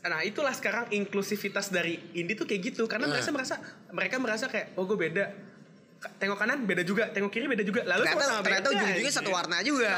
nah 0.00 0.24
itulah 0.24 0.54
sekarang 0.56 0.88
inklusivitas 0.88 1.68
dari 1.68 2.00
indie 2.16 2.32
tuh 2.32 2.48
kayak 2.48 2.72
gitu. 2.72 2.88
Karena 2.88 3.10
Nah. 3.10 3.18
mereka 3.18 3.30
merasa 3.34 3.54
mereka 3.92 4.16
merasa 4.16 4.44
kayak 4.48 4.72
oh 4.78 4.84
gue 4.88 4.96
beda. 4.96 5.24
Tengok 6.18 6.34
kanan 6.34 6.66
beda 6.66 6.82
juga 6.82 7.12
tengok 7.12 7.30
kiri 7.30 7.46
beda 7.46 7.62
juga. 7.62 7.84
Lalu 7.86 8.02
ternyata 8.02 8.18
sama-sama 8.18 8.42
ternyata 8.42 8.68
beda, 8.68 8.74
ujung-ujungnya 8.78 9.12
satu 9.14 9.30
warna 9.30 9.56
juga. 9.62 9.92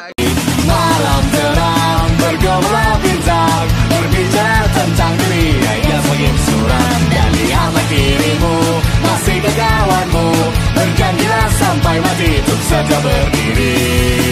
Malam 0.65 1.23
terang 1.29 2.09
bergolak 2.17 2.97
bintang 3.05 3.67
Berbicara 3.93 4.65
tentang 4.73 5.13
dunia 5.21 5.73
yang 5.85 6.01
semakin 6.01 6.35
suram 6.41 7.01
Dan 7.13 7.31
lihatlah 7.37 7.87
dirimu 7.93 8.57
masih 9.05 9.39
ke 9.45 9.51
kawanmu 9.53 10.29
Berjanjilah 10.73 11.49
sampai 11.61 11.97
mati 12.01 12.31
untuk 12.41 12.61
saja 12.65 12.97
berdiri 13.05 14.24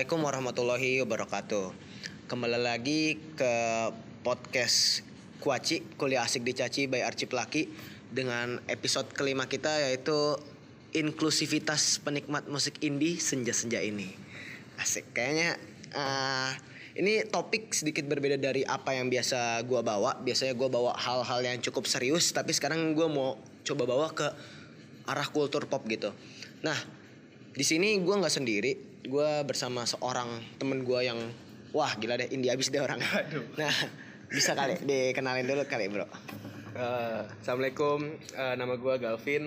Assalamualaikum 0.00 0.32
warahmatullahi 0.32 0.92
wabarakatuh. 1.04 1.66
Kembali 2.24 2.56
lagi 2.56 3.20
ke 3.36 3.52
podcast 4.24 5.04
Kuaci 5.44 5.84
Kuliah 6.00 6.24
Asik 6.24 6.40
Dicaci 6.40 6.88
by 6.88 7.04
Archie 7.04 7.28
Plaki 7.28 7.68
Dengan 8.08 8.64
episode 8.64 9.12
kelima 9.12 9.44
kita 9.44 9.68
yaitu 9.68 10.40
Inklusivitas 10.96 12.00
penikmat 12.00 12.48
musik 12.48 12.80
indie 12.80 13.20
senja-senja 13.20 13.84
ini. 13.84 14.08
Asik, 14.80 15.04
kayaknya 15.12 15.60
eh, 15.92 16.50
ini 16.96 17.28
topik 17.28 17.76
sedikit 17.76 18.08
berbeda 18.08 18.40
dari 18.40 18.64
apa 18.64 18.96
yang 18.96 19.12
biasa 19.12 19.60
gua 19.68 19.84
bawa. 19.84 20.16
Biasanya 20.16 20.56
gua 20.56 20.72
bawa 20.72 20.96
hal-hal 20.96 21.44
yang 21.44 21.60
cukup 21.60 21.84
serius 21.84 22.32
Tapi 22.32 22.56
sekarang 22.56 22.96
gua 22.96 23.12
mau 23.12 23.36
coba 23.68 23.84
bawa 23.84 24.08
ke 24.16 24.32
arah 25.12 25.28
kultur 25.28 25.68
pop 25.68 25.84
gitu. 25.92 26.08
Nah, 26.64 27.00
di 27.52 27.64
sini 27.68 28.00
gue 28.00 28.14
nggak 28.14 28.32
sendiri, 28.32 28.89
gue 29.04 29.30
bersama 29.48 29.88
seorang 29.88 30.28
temen 30.60 30.84
gue 30.84 31.00
yang 31.00 31.18
wah 31.72 31.92
gila 31.96 32.20
deh 32.20 32.28
indie 32.30 32.52
abis 32.52 32.68
deh 32.68 32.82
orang. 32.82 33.00
Nah 33.60 33.72
bisa 34.30 34.54
kali 34.54 34.78
dikenalin 34.82 35.46
dulu 35.46 35.64
kali 35.66 35.90
bro. 35.90 36.06
Eh, 36.70 37.20
assalamualaikum 37.42 38.14
Eh, 38.30 38.54
nama 38.54 38.74
gue 38.78 38.94
Galvin 39.02 39.44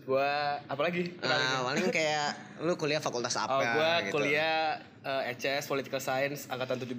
gue 0.00 0.30
apa 0.64 0.80
lagi 0.80 1.12
Nah, 1.20 1.62
paling 1.70 1.92
kayak 1.92 2.58
lu 2.64 2.74
kuliah 2.74 2.98
fakultas 2.98 3.36
apa? 3.36 3.52
oh 3.52 3.62
gue 3.62 3.92
gitu. 4.08 4.12
kuliah 4.18 4.80
eh, 5.04 5.30
ECS 5.36 5.68
Political 5.68 6.00
Science 6.00 6.48
angkatan 6.48 6.80
17 6.82 6.96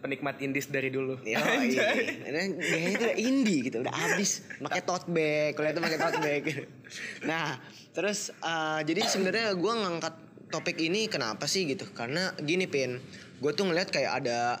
penikmat 0.00 0.36
indis 0.40 0.70
dari 0.70 0.88
dulu 0.92 1.16
Yo, 1.26 1.40
ini 2.28 2.40
gayanya 2.60 2.96
tuh 3.00 3.06
udah 3.08 3.18
indie 3.18 3.60
gitu, 3.66 3.80
udah 3.80 3.94
abis 4.12 4.44
pakai 4.60 4.84
tote 4.84 5.08
bag, 5.08 5.56
kuliah 5.56 5.72
tuh 5.72 5.82
pakai 5.82 5.98
tote 5.98 6.18
bag. 6.20 6.44
Nah, 7.28 7.58
terus 7.90 8.30
eh, 8.30 8.80
jadi 8.84 9.00
sebenarnya 9.08 9.56
gue 9.56 9.72
ngangkat 9.74 10.14
topik 10.50 10.80
ini 10.80 11.06
kenapa 11.06 11.44
sih 11.46 11.64
gitu? 11.68 11.86
Karena 11.92 12.32
gini 12.40 12.66
pin, 12.66 13.00
gue 13.40 13.52
tuh 13.52 13.64
ngeliat 13.68 13.88
kayak 13.88 14.12
ada 14.24 14.58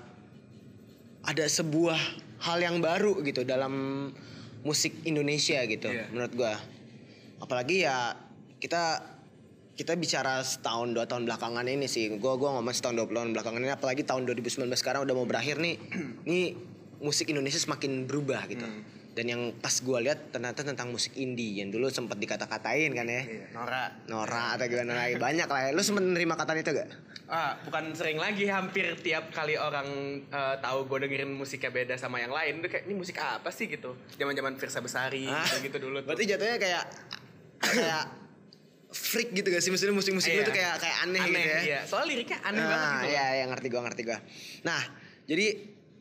ada 1.24 1.44
sebuah 1.48 1.96
hal 2.44 2.58
yang 2.60 2.84
baru 2.84 3.24
gitu 3.24 3.48
dalam 3.48 4.08
musik 4.64 4.92
Indonesia 5.04 5.60
gitu, 5.64 5.88
Iya. 5.88 6.08
menurut 6.12 6.32
gue. 6.36 6.54
Apalagi 7.40 7.84
ya 7.84 8.16
kita 8.60 9.14
kita 9.74 9.98
bicara 9.98 10.38
setahun 10.40 10.94
dua 10.94 11.04
tahun 11.10 11.26
belakangan 11.26 11.66
ini 11.66 11.90
sih 11.90 12.06
gue 12.06 12.34
gua 12.38 12.54
ngomong 12.54 12.70
setahun 12.70 12.94
dua 12.94 13.06
tahun 13.10 13.34
belakangan 13.34 13.58
ini 13.58 13.74
apalagi 13.74 14.06
tahun 14.06 14.22
2019 14.22 14.70
sekarang 14.78 15.02
udah 15.02 15.14
mau 15.18 15.26
berakhir 15.26 15.58
nih 15.58 15.74
nih 16.30 16.54
musik 17.02 17.26
Indonesia 17.26 17.58
semakin 17.58 18.06
berubah 18.06 18.46
gitu 18.46 18.62
dan 19.14 19.24
yang 19.24 19.42
pas 19.54 19.70
gue 19.72 19.98
lihat 20.00 20.30
ternyata 20.30 20.60
tentang 20.60 20.90
musik 20.90 21.14
indie 21.14 21.56
yang 21.56 21.70
dulu 21.70 21.86
sempat 21.86 22.18
dikata-katain 22.18 22.90
kan 22.90 23.06
ya 23.06 23.22
Iya, 23.22 23.46
Nora 23.50 23.84
Nora 24.06 24.44
atau 24.52 24.66
gimana 24.66 24.92
lagi 24.96 25.16
banyak 25.16 25.46
lah 25.46 25.60
ya 25.60 25.70
lu 25.70 25.80
sempet 25.80 26.02
nerima 26.04 26.34
kata 26.34 26.50
itu 26.52 26.70
gak? 26.72 26.90
Ah, 27.24 27.56
bukan 27.60 27.94
sering 27.94 28.18
lagi 28.18 28.44
hampir 28.44 28.84
tiap 28.98 29.30
kali 29.30 29.54
orang 29.54 29.86
eh, 30.24 30.56
tahu 30.58 30.84
gue 30.84 30.98
dengerin 31.00 31.30
musiknya 31.30 31.70
beda 31.70 31.94
sama 31.94 32.18
yang 32.18 32.30
lain 32.30 32.58
tuh 32.58 32.68
kayak 32.68 32.84
ini 32.84 32.94
musik 32.94 33.16
apa 33.16 33.48
sih 33.48 33.64
gitu 33.66 33.94
zaman-zaman 34.12 34.54
Firsa 34.54 34.78
Besari 34.78 35.24
Ah, 35.24 35.46
gitu 35.56 35.78
dulu 35.78 35.98
tuh. 36.00 36.10
berarti 36.10 36.26
jatuhnya 36.26 36.58
kayak 36.58 36.84
kayak 37.56 38.02
freak 38.90 39.30
gitu 39.32 39.46
gak 39.48 39.58
sih 39.58 39.70
maksudnya 39.70 39.90
musik-musik 39.92 40.30
lu 40.30 40.36
Iya. 40.36 40.44
tuh 40.44 40.54
kayak 40.54 40.74
kayak 40.78 40.96
aneh, 41.02 41.20
gitu 41.24 41.38
ya 41.40 41.60
iya. 41.60 41.80
Soalnya 41.82 42.08
liriknya 42.12 42.38
aneh 42.42 42.62
banget 42.62 42.78
Ah, 42.80 42.94
gitu. 42.94 43.06
Iya, 43.10 43.24
iya 43.32 43.44
ngerti 43.48 43.66
gua, 43.68 43.80
ngerti 43.82 44.02
gua. 44.04 44.18
Nah, 44.62 44.82
jadi 45.24 45.46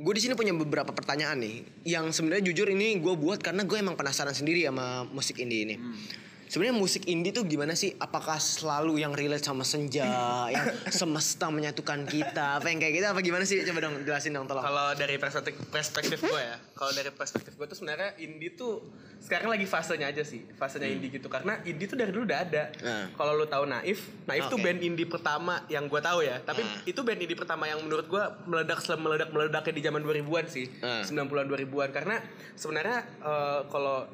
gue 0.04 0.14
di 0.20 0.22
sini 0.22 0.36
punya 0.36 0.52
beberapa 0.52 0.92
pertanyaan 0.92 1.40
nih, 1.40 1.56
yang 1.88 2.12
sebenarnya 2.12 2.52
jujur 2.52 2.68
ini 2.68 3.00
gue 3.00 3.16
buat 3.16 3.40
karena 3.40 3.64
gue 3.64 3.78
emang 3.80 3.96
penasaran 3.96 4.36
sendiri 4.36 4.68
sama 4.68 5.08
musik 5.08 5.40
indie 5.40 5.64
ini. 5.64 5.76
Hmm. 5.80 6.23
Sebenarnya 6.48 6.76
musik 6.76 7.04
indie 7.06 7.30
tuh 7.30 7.44
gimana 7.44 7.74
sih? 7.74 7.94
Apakah 7.96 8.38
selalu 8.38 9.02
yang 9.02 9.12
relate 9.12 9.42
sama 9.42 9.62
senja, 9.62 10.06
yang 10.56 10.66
semesta 10.88 11.48
menyatukan 11.48 12.06
kita, 12.06 12.60
apa 12.60 12.68
yang 12.68 12.80
kayak 12.80 12.94
gitu? 12.94 13.06
Apa 13.10 13.20
gimana 13.20 13.44
sih? 13.44 13.64
Coba 13.64 13.80
dong 13.84 14.04
jelasin 14.04 14.32
dong 14.32 14.46
tolong. 14.46 14.62
Kalau 14.62 14.94
dari 14.94 15.16
perspektif 15.18 15.58
perspektif 15.68 16.20
gue 16.20 16.42
ya, 16.42 16.56
kalau 16.74 16.92
dari 16.92 17.10
perspektif 17.10 17.54
gue 17.54 17.66
tuh 17.66 17.78
sebenarnya 17.78 18.18
indie 18.18 18.54
tuh 18.54 18.84
sekarang 19.18 19.56
lagi 19.56 19.64
fasenya 19.64 20.12
aja 20.12 20.20
sih, 20.22 20.44
fasenya 20.54 20.86
indie 20.86 21.08
gitu. 21.10 21.32
Karena 21.32 21.56
indie 21.64 21.88
tuh 21.88 21.96
dari 21.96 22.12
dulu 22.12 22.28
udah 22.28 22.40
ada. 22.44 22.64
Hmm. 22.76 23.08
Kalau 23.16 23.34
lu 23.34 23.48
tahu 23.48 23.64
Naif, 23.64 24.04
Naif 24.28 24.52
tuh 24.52 24.60
Oke. 24.60 24.68
band 24.68 24.80
indie 24.80 25.08
pertama 25.08 25.64
yang 25.68 25.88
gue 25.88 26.02
tahu 26.02 26.22
ya. 26.22 26.38
Tapi 26.40 26.60
Hmm. 26.60 26.84
itu 26.84 27.00
band 27.02 27.20
indie 27.20 27.34
pertama 27.34 27.66
yang 27.66 27.80
menurut 27.80 28.06
gue 28.06 28.24
meledak 28.46 28.84
meledak 28.94 29.30
meledaknya 29.32 29.74
di 29.74 29.82
zaman 29.82 30.02
2000-an 30.02 30.46
sih, 30.46 30.68
Hmm. 30.80 31.08
90-an 31.08 31.48
2000-an. 31.48 31.90
Karena 31.90 32.20
sebenarnya 32.54 33.00
eh, 33.24 33.62
kalau 33.72 34.06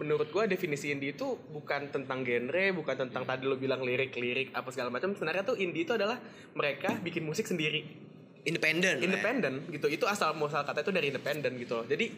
menurut 0.00 0.32
gue 0.32 0.44
definisi 0.48 0.88
indie 0.88 1.12
itu 1.12 1.36
bukan 1.52 1.92
tentang 1.92 2.24
genre, 2.24 2.64
bukan 2.72 2.96
tentang 3.08 3.22
tadi 3.28 3.44
lo 3.44 3.60
bilang 3.60 3.84
lirik-lirik 3.84 4.54
apa 4.56 4.68
segala 4.72 4.88
macam. 4.88 5.12
Sebenarnya 5.12 5.44
tuh 5.44 5.56
indie 5.60 5.84
itu 5.84 5.92
adalah 5.92 6.16
mereka 6.56 6.96
bikin 7.00 7.24
musik 7.24 7.44
sendiri 7.48 8.12
Independen. 8.42 8.98
ya. 8.98 9.06
independen 9.06 9.70
gitu 9.70 9.86
itu 9.86 10.02
asal 10.02 10.34
muasal 10.34 10.66
kata 10.66 10.82
itu 10.82 10.90
dari 10.90 11.14
independen 11.14 11.54
gitu 11.62 11.78
loh 11.78 11.86
jadi 11.86 12.10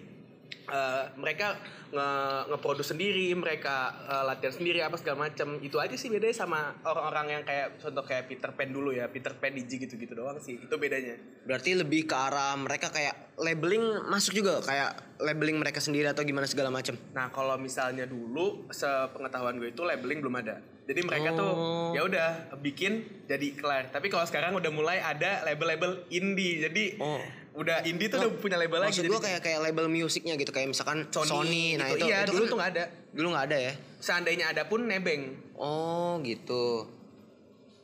eh, 0.66 1.04
mereka 1.14 1.56
nge 1.88 2.08
ngeproduce 2.48 2.90
sendiri 2.90 3.30
mereka 3.32 3.76
eh, 4.04 4.24
latihan 4.24 4.50
sendiri 4.50 4.80
apa 4.80 4.96
segala 4.96 5.28
macam 5.28 5.58
itu 5.58 5.76
aja 5.78 5.94
sih 5.94 6.08
bedanya 6.08 6.34
sama 6.34 6.74
orang-orang 6.82 7.26
yang 7.30 7.42
kayak 7.42 7.78
contoh 7.78 8.02
kayak 8.02 8.26
Peter 8.26 8.50
Pan 8.50 8.68
dulu 8.68 8.90
ya 8.90 9.06
Peter 9.06 9.32
Pan 9.32 9.50
DJ 9.50 9.84
gitu 9.84 9.94
gitu 9.94 10.12
doang 10.12 10.38
sih. 10.38 10.58
Itu 10.58 10.76
bedanya. 10.76 11.14
Berarti 11.44 11.74
lebih 11.74 12.04
ke 12.04 12.16
arah 12.16 12.54
mereka 12.54 12.88
kayak 12.88 13.36
labeling 13.36 13.82
masuk 14.06 14.34
juga? 14.34 14.58
Kayak 14.60 14.96
labeling 15.18 15.56
mereka 15.56 15.78
sendiri 15.78 16.06
atau 16.06 16.22
gimana 16.22 16.44
segala 16.44 16.68
macam. 16.68 16.94
nah 17.12 17.30
kalau 17.30 17.54
misalnya 17.54 18.04
dulu 18.04 18.66
sepengetahuan 18.68 19.56
gue 19.56 19.70
itu 19.70 19.82
labeling 19.82 20.18
belum 20.20 20.36
ada. 20.40 20.58
Jadi 20.84 21.00
mereka 21.00 21.32
Oh. 21.32 21.38
tuh 21.38 21.52
ya 21.96 22.02
udah 22.04 22.28
bikin 22.60 22.92
jadi 23.24 23.56
kelar. 23.56 23.88
Tapi 23.88 24.12
kalau 24.12 24.28
sekarang 24.28 24.52
udah 24.52 24.68
mulai 24.68 25.00
ada 25.00 25.40
label-label 25.42 26.04
indie. 26.10 26.60
Jadi 26.60 27.00
Oh. 27.00 27.22
Udah 27.54 27.86
indie 27.86 28.10
tuh 28.10 28.18
udah 28.18 28.34
punya 28.42 28.58
label 28.58 28.82
lagi 28.82 28.98
Maksud 28.98 29.06
gue 29.06 29.20
kayak 29.22 29.40
kayak 29.46 29.60
label 29.62 29.86
musiknya 29.86 30.34
gitu 30.34 30.50
kayak 30.50 30.74
misalkan 30.74 31.06
Sony, 31.14 31.78
nah 31.78 31.86
gitu. 31.94 32.02
itu 32.02 32.06
iya 32.10 32.26
itu 32.26 32.34
dulu 32.34 32.42
kan 32.42 32.50
tuh 32.50 32.58
nggak 32.58 32.70
ada 32.74 32.84
dulu 33.14 33.26
nggak 33.30 33.44
ada 33.46 33.58
ya. 33.70 33.72
seandainya 34.02 34.46
ada 34.50 34.62
pun 34.66 34.80
nebeng 34.90 35.44
Oh 35.54 36.18
gitu. 36.26 36.90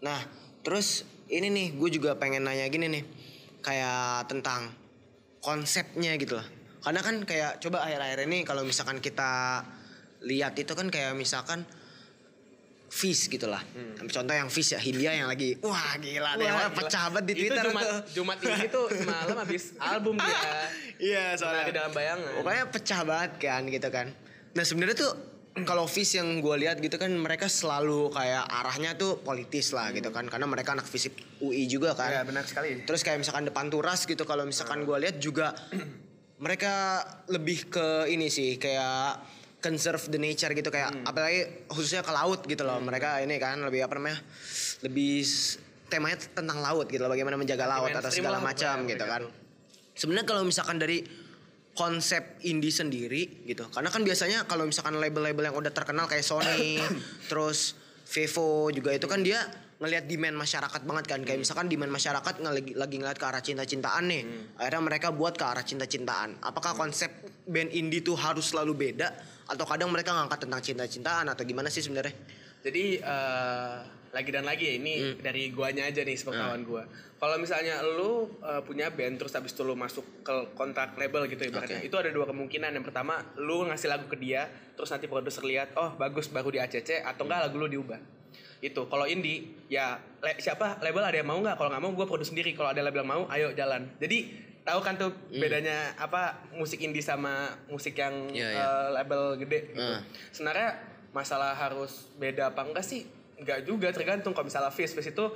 Nah 0.03 0.21
terus 0.67 1.07
ini 1.31 1.49
nih 1.49 1.67
gue 1.79 1.91
juga 1.95 2.19
pengen 2.19 2.45
nanya 2.45 2.67
gini 2.67 2.91
nih 2.91 3.05
kayak 3.63 4.27
tentang 4.27 4.75
konsepnya 5.39 6.19
gitu 6.19 6.37
lah. 6.37 6.47
Karena 6.81 7.01
kan 7.05 7.23
kayak 7.23 7.63
coba 7.63 7.87
akhir-akhir 7.87 8.27
ini 8.27 8.43
kalau 8.43 8.67
misalkan 8.67 8.99
kita 8.99 9.63
lihat 10.27 10.59
itu 10.59 10.73
kan 10.75 10.91
kayak 10.91 11.15
misalkan 11.15 11.65
Fish 12.91 13.31
gitu 13.31 13.47
lah. 13.47 13.63
Contoh 14.03 14.35
yang 14.35 14.51
Fish 14.51 14.75
ya 14.75 14.81
Hindia 14.83 15.15
yang 15.15 15.31
lagi 15.31 15.55
wah 15.63 15.95
gila 15.95 16.35
deh 16.35 16.51
Hmm. 16.51 16.59
Wah, 16.59 16.71
pecah 16.75 17.07
banget 17.09 17.25
di 17.31 17.35
Twitter 17.39 17.63
itu 17.63 17.71
Jumat, 17.71 17.85
tuh. 17.87 17.99
Jumat 18.11 18.39
ini 18.43 18.67
tuh 18.67 18.87
semalam 18.91 19.37
habis 19.39 19.65
album 19.95 20.15
dia. 20.19 20.41
Iya 20.99 21.25
Menari 21.39 21.71
dalam 21.71 21.93
bayangan. 21.95 22.33
Pokoknya 22.43 22.65
pecah 22.67 23.01
banget 23.07 23.33
kan 23.39 23.63
gitu 23.71 23.89
kan. 23.89 24.07
Nah 24.59 24.65
sebenarnya 24.67 24.97
tuh 24.99 25.13
kalau 25.63 25.87
Fish 25.87 26.19
yang 26.19 26.43
gue 26.43 26.57
lihat 26.59 26.83
gitu 26.83 26.95
kan 26.95 27.15
mereka 27.15 27.47
selalu 27.47 28.11
kayak 28.11 28.43
arahnya 28.43 28.99
tuh 28.99 29.23
politis 29.23 29.71
lah 29.71 29.95
gitu 29.95 30.11
kan 30.11 30.27
karena 30.27 30.51
mereka 30.51 30.75
anak 30.75 30.91
fisip 30.91 31.15
UI 31.39 31.71
juga 31.71 31.95
kan. 31.95 32.11
Ya 32.11 32.27
benar 32.27 32.43
sekali. 32.43 32.83
Terus 32.83 33.07
kayak 33.07 33.23
misalkan 33.23 33.47
depan 33.47 33.71
turas 33.71 34.03
gitu 34.03 34.27
kalau 34.27 34.43
misalkan 34.43 34.83
gue 34.83 34.97
lihat 34.99 35.23
juga 35.23 35.55
mereka 36.41 37.05
lebih 37.29 37.69
ke 37.69 38.09
ini 38.09 38.27
sih 38.33 38.57
kayak 38.57 39.21
conserve 39.61 40.09
the 40.09 40.17
nature 40.17 40.51
gitu 40.51 40.69
kayak 40.69 40.91
Hmm. 40.91 41.05
apalagi 41.05 41.69
khususnya 41.69 42.01
ke 42.01 42.11
laut 42.11 42.41
gitu 42.45 42.65
loh. 42.65 42.81
Mereka 42.81 43.23
ini 43.23 43.37
kan 43.37 43.61
lebih 43.61 43.85
apa 43.85 44.01
namanya? 44.01 44.19
Lebih 44.81 45.25
temanya 45.87 46.17
tentang 46.17 46.59
laut 46.59 46.89
gitu 46.89 47.03
loh 47.03 47.13
bagaimana 47.13 47.37
menjaga 47.37 47.69
laut 47.69 47.91
atau 47.91 48.01
mainstream 48.01 48.25
segala 48.25 48.39
macam 48.41 48.75
gitu 48.89 49.05
kan. 49.05 49.23
Sebenarnya 49.93 50.27
kalau 50.27 50.43
misalkan 50.43 50.81
dari 50.81 51.05
konsep 51.71 52.41
indie 52.43 52.73
sendiri 52.73 53.47
gitu. 53.47 53.69
Karena 53.71 53.89
kan 53.89 54.03
biasanya 54.03 54.45
kalau 54.45 54.67
misalkan 54.67 54.97
label-label 54.97 55.53
yang 55.53 55.57
udah 55.57 55.71
terkenal 55.71 56.09
kayak 56.09 56.25
Sony, 56.25 56.81
terus 57.31 57.77
Vivo 58.11 58.75
juga 58.75 58.91
itu 58.91 59.07
kan 59.07 59.23
dia 59.23 59.39
ngelihat 59.81 60.05
demand 60.05 60.37
masyarakat 60.37 60.83
banget 60.83 61.05
kan. 61.09 61.21
Kayak 61.23 61.41
misalkan 61.41 61.71
demand 61.71 61.89
masyarakat 61.89 62.35
nge- 62.37 62.75
lagi 62.75 62.97
ngeliat 62.99 63.17
ke 63.17 63.25
arah 63.25 63.41
cinta-cintaan 63.41 64.05
nih. 64.11 64.23
Akhirnya 64.59 64.83
mereka 64.83 65.09
buat 65.09 65.39
ke 65.39 65.45
arah 65.47 65.63
cinta-cintaan. 65.63 66.43
Apakah 66.43 66.75
konsep 66.75 67.09
band 67.47 67.71
indie 67.73 68.03
tuh 68.03 68.19
harus 68.19 68.51
selalu 68.51 68.91
beda 68.91 69.09
atau 69.51 69.67
kadang 69.67 69.91
mereka 69.91 70.15
ngangkat 70.15 70.47
tentang 70.47 70.63
cinta-cintaan 70.63 71.27
atau 71.27 71.43
gimana 71.43 71.67
sih 71.67 71.83
sebenarnya? 71.83 72.15
Jadi 72.61 73.03
eh, 73.03 73.77
lagi 74.11 74.31
dan 74.31 74.43
lagi 74.43 74.65
ya 74.65 74.75
ini 74.77 74.95
Hmm. 75.01 75.15
dari 75.19 75.51
guanya 75.51 75.87
aja 75.87 76.03
nih 76.03 76.15
sepengetahuan 76.15 76.63
gua. 76.63 76.83
Kalau 77.17 77.37
misalnya 77.37 77.83
lu 77.83 78.11
eh, 78.39 78.63
punya 78.63 78.89
band 78.89 79.19
terus 79.19 79.33
habis 79.33 79.51
itu 79.51 79.63
lu 79.63 79.75
masuk 79.75 80.23
ke 80.23 80.35
kontrak 80.55 80.95
label 80.95 81.27
gitu 81.27 81.43
ibaratnya. 81.43 81.79
Oke. 81.79 81.89
Itu 81.89 81.97
ada 81.97 82.11
dua 82.11 82.27
kemungkinan. 82.27 82.71
Yang 82.73 82.87
pertama 82.87 83.19
lu 83.37 83.67
ngasih 83.67 83.89
lagu 83.89 84.07
ke 84.07 84.17
dia 84.17 84.47
terus 84.73 84.89
nanti 84.89 85.07
produser 85.07 85.43
lihat 85.43 85.75
oh 85.75 85.93
bagus 85.95 86.29
baru 86.29 86.49
di 86.49 86.59
ACC 86.59 87.03
atau 87.03 87.25
enggak 87.25 87.41
lagu 87.45 87.57
lu 87.57 87.67
diubah. 87.67 87.99
Itu 88.61 88.87
kalau 88.87 89.05
indie 89.05 89.57
ya 89.67 89.97
le- 90.21 90.37
siapa 90.39 90.79
label 90.79 91.01
ada 91.01 91.17
yang 91.17 91.27
mau 91.27 91.41
nggak? 91.41 91.57
Kalau 91.57 91.69
nggak 91.69 91.83
mau 91.83 91.93
gua 91.93 92.07
produce 92.07 92.29
sendiri. 92.29 92.53
Kalau 92.53 92.71
ada 92.71 92.81
label 92.81 93.01
yang 93.01 93.11
mau 93.11 93.23
ayo 93.29 93.51
jalan. 93.53 93.89
Jadi 93.97 94.19
tahu 94.63 94.81
kan 94.81 94.95
tuh 94.95 95.11
Hmm. 95.11 95.39
bedanya 95.39 95.77
apa 95.97 96.23
musik 96.53 96.79
indie 96.79 97.01
sama 97.01 97.33
musik 97.67 97.95
yang 97.95 98.29
Iya, 98.29 98.49
iya. 98.51 98.61
eh, 98.61 98.87
label 98.93 99.23
gede 99.37 99.71
gitu. 99.71 99.81
Ah. 99.81 100.01
Sebenarnya 100.31 100.69
masalah 101.11 101.53
harus 101.53 102.09
beda 102.15 102.51
apa 102.51 102.63
enggak 102.63 102.83
sih? 102.83 103.09
Enggak 103.35 103.65
juga 103.65 103.89
tergantung 103.89 104.31
kalau 104.31 104.47
misalnya 104.47 104.69
Fizz 104.69 104.93
Fizz 104.93 105.11
itu 105.11 105.27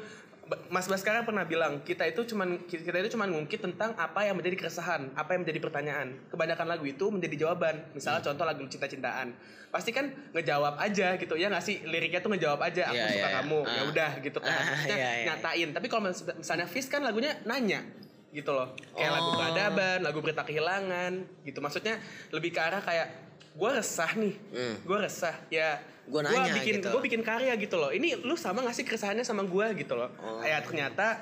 Mas 0.69 0.85
Baskara 0.85 1.25
pernah 1.25 1.41
bilang 1.43 1.81
kita 1.81 2.05
itu 2.05 2.21
cuman 2.27 2.69
kita 2.69 2.93
itu 2.93 3.17
cuman 3.17 3.33
ngungkit 3.33 3.65
tentang 3.65 3.97
apa 3.97 4.23
yang 4.23 4.37
menjadi 4.37 4.61
keresahan, 4.61 5.09
apa 5.15 5.33
yang 5.33 5.41
menjadi 5.41 5.57
pertanyaan. 5.59 6.21
Kebanyakan 6.29 6.69
lagu 6.69 6.85
itu 6.85 7.09
menjadi 7.09 7.37
jawaban. 7.41 7.81
Misalnya 7.91 8.21
Hmm. 8.21 8.29
contoh 8.29 8.45
lagu 8.45 8.61
cinta-cintaan. 8.63 9.33
Pasti 9.73 9.89
kan 9.89 10.05
ngejawab 10.31 10.77
aja 10.77 11.17
gitu 11.17 11.33
ya 11.35 11.49
nggak 11.49 11.65
sih 11.65 11.81
liriknya 11.83 12.21
tuh 12.21 12.29
ngejawab 12.29 12.61
aja 12.61 12.87
aku 12.87 12.95
Iya, 12.95 13.09
suka 13.11 13.25
iya. 13.25 13.37
kamu. 13.41 13.61
Ya 13.65 13.73
Ah. 13.73 13.85
udah 13.89 14.11
gitu 14.21 14.39
kan. 14.39 14.53
Ah, 14.53 14.61
Maksudnya 14.69 14.97
iya, 14.97 15.11
iya. 15.17 15.25
nyatain. 15.33 15.69
Tapi 15.73 15.87
kalau 15.89 16.03
mis- 16.05 16.37
misalnya 16.37 16.67
Fizz 16.69 16.87
kan 16.87 17.01
lagunya 17.01 17.33
nanya 17.43 17.81
gitu 18.35 18.51
loh. 18.51 18.75
Kayak 18.91 19.13
lagu 19.15 19.31
Oh. 19.31 19.37
peradaban, 19.39 19.99
lagu 20.03 20.19
berita 20.19 20.43
kehilangan 20.43 21.13
gitu. 21.41 21.59
Maksudnya 21.59 22.03
lebih 22.29 22.51
ke 22.51 22.59
arah 22.59 22.83
kayak 22.83 23.09
gue 23.55 23.71
resah 23.73 24.11
nih, 24.13 24.35
Hmm. 24.51 24.75
gue 24.83 24.99
resah 24.99 25.35
ya 25.49 25.79
nanya 26.05 26.53
bikin 26.53 26.83
gitu. 26.83 26.91
gue 26.91 27.03
bikin 27.03 27.23
karya 27.23 27.55
gitu 27.55 27.79
loh 27.79 27.89
ini 27.89 28.13
lu 28.19 28.37
sama 28.37 28.61
gak 28.61 28.77
sih 28.77 28.85
keresahannya 28.85 29.25
sama 29.25 29.41
gue 29.43 29.67
gitu 29.75 29.95
loh 29.95 30.13
Oh. 30.19 30.43
ya 30.43 30.61
ternyata 30.61 31.17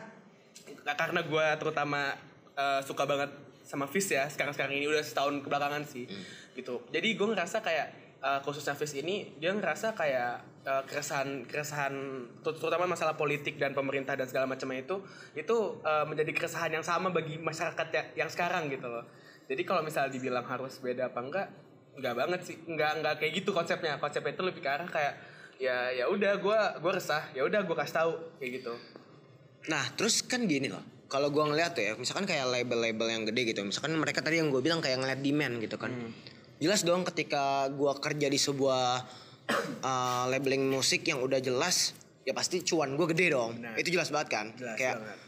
ka- 0.83 0.99
karena 0.99 1.23
gue 1.23 1.47
terutama 1.57 2.19
eh, 2.53 2.81
suka 2.83 3.07
banget 3.07 3.31
sama 3.63 3.87
Fizz 3.87 4.11
ya 4.11 4.25
sekarang 4.27 4.51
sekarang 4.51 4.75
ini 4.75 4.85
udah 4.85 5.01
setahun 5.01 5.39
kebelakangan 5.39 5.87
sih 5.87 6.05
Hmm. 6.05 6.25
gitu 6.53 6.83
jadi 6.89 7.09
gue 7.09 7.27
ngerasa 7.27 7.61
kayak 7.61 8.02
eh, 8.23 8.41
khususnya 8.41 8.73
Fizz 8.73 8.95
ini 8.97 9.35
dia 9.37 9.51
ngerasa 9.51 9.93
kayak 9.93 10.33
eh, 10.63 10.83
keresahan 10.87 11.45
keresahan 11.45 11.95
ter- 12.41 12.57
terutama 12.57 12.87
masalah 12.87 13.13
politik 13.13 13.59
dan 13.59 13.75
pemerintah 13.75 14.15
dan 14.15 14.25
segala 14.25 14.47
macamnya 14.47 14.81
itu 14.81 15.03
itu 15.35 15.57
eh, 15.83 16.05
menjadi 16.07 16.31
keresahan 16.33 16.71
yang 16.71 16.83
sama 16.83 17.11
bagi 17.11 17.37
masyarakat 17.37 17.87
ya- 17.91 18.11
yang 18.17 18.31
sekarang 18.31 18.71
gitu 18.71 18.87
loh 18.87 19.05
jadi 19.51 19.63
kalau 19.63 19.83
misalnya 19.83 20.15
dibilang 20.15 20.47
harus 20.47 20.79
beda 20.79 21.11
apa 21.11 21.21
enggak 21.21 21.49
nggak 21.93 22.15
banget 22.17 22.41
sih 22.41 22.57
nggak 22.65 23.05
nggak 23.05 23.15
kayak 23.21 23.33
gitu 23.37 23.53
konsepnya 23.53 24.01
konsepnya 24.01 24.33
itu 24.33 24.43
lebih 24.43 24.65
ke 24.65 24.71
arah 24.71 24.89
kayak 24.89 25.15
ya 25.61 25.93
ya 25.93 26.09
udah 26.09 26.41
gue 26.41 26.59
gue 26.81 26.93
resah 26.97 27.29
ya 27.37 27.45
udah 27.45 27.61
gue 27.61 27.77
kasih 27.77 27.95
tahu 28.01 28.13
kayak 28.41 28.63
gitu 28.63 28.75
Nah, 29.63 29.95
terus 29.95 30.27
kan 30.27 30.51
gini 30.51 30.67
loh. 30.67 30.83
Kalau 31.07 31.31
gua 31.31 31.47
ngeliat 31.47 31.79
tuh 31.79 31.87
ya, 31.87 31.95
misalkan 31.95 32.27
kayak 32.27 32.51
label-label 32.51 33.07
yang 33.07 33.23
gede 33.23 33.55
gitu. 33.55 33.63
Misalkan 33.63 33.95
mereka 33.95 34.19
tadi 34.19 34.43
yang 34.43 34.51
gue 34.51 34.59
bilang 34.59 34.83
kayak 34.83 34.99
ngeliat 34.99 35.23
demand 35.23 35.63
gitu 35.63 35.79
kan. 35.79 35.95
Jelas 36.63 36.87
dong 36.87 37.03
ketika 37.03 37.67
gua 37.75 37.99
kerja 37.99 38.31
di 38.31 38.39
sebuah 38.39 39.03
uh, 39.83 40.25
labeling 40.31 40.71
musik 40.71 41.03
yang 41.11 41.19
udah 41.19 41.43
jelas, 41.43 41.99
ya 42.23 42.31
pasti 42.31 42.63
cuan 42.63 42.95
gue 42.95 43.07
gede 43.11 43.35
dong. 43.35 43.59
Benar. 43.59 43.75
Itu 43.75 43.99
jelas 43.99 44.15
banget 44.15 44.29
kan. 44.31 44.47
jelas 44.55 44.79
kayak 44.79 44.97
banget 45.03 45.19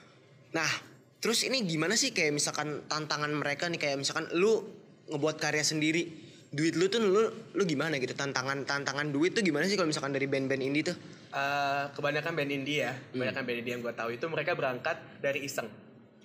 Nah, 0.55 0.71
terus 1.19 1.43
ini 1.43 1.67
gimana 1.67 1.99
sih 1.99 2.15
kayak 2.15 2.31
misalkan 2.31 2.87
tantangan 2.87 3.35
mereka 3.35 3.67
nih 3.67 3.83
kayak 3.83 3.99
misalkan 3.99 4.31
lu 4.39 4.63
ngebuat 5.11 5.43
karya 5.43 5.67
sendiri, 5.67 6.07
duit 6.55 6.79
lu 6.79 6.87
tuh 6.87 7.03
lu 7.03 7.27
lu 7.59 7.63
gimana 7.67 7.99
gitu 7.99 8.15
tantangan 8.15 8.63
tantangan 8.63 9.11
duit 9.11 9.35
tuh 9.35 9.43
gimana 9.43 9.67
sih 9.67 9.75
kalau 9.75 9.91
misalkan 9.91 10.15
dari 10.15 10.31
band-band 10.31 10.63
indie 10.63 10.87
tuh? 10.87 10.95
Eh, 11.35 11.85
kebanyakan 11.99 12.31
band 12.39 12.53
indie 12.55 12.87
ya 12.87 12.95
kebanyakan 13.11 13.43
band 13.43 13.59
indie 13.59 13.73
yang 13.75 13.83
gue 13.83 13.91
tahu 13.91 14.15
itu 14.15 14.23
mereka 14.31 14.55
berangkat 14.55 15.03
dari 15.19 15.43
iseng 15.43 15.67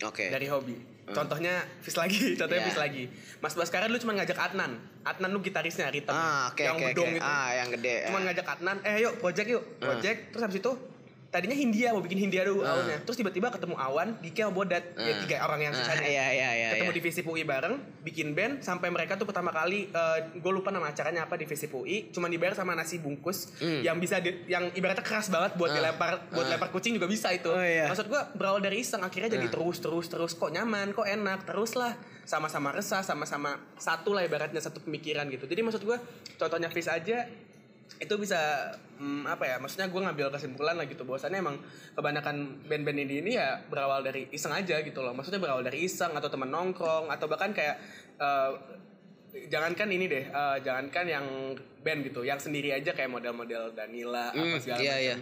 Oke. 0.05 0.29
dari 0.29 0.45
hobi 0.45 0.98
contohnya 1.11 1.53
Fis 1.79 1.93
lagi 1.93 2.19
contohnya. 2.39 2.63
Fis 2.63 2.75
lagi 2.75 3.03
Mas 3.37 3.53
Baskara 3.53 3.85
lu 3.85 3.97
cuma 3.97 4.13
ngajak 4.13 4.35
Adnan 4.35 4.77
Adnan 5.01 5.29
lu 5.29 5.39
gitarisnya 5.39 5.87
Ritem 5.87 6.11
Ah, 6.11 6.47
oke 6.47 6.59
yang 6.59 6.75
oke 6.75 6.85
bedong 6.87 7.09
oke. 7.09 7.17
itu 7.17 7.25
Ah, 7.25 7.49
yang 7.53 7.69
gede. 7.71 7.95
cuma 8.05 8.17
Ah. 8.17 8.23
ngajak 8.25 8.45
Adnan 8.47 8.77
eh 8.83 8.95
yuk 8.99 9.13
project 9.17 9.47
yuk 9.47 9.63
project 9.77 10.19
terus 10.29 10.43
habis 10.43 10.57
itu 10.57 10.71
tadinya 11.29 11.53
Hindia 11.53 11.93
mau 11.93 12.01
bikin 12.01 12.17
Hindia 12.19 12.41
dulu 12.41 12.61
Ah. 12.61 12.73
awalnya 12.73 12.97
terus 12.99 13.13
tiba-tiba 13.15 13.47
ketemu 13.47 13.77
Awan 13.77 14.17
Diki 14.17 14.39
sama 14.39 14.49
Bodat 14.51 14.81
ya 14.93 15.07
Ah. 15.07 15.17
tiga 15.19 15.35
orang 15.39 15.61
yang 15.61 15.73
Ah, 15.73 15.79
sisanya 15.79 16.01
iya, 16.03 16.25
iya, 16.27 16.49
iya, 16.51 16.67
ketemu 16.71 16.89
iya. 16.89 16.97
di 16.97 17.01
Visip 17.01 17.23
UI 17.23 17.43
bareng 17.43 17.75
bikin 18.01 18.33
band 18.33 18.53
sampai 18.59 18.89
mereka 18.89 19.13
tuh 19.13 19.23
pertama 19.23 19.49
kali 19.49 19.93
gue 20.33 20.51
lupa 20.51 20.69
nama 20.69 20.89
acaranya 20.89 21.23
apa 21.23 21.35
di 21.35 21.45
Visip 21.45 21.69
UI 21.71 22.09
cuma 22.09 22.25
dibayar 22.25 22.53
sama 22.53 22.73
nasi 22.73 22.97
bungkus 22.97 23.53
Hmm. 23.55 23.81
yang 23.81 23.97
bisa 23.97 24.17
di- 24.17 24.41
yang 24.47 24.73
ibaratnya 24.73 25.01
keras 25.01 25.29
banget 25.29 25.53
buat 25.55 25.69
Ah. 25.69 25.75
dilempar 25.75 26.11
buat 26.29 26.43
Ah. 26.43 26.51
lempar 26.51 26.69
kucing 26.69 26.97
juga 26.97 27.05
bisa 27.05 27.29
itu 27.29 27.47
Oh, 27.47 27.61
iya. 27.61 27.85
maksud 27.85 28.05
gue 28.05 28.21
berawal 28.33 28.57
dari 28.59 28.79
iseng 28.79 28.99
akhirnya 28.99 29.29
jadi 29.31 29.45
Ah. 29.45 29.53
terus 29.53 29.77
terus 29.79 30.05
terus 30.07 30.33
kok 30.33 30.49
nyaman 30.49 30.91
kok 30.91 31.05
enak 31.05 31.45
terus 31.45 31.73
lah 31.73 31.93
sama-sama 32.23 32.69
resah 32.69 33.01
sama-sama 33.01 33.53
satu 33.75 34.11
lah 34.11 34.21
ibaratnya 34.21 34.57
satu 34.57 34.79
pemikiran 34.79 35.29
gitu 35.29 35.45
jadi 35.45 35.61
maksud 35.61 35.81
gue 35.81 35.97
contohnya 36.35 36.69
Fis 36.69 36.85
aja 36.85 37.25
itu 37.97 38.13
bisa 38.15 38.69
hmm, 39.01 39.25
apa 39.25 39.43
ya 39.49 39.55
maksudnya 39.57 39.89
gue 39.89 39.97
ngambil 39.97 40.29
kesimpulan 40.31 40.77
lah 40.77 40.85
gitu 40.85 41.03
bahwasannya 41.03 41.41
emang 41.41 41.57
kebanyakan 41.97 42.63
band-band 42.69 43.01
indie 43.01 43.19
ini 43.19 43.35
ya 43.35 43.59
berawal 43.67 44.05
dari 44.05 44.29
iseng 44.29 44.53
aja 44.53 44.79
gitu 44.85 45.01
loh 45.01 45.11
maksudnya 45.11 45.41
berawal 45.41 45.65
dari 45.65 45.83
iseng 45.83 46.13
atau 46.13 46.29
teman 46.31 46.47
nongkrong 46.53 47.09
atau 47.11 47.25
bahkan 47.27 47.51
kayak 47.51 47.75
eh, 48.21 48.51
jangankan 49.49 49.89
ini 49.89 50.05
deh 50.05 50.25
eh, 50.29 50.57
jangankan 50.61 51.05
yang 51.09 51.25
band 51.83 51.99
gitu 52.07 52.21
yang 52.23 52.39
sendiri 52.39 52.71
aja 52.75 52.93
kayak 52.95 53.11
model-model 53.11 53.73
Danila 53.73 54.31
apa 54.31 54.37
Hmm, 54.37 54.59
segala 54.61 54.79
iya, 54.79 54.93
macam 54.93 55.03
iya. 55.03 55.15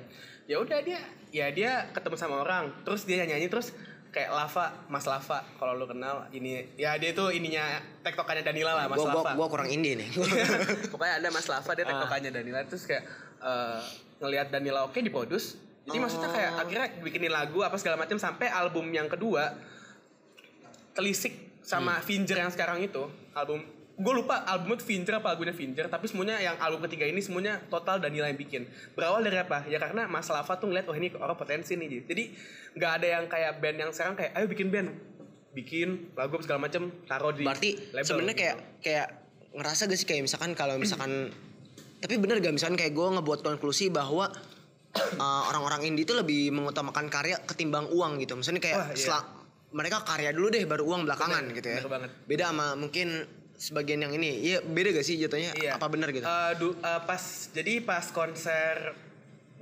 ya 0.47 0.55
udah 0.61 0.79
dia 0.85 0.99
ya 1.31 1.47
dia 1.51 1.71
ketemu 1.91 2.15
sama 2.15 2.35
orang 2.45 2.71
terus 2.87 3.03
dia 3.03 3.25
nyanyi 3.25 3.49
terus 3.51 3.73
kayak 4.17 4.33
Lava 4.33 4.73
Mas 4.89 5.05
Lava 5.05 5.45
kalau 5.61 5.77
lu 5.77 5.85
kenal 5.85 6.25
ini 6.33 6.65
ya 6.73 6.97
dia 6.97 7.13
tuh 7.13 7.29
ininya 7.29 7.77
tektokannya 8.01 8.41
Danila 8.41 8.73
lah 8.73 8.89
Mas 8.89 8.97
Gua, 8.97 9.13
gua, 9.13 9.21
Lava. 9.21 9.31
gua 9.37 9.47
kurang 9.53 9.69
indie 9.69 9.93
nih. 9.93 10.09
pokoknya 10.91 11.21
ada 11.21 11.29
Mas 11.29 11.45
Lava 11.45 11.71
dia 11.77 11.85
tektokannya 11.85 12.33
Danila 12.33 12.65
terus 12.65 12.89
kayak 12.89 13.05
eh, 13.45 13.79
ngelihat 14.17 14.49
Danila 14.49 14.89
oke 14.89 14.97
di 14.97 15.13
produce 15.13 15.61
jadi 15.85 16.01
maksudnya 16.01 16.33
kayak 16.33 16.51
akhirnya 16.65 16.87
bikinin 17.05 17.29
lagu 17.29 17.61
apa 17.61 17.77
segala 17.77 18.01
macam 18.01 18.17
sampai 18.17 18.49
album 18.49 18.89
yang 18.89 19.05
kedua 19.05 19.53
telisik 20.97 21.61
sama 21.61 22.01
Finger 22.01 22.41
yang 22.41 22.49
sekarang 22.49 22.81
itu 22.81 23.05
album 23.37 23.61
gue 23.97 24.13
lupa 24.13 24.45
albumnya 24.45 24.77
Finger 24.77 25.17
apa 25.17 25.33
lagunya 25.33 25.57
Finger 25.57 25.89
tapi 25.89 26.05
semuanya 26.05 26.37
yang 26.37 26.53
album 26.61 26.85
ketiga 26.85 27.09
ini 27.09 27.17
semuanya 27.17 27.57
total 27.65 27.97
Danila 27.97 28.29
yang 28.29 28.37
bikin 28.37 28.69
berawal 28.93 29.25
dari 29.25 29.41
apa 29.41 29.65
ya 29.65 29.81
karena 29.81 30.05
Mas 30.05 30.29
Lava 30.29 30.53
tuh 30.53 30.69
ngeliat 30.69 30.85
oh 30.85 30.93
ini 30.93 31.09
orang 31.17 31.33
potensi 31.33 31.73
nih 31.73 31.87
Ji. 31.89 31.99
jadi 32.05 32.23
nggak 32.77 32.91
ada 33.01 33.07
yang 33.17 33.25
kayak 33.25 33.57
band 33.57 33.77
yang 33.81 33.89
sekarang 33.89 34.13
kayak 34.13 34.37
ayo 34.37 34.45
bikin 34.45 34.69
band 34.69 34.93
bikin 35.57 36.13
lagu 36.13 36.37
segala 36.45 36.69
macam 36.69 36.93
taruh 37.09 37.33
di 37.33 37.41
Berarti 37.41 37.69
sebenarnya 38.05 38.35
gitu. 38.37 38.43
kayak 38.45 38.55
kayak 38.85 39.07
ngerasa 39.57 39.89
gak 39.89 39.97
sih 39.97 40.05
kayak 40.05 40.21
misalkan 40.29 40.51
kalau 40.53 40.77
misalkan 40.77 41.33
tapi 42.05 42.21
bener 42.21 42.37
gak 42.37 42.53
misalkan 42.53 42.77
kayak 42.77 42.93
gue 42.93 43.07
ngebuat 43.17 43.41
konklusi 43.41 43.89
bahwa 43.89 44.29
uh, 45.17 45.41
orang-orang 45.49 45.89
indie 45.89 46.05
itu 46.05 46.13
lebih 46.13 46.53
mengutamakan 46.53 47.09
karya 47.09 47.41
ketimbang 47.41 47.89
uang 47.89 48.21
gitu. 48.21 48.37
Misalnya 48.37 48.61
kayak 48.61 48.77
Wah, 48.77 48.89
iya. 48.93 49.17
mereka 49.73 50.05
karya 50.05 50.29
dulu 50.29 50.53
deh 50.53 50.61
baru 50.69 50.85
uang 50.85 51.09
belakangan 51.09 51.43
Bener, 51.49 51.57
gitu 51.57 51.67
ya. 51.73 51.81
bener 51.81 51.89
banget. 51.89 52.09
Beda 52.29 52.43
sama 52.53 52.67
mungkin 52.77 53.07
sebagian 53.57 53.99
yang 53.99 54.13
ini. 54.13 54.31
Iya, 54.45 54.57
beda 54.61 54.93
gak 54.93 55.03
sih 55.03 55.17
jatuhnya? 55.17 55.51
Iya. 55.51 55.75
Apa 55.75 55.89
bener 55.89 56.13
gitu? 56.13 56.23
Eh, 56.23 56.51
du- 56.55 56.77
eh, 56.77 57.01
pas 57.03 57.21
jadi 57.51 57.81
pas 57.81 58.05
konser 58.07 58.93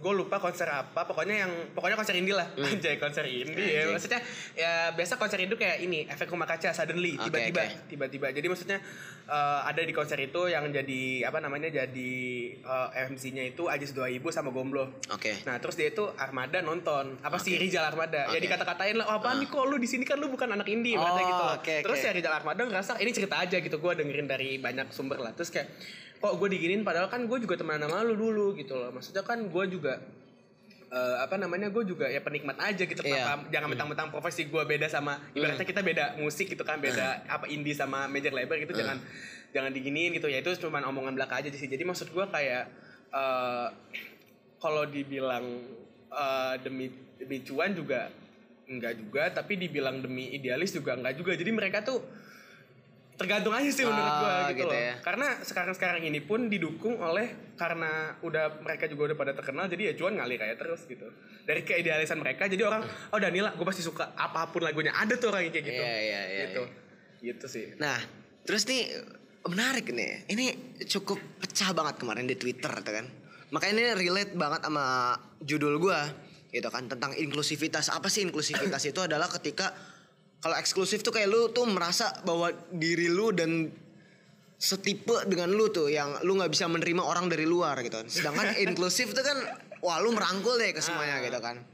gue 0.06 0.14
lupa 0.14 0.38
konser 0.38 0.70
apa 0.70 1.02
pokoknya 1.10 1.50
yang 1.50 1.52
pokoknya 1.74 1.98
konser 1.98 2.14
indie 2.14 2.38
lah. 2.38 2.46
Anjay 2.54 3.02
konser 3.02 3.26
indie 3.26 3.58
ya. 3.74 3.90
Hmm. 3.90 3.98
Maksudnya 3.98 4.22
ya 4.54 4.94
biasa 4.94 5.18
konser 5.18 5.42
indie 5.42 5.58
kayak 5.58 5.82
ini 5.82 6.06
efek 6.06 6.30
rumah 6.30 6.46
kaca 6.46 6.70
suddenly 6.78 7.18
tiba-tiba 7.18 7.66
oke. 7.66 7.90
tiba-tiba. 7.90 8.28
Jadi 8.30 8.46
maksudnya 8.46 8.78
eh, 9.26 9.60
ada 9.66 9.82
di 9.82 9.90
konser 9.98 10.22
itu 10.22 10.46
yang 10.46 10.70
jadi 10.70 11.26
apa 11.26 11.42
namanya 11.42 11.74
jadi 11.74 12.14
eh, 12.54 13.10
MC-nya 13.10 13.50
itu 13.50 13.66
Ajis 13.66 13.98
Dua 13.98 14.06
Ibu 14.06 14.30
sama 14.30 14.54
Gomblo. 14.54 15.02
Oke. 15.10 15.42
Nah 15.50 15.58
terus 15.58 15.74
dia 15.74 15.90
itu 15.90 16.06
Armada 16.22 16.62
nonton. 16.62 17.18
Apa 17.26 17.42
sih 17.42 17.58
Rizal 17.58 17.90
Armada? 17.90 18.30
Ya 18.30 18.38
Oke. 18.38 18.46
dikata-katain 18.46 19.02
lah 19.02 19.10
oh, 19.10 19.18
apaan 19.18 19.42
nih 19.42 19.50
kok 19.50 19.66
lu 19.66 19.82
di 19.82 19.90
sini 19.90 20.06
kan 20.06 20.22
lu 20.22 20.30
bukan 20.30 20.54
anak 20.54 20.70
indie 20.70 20.94
Oh, 21.02 21.18
gitu 21.18 21.46
oke, 21.58 21.76
terus 21.82 21.98
oke. 21.98 22.06
ya 22.06 22.12
Rizal 22.14 22.34
Armada 22.38 22.62
ngerasa 22.62 23.02
ini 23.02 23.10
cerita 23.10 23.42
aja 23.42 23.58
gitu. 23.58 23.82
Gue 23.82 23.98
dengerin 23.98 24.30
dari 24.30 24.62
banyak 24.62 24.94
sumber 24.94 25.18
lah. 25.18 25.34
Terus 25.34 25.50
kayak 25.50 25.74
kok 26.26 26.42
gue 26.42 26.50
diginin 26.50 26.82
padahal 26.82 27.06
kan 27.06 27.22
gue 27.22 27.38
juga 27.38 27.54
teman 27.54 27.78
sama 27.78 28.02
lu 28.02 28.18
dulu 28.18 28.58
gitu 28.58 28.74
loh. 28.74 28.90
Maksudnya 28.90 29.22
kan 29.22 29.46
gue 29.46 29.66
juga 29.70 30.02
eh, 30.90 31.16
apa 31.22 31.38
namanya 31.38 31.70
gue 31.70 31.86
juga 31.86 32.10
ya 32.10 32.18
penikmat 32.18 32.58
aja 32.58 32.82
gitu 32.82 32.98
Iya. 32.98 33.14
Kenapa- 33.38 33.50
jangan 33.54 33.68
mentang-mentang 33.70 34.08
profesi 34.10 34.50
gue 34.50 34.64
beda 34.66 34.90
sama 34.90 35.22
ibaratnya 35.34 35.62
kita 35.64 35.86
beda 35.86 36.06
musik 36.18 36.50
gitu 36.50 36.66
kan 36.66 36.82
beda 36.82 37.30
apa 37.30 37.46
indie 37.46 37.78
sama 37.78 38.10
major 38.10 38.34
label 38.34 38.58
gitu 38.58 38.74
jangan 38.74 38.98
jangan 39.54 39.70
diginiin 39.70 40.18
gitu. 40.18 40.26
Ya 40.26 40.42
itu 40.42 40.50
cuma 40.58 40.82
omongan 40.82 41.14
belaka 41.14 41.46
aja 41.46 41.54
sih. 41.54 41.70
Jadi 41.70 41.86
maksud 41.86 42.10
gue 42.10 42.26
kayak 42.26 42.64
eh, 43.14 43.68
kalau 44.58 44.90
dibilang 44.90 45.46
eh, 46.10 46.54
demi 46.66 46.90
demi 47.22 47.46
cuan 47.46 47.70
juga 47.72 48.10
enggak 48.66 48.98
juga 48.98 49.24
tapi 49.30 49.62
dibilang 49.62 50.02
demi 50.02 50.34
idealis 50.34 50.74
juga 50.74 50.98
enggak 50.98 51.22
juga. 51.22 51.38
Jadi 51.38 51.52
mereka 51.54 51.86
tuh 51.86 52.02
tergantung 53.16 53.56
aja 53.56 53.70
sih 53.72 53.88
menurut 53.88 54.12
Ah, 54.12 54.20
gua 54.20 54.36
gitu, 54.52 54.68
gitu 54.68 54.68
loh. 54.68 54.76
ya. 54.76 54.94
Karena 55.00 55.28
sekarang-sekarang 55.40 56.04
ini 56.04 56.20
pun 56.20 56.52
didukung 56.52 57.00
oleh 57.00 57.56
karena 57.56 58.20
udah 58.20 58.60
mereka 58.60 58.92
juga 58.92 59.12
udah 59.12 59.18
pada 59.18 59.32
terkenal 59.32 59.72
jadi 59.72 59.92
ya 59.92 59.94
cuan 59.96 60.20
ngalir 60.20 60.36
kayak 60.36 60.60
terus 60.60 60.84
gitu. 60.84 61.08
Dari 61.48 61.64
keidealisan 61.64 62.20
mereka 62.20 62.46
jadi 62.46 62.64
orang 62.68 62.84
oh 62.86 63.20
Danila 63.20 63.56
gue 63.56 63.64
pasti 63.64 63.80
suka 63.80 64.12
apa 64.14 64.52
pun 64.52 64.68
lagunya. 64.68 64.92
Ada 64.92 65.16
tuh 65.16 65.32
orang 65.32 65.48
yang 65.48 65.54
kayak 65.56 65.66
gitu. 65.66 65.82
Iya, 65.82 65.96
iya, 65.96 66.22
iya, 66.28 66.44
Gitu. 66.52 66.64
Gitu 67.24 67.46
sih. 67.48 67.66
Nah, 67.80 67.98
terus 68.44 68.68
nih 68.68 68.92
menarik 69.48 69.90
nih. 69.90 70.28
Ini 70.28 70.46
cukup 70.84 71.18
pecah 71.40 71.72
banget 71.72 71.96
kemarin 72.02 72.28
di 72.28 72.36
Twitter 72.36 72.70
tuh 72.84 72.94
kan. 72.94 73.08
Makanya 73.56 73.74
ini 73.74 73.84
relate 73.96 74.34
banget 74.36 74.66
sama 74.66 75.16
judul 75.40 75.80
gua 75.80 76.04
gitu 76.52 76.68
kan 76.68 76.92
tentang 76.92 77.16
inklusivitas. 77.16 77.96
Apa 77.96 78.12
sih 78.12 78.28
inklusivitas 78.28 78.84
itu 78.92 79.00
adalah 79.00 79.32
ketika 79.32 79.72
kalau 80.46 80.62
eksklusif 80.62 81.02
tuh 81.02 81.10
kayak 81.10 81.26
lu 81.26 81.50
tuh 81.50 81.66
merasa 81.66 82.22
bahwa 82.22 82.54
diri 82.70 83.10
lu 83.10 83.34
dan 83.34 83.66
setipe 84.62 85.26
dengan 85.26 85.50
lu 85.50 85.74
tuh 85.74 85.90
yang 85.90 86.22
lu 86.22 86.38
nggak 86.38 86.54
bisa 86.54 86.70
menerima 86.70 87.02
orang 87.02 87.26
dari 87.34 87.50
luar 87.50 87.82
gitu 87.82 87.98
kan. 87.98 88.06
Sedangkan 88.06 88.54
inklusif 88.70 89.10
tuh 89.18 89.26
kan 89.26 89.42
wah 89.82 89.98
lu 90.06 90.14
merangkul 90.14 90.54
deh 90.62 90.70
ke 90.70 90.86
semuanya 90.86 91.18
gitu 91.26 91.42
kan. 91.42 91.66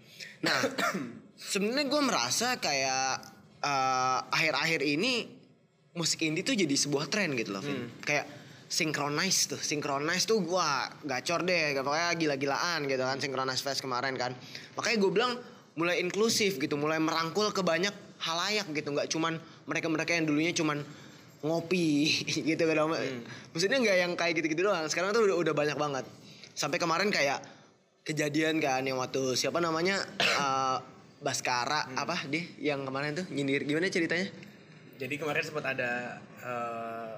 Nah, 0.48 0.56
sebenarnya 1.52 1.84
gue 1.84 2.00
merasa 2.00 2.64
kayak 2.64 3.20
eh, 3.60 4.20
akhir-akhir 4.40 4.88
ini 4.88 5.28
musik 5.92 6.24
indie 6.24 6.48
tuh 6.48 6.56
jadi 6.56 6.72
sebuah 6.72 7.12
tren 7.12 7.36
gitu 7.36 7.52
loh, 7.52 7.60
Vin. 7.60 7.92
Kayak 8.00 8.32
synchronize 8.72 9.52
tuh, 9.52 9.60
synchronize 9.60 10.24
tuh 10.24 10.40
gua 10.40 10.88
gacor 11.04 11.44
deh, 11.44 11.76
pokoknya 11.76 12.16
gila-gilaan 12.16 12.88
gitu 12.88 13.04
kan, 13.04 13.20
synchronize 13.20 13.60
fest 13.60 13.84
kemarin 13.84 14.16
kan. 14.16 14.32
Makanya 14.80 14.96
gue 15.04 15.12
bilang 15.12 15.36
mulai 15.76 16.00
inklusif 16.00 16.56
gitu, 16.56 16.80
mulai 16.80 17.04
merangkul 17.04 17.52
ke 17.52 17.60
banyak 17.60 18.11
halayak 18.22 18.70
gitu, 18.72 18.94
nggak 18.94 19.10
cuman 19.10 19.42
mereka-mereka 19.66 20.14
yang 20.14 20.30
dulunya 20.30 20.54
cuman 20.54 20.86
ngopi 21.42 22.14
gitu 22.54 22.64
kan. 22.70 22.78
Maksudnya 23.52 23.78
nggak 23.82 23.98
yang 23.98 24.12
kayak 24.14 24.34
gitu-gitu 24.38 24.70
doang. 24.70 24.86
Sekarang 24.88 25.10
tuh 25.12 25.26
udah, 25.26 25.38
udah 25.42 25.54
banyak 25.58 25.78
banget. 25.78 26.06
Sampai 26.54 26.78
kemarin 26.78 27.10
kayak 27.10 27.42
kejadian 28.06 28.62
kan 28.62 28.82
yang 28.86 28.98
waktu 28.98 29.34
siapa 29.34 29.58
namanya 29.58 30.02
eh, 30.42 30.78
Baskara 31.22 31.86
apa 31.94 32.26
deh 32.26 32.58
yang 32.58 32.82
kemarin 32.82 33.14
tuh 33.14 33.26
nyindir 33.30 33.62
gimana 33.66 33.90
ceritanya? 33.94 34.26
Jadi 34.98 35.18
kemarin 35.22 35.42
sempat 35.46 35.66
ada 35.78 36.18
eh, 36.42 37.18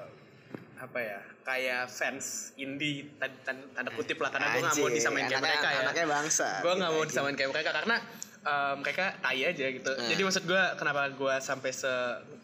apa 0.83 0.99
ya 0.99 1.19
kayak 1.43 1.87
fans 1.87 2.51
indie 2.55 3.15
tan- 3.15 3.39
tan- 3.43 3.71
tanda 3.71 3.91
kutip 3.95 4.19
lah 4.19 4.31
karena 4.31 4.51
gue 4.51 4.61
nggak 4.63 4.75
mau 4.79 4.89
disamain 4.91 5.25
kayak 5.27 5.43
mereka 5.43 5.67
ya 5.71 5.79
anaknya 5.87 6.05
bangsa. 6.07 6.47
gue 6.59 6.73
nggak 6.75 6.91
mau 6.91 7.03
disamain 7.03 7.35
kayak 7.35 7.51
mereka 7.51 7.71
karena 7.71 7.95
eh, 8.43 8.73
mereka 8.77 9.15
tai 9.19 9.41
aja 9.43 9.65
gitu 9.71 9.91
Nah. 9.91 10.07
jadi 10.07 10.21
maksud 10.21 10.43
gue 10.43 10.63
kenapa 10.75 11.07
gue 11.09 11.33
sampai 11.39 11.71
se 11.71 11.91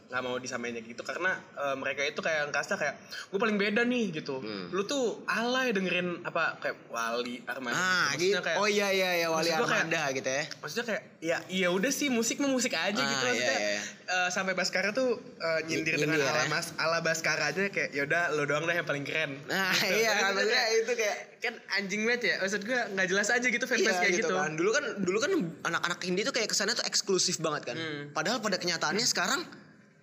nggak 0.10 0.22
mau 0.22 0.36
disamainnya 0.36 0.82
gitu 0.82 1.00
karena 1.00 1.32
eh, 1.54 1.76
mereka 1.76 2.02
itu 2.02 2.18
kayak 2.18 2.50
ngerasa 2.50 2.74
kayak 2.76 2.98
gue 3.30 3.38
paling 3.38 3.56
beda 3.56 3.82
nih 3.84 4.10
gitu 4.12 4.42
Hmm. 4.42 4.68
lu 4.70 4.82
tuh 4.84 5.22
alay 5.24 5.70
dengerin 5.70 6.22
apa 6.24 6.58
kayak 6.58 6.82
Wali 6.88 7.46
Armada 7.46 7.74
Ah, 7.74 8.10
gitu. 8.12 8.26
gitu. 8.26 8.34
Maksudnya 8.34 8.42
kayak- 8.44 8.58
oh 8.58 8.68
iya 8.68 8.88
iya 8.90 9.10
ya 9.16 9.28
Wali 9.30 9.48
gua 9.48 9.62
kayak- 9.62 9.86
Armada 9.86 10.02
gitu 10.12 10.30
ya. 10.32 10.44
maksudnya 10.58 10.86
kayak 10.88 11.04
ya 11.20 11.38
iya 11.48 11.68
udah 11.70 11.92
sih 11.92 12.10
musik 12.10 12.38
mah 12.38 12.50
musik 12.50 12.74
aja 12.74 12.90
Ah, 12.96 13.06
gitu 13.06 13.24
maksudnya 13.24 13.54
iya, 13.54 13.70
iya. 13.72 13.82
eh, 14.10 14.30
sampai 14.30 14.54
Baskara 14.54 14.90
tuh 14.92 15.10
eh, 15.38 15.60
nyindir 15.64 15.94
Ny- 15.94 16.02
dengan 16.02 16.18
nyindir 16.18 16.34
ala 16.34 16.42
ya. 16.42 16.50
mas 16.50 16.68
ala 16.76 16.98
Baskara 17.00 17.44
aja 17.48 17.62
kayak 17.68 17.90
yaudah 17.92 18.24
lo 18.32 18.44
doang 18.44 18.66
deh 18.66 18.74
yang 18.74 18.84
paling 18.84 19.04
keren 19.04 19.38
Nah, 19.46 19.70
Gitu. 19.72 19.94
iya 19.96 20.10
Maksudnya 20.10 20.18
kan 20.20 20.32
maksudnya 20.34 20.64
itu 20.80 20.92
kayak 20.96 21.18
kan 21.40 21.54
anjing 21.72 22.02
banget 22.04 22.22
ya 22.26 22.36
maksud 22.40 22.62
gue 22.62 22.80
nggak 22.90 23.08
jelas 23.08 23.30
aja 23.30 23.46
gitu 23.48 23.64
fanbase 23.64 23.86
Iya 23.86 24.02
kayak 24.02 24.14
gitu, 24.18 24.34
kan. 24.34 24.52
Dulu 24.56 24.70
kan 24.72 24.86
dulu 25.00 25.18
kan 25.18 25.32
anak-anak 25.64 26.00
indie 26.04 26.24
tuh 26.24 26.34
kayak 26.34 26.50
kesannya 26.50 26.74
tuh 26.74 26.84
eksklusif 26.84 27.38
banget 27.38 27.62
kan. 27.64 27.76
Hmm. 27.76 28.04
Padahal 28.10 28.40
pada 28.40 28.58
kenyataannya 28.58 29.06
sekarang 29.06 29.46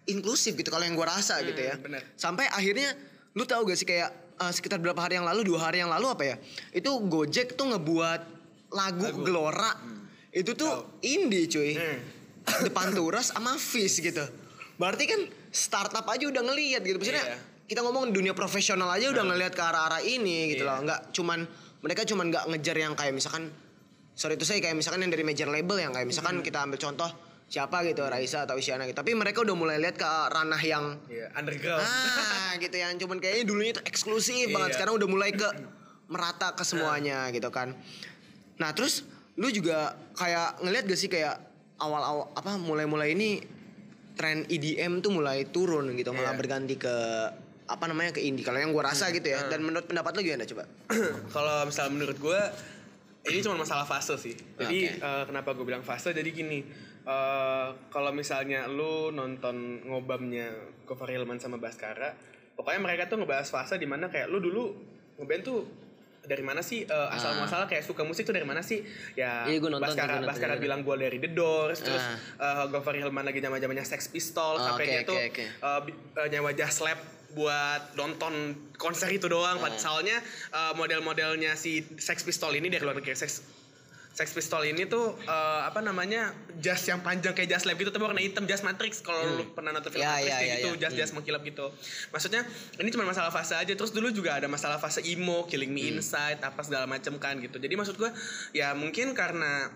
inklusif 0.06 0.54
gitu 0.54 0.70
kalau 0.70 0.86
yang 0.86 0.94
gua 0.94 1.18
rasa 1.18 1.38
gitu 1.42 1.58
ya. 1.58 1.74
bener. 1.76 2.02
Sampai 2.14 2.46
akhirnya 2.46 2.94
lu 3.34 3.44
tahu 3.44 3.66
gak 3.66 3.78
sih 3.78 3.84
kayak 3.84 4.10
eh, 4.38 4.52
sekitar 4.52 4.78
berapa 4.78 4.96
hari 4.96 5.18
yang 5.18 5.26
lalu, 5.26 5.44
dua 5.44 5.68
hari 5.68 5.82
yang 5.82 5.90
lalu 5.90 6.06
apa 6.08 6.24
ya? 6.24 6.36
Itu 6.70 7.02
Gojek 7.04 7.54
tuh 7.54 7.74
ngebuat 7.74 8.20
lagu, 8.72 9.06
Gelora. 9.22 9.72
Itu 10.30 10.52
tuh 10.52 11.00
indie 11.02 11.48
cuy. 11.48 11.72
Hmm. 11.74 11.98
Depan 12.66 12.94
Turas 12.94 13.34
sama 13.34 13.58
Fish 13.58 13.98
gitu. 13.98 14.22
Berarti 14.76 15.04
kan 15.08 15.20
startup 15.50 16.04
aja 16.06 16.28
udah 16.28 16.42
ngelihat 16.44 16.84
gitu. 16.84 17.00
Maksudnya 17.00 17.24
Iya. 17.24 17.38
kita 17.66 17.80
ngomong 17.82 18.12
dunia 18.12 18.36
profesional 18.36 18.86
aja 18.92 19.10
udah 19.10 19.24
ngelihat 19.24 19.56
ke 19.56 19.62
arah-arah 19.64 20.04
ini 20.04 20.54
gitu 20.54 20.62
Iya. 20.62 20.70
loh. 20.70 20.78
Nggak 20.86 21.00
cuman 21.16 21.38
mereka 21.82 22.02
cuman 22.04 22.24
nggak 22.30 22.44
ngejar 22.52 22.76
yang 22.76 22.92
kayak 22.94 23.14
misalkan 23.16 23.48
sorry 24.12 24.36
itu 24.36 24.44
saya 24.44 24.60
kayak 24.60 24.76
misalkan 24.76 25.02
yang 25.02 25.12
dari 25.12 25.24
major 25.24 25.48
label 25.48 25.76
yang 25.80 25.92
kayak 25.92 26.08
misalkan 26.08 26.40
kita 26.40 26.62
ambil 26.64 26.76
contoh 26.76 27.08
siapa 27.46 27.86
gitu 27.86 28.02
Raisa 28.02 28.42
atau 28.42 28.58
Isyana 28.58 28.84
gitu. 28.84 28.98
Tapi 28.98 29.14
mereka 29.14 29.42
udah 29.42 29.54
mulai 29.54 29.78
lihat 29.78 29.94
ke 29.94 30.04
ranah 30.04 30.58
yang 30.58 30.98
Iya, 31.06 31.30
underground 31.32 31.82
ah 31.82 32.52
gitu 32.62 32.74
yang 32.74 32.98
cuman 32.98 33.18
kayaknya 33.18 33.44
dulunya 33.46 33.70
itu 33.72 33.82
eksklusif 33.86 34.50
banget. 34.50 34.74
Iya. 34.74 34.76
Sekarang 34.78 34.94
udah 34.98 35.08
mulai 35.08 35.30
ke 35.30 35.46
merata 36.06 36.54
ke 36.54 36.62
semuanya 36.62 37.30
gitu 37.30 37.50
kan. 37.50 37.74
Nah, 38.58 38.70
terus 38.72 39.06
lu 39.36 39.50
juga 39.50 39.94
kayak 40.14 40.64
ngelihat 40.64 40.84
gak 40.86 40.98
sih 40.98 41.06
kayak 41.06 41.36
awal-awal 41.76 42.32
apa 42.32 42.56
mulai-mulai 42.56 43.12
ini 43.12 43.44
tren 44.16 44.48
EDM 44.48 45.04
tuh 45.04 45.12
mulai 45.12 45.44
turun 45.44 45.92
gitu 45.92 46.08
malah 46.10 46.32
Iya. 46.32 46.40
berganti 46.40 46.74
ke 46.80 46.94
apa 47.66 47.84
namanya 47.84 48.16
ke 48.16 48.22
indie 48.24 48.40
kalau 48.40 48.56
yang 48.56 48.72
gua 48.72 48.88
rasa 48.88 49.12
gitu 49.12 49.28
ya 49.28 49.44
dan 49.50 49.60
menurut 49.60 49.84
pendapat 49.84 50.14
lu 50.16 50.24
gimana 50.24 50.48
coba 50.48 50.64
kalau 51.34 51.66
misalnya 51.68 51.92
menurut 51.92 52.16
gue 52.16 52.40
ini 53.26 53.42
cuma 53.42 53.60
masalah 53.60 53.84
fase 53.84 54.14
sih 54.16 54.32
jadi 54.56 54.78
Oke. 54.96 55.04
eh, 55.04 55.24
kenapa 55.28 55.50
gue 55.52 55.66
bilang 55.66 55.82
fase 55.82 56.14
jadi 56.14 56.30
gini 56.30 56.62
eh, 57.06 57.68
kalau 57.88 58.10
misalnya 58.10 58.66
lu 58.66 59.08
nonton 59.10 59.56
ngobamnya 59.84 60.50
Gofar 60.84 61.08
Hilman 61.08 61.38
sama 61.38 61.56
Baskara 61.56 62.12
pokoknya 62.52 62.80
mereka 62.80 63.06
tuh 63.06 63.18
ngebahas 63.18 63.46
fase 63.46 63.76
di 63.76 63.84
mana 63.84 64.06
kayak 64.06 64.26
lu 64.26 64.38
dulu 64.38 64.74
ngeband 65.16 65.42
tuh 65.42 65.60
dari 66.22 66.42
mana 66.42 66.58
sih 66.58 66.82
eh, 66.82 67.08
asal 67.08 67.32
Ah. 67.32 67.36
muasal 67.38 67.62
kayak 67.64 67.82
suka 67.82 68.02
musik 68.02 68.26
tuh 68.26 68.34
dari 68.34 68.42
mana 68.42 68.58
sih 68.58 68.82
ya 69.14 69.46
Iya, 69.46 69.62
gua 69.62 69.70
nonton 69.72 69.86
Baskara 69.86 70.06
gua 70.08 70.14
nonton 70.18 70.30
Baskara 70.34 70.54
bilang 70.56 70.82
gue 70.82 70.94
dari 70.96 71.18
The 71.18 71.30
Doors 71.30 71.78
terus 71.80 72.02
Ah. 72.42 72.62
eh, 72.62 72.64
Gofar 72.68 72.94
Hilman 72.94 73.22
lagi 73.22 73.38
zaman 73.38 73.56
zamannya 73.56 73.86
Sex 73.86 74.10
Pistols 74.10 74.58
Oh, 74.58 74.66
sampai 74.66 74.84
oke, 74.84 74.90
dia 74.90 75.00
oke, 75.00 75.06
tuh 75.06 75.18
eh, 75.22 75.80
bi- 75.86 75.98
eh, 76.16 76.26
nyewa 76.28 76.50
Just 76.50 76.82
Lab 76.82 76.98
buat 77.28 77.92
nonton 77.94 78.32
konser 78.74 79.12
itu 79.12 79.28
doang. 79.28 79.60
Ah. 79.60 79.68
Soalnya 79.70 80.18
eh, 80.50 80.72
model-modelnya 80.72 81.52
si 81.54 81.84
Sex 81.94 82.24
Pistol 82.24 82.50
ini 82.54 82.66
dari 82.66 82.80
luar 82.80 82.96
negeri 82.96 83.12
Sex 83.12 83.44
Sex 84.16 84.32
Pistol 84.32 84.64
ini 84.64 84.88
tuh 84.88 85.12
eh, 85.20 85.60
apa 85.62 85.78
namanya 85.78 86.32
jas 86.56 86.80
yang 86.82 86.98
panjang 86.98 87.30
kayak 87.30 87.52
jas 87.52 87.62
lab 87.62 87.76
gitu 87.76 87.92
tapi 87.92 88.00
warna 88.00 88.18
hitam 88.18 88.42
jas 88.42 88.64
Matrix 88.64 88.98
kalau 88.98 89.20
lu 89.36 89.44
pernah 89.52 89.70
nonton 89.70 89.92
film 89.92 90.00
Ya, 90.00 90.16
Matrix 90.16 90.24
ya, 90.26 90.34
kayak 90.34 90.48
ya, 90.48 90.56
gitu 90.56 90.68
ya. 90.70 90.80
jas 90.80 90.92
jas 90.96 91.10
mengkilap 91.12 91.44
gitu 91.44 91.66
maksudnya 92.08 92.40
ini 92.74 92.88
cuma 92.88 93.04
masalah 93.04 93.28
fase 93.28 93.52
aja 93.52 93.68
terus 93.68 93.92
dulu 93.92 94.08
juga 94.08 94.34
ada 94.34 94.48
masalah 94.48 94.76
fase 94.76 95.04
emo 95.04 95.44
Killing 95.44 95.68
Me 95.68 95.92
Inside 95.92 96.40
apa 96.40 96.60
segala 96.60 96.88
macem 96.88 97.12
kan 97.16 97.36
gitu 97.36 97.56
jadi 97.56 97.76
maksud 97.76 97.94
gua 97.94 98.08
ya 98.50 98.72
mungkin 98.72 99.12
karena 99.12 99.68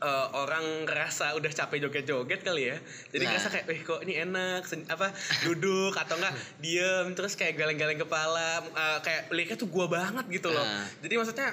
eh, 0.00 0.26
orang 0.32 0.88
ngerasa 0.88 1.36
udah 1.36 1.52
capek 1.52 1.84
joget-joget 1.84 2.40
kali 2.40 2.72
ya. 2.72 2.76
Jadi 3.06 3.20
Nah. 3.20 3.30
ngerasa 3.30 3.48
kayak, 3.52 3.64
eh 3.68 3.80
kok 3.80 4.00
ini 4.00 4.16
enak, 4.18 4.64
sen- 4.64 4.88
apa 4.88 5.12
duduk 5.44 5.92
atau 5.92 6.16
enggak 6.16 6.32
diem 6.56 7.12
terus 7.12 7.36
kayak 7.36 7.52
galeng-galeng 7.54 8.00
kepala, 8.00 8.64
eh, 8.64 8.98
kayak 8.98 9.28
liriknya 9.28 9.54
tuh 9.54 9.68
gua 9.68 9.86
banget 9.86 10.24
gitu 10.32 10.48
loh. 10.48 10.64
Nah. 10.64 10.88
Jadi 10.98 11.14
maksudnya 11.14 11.52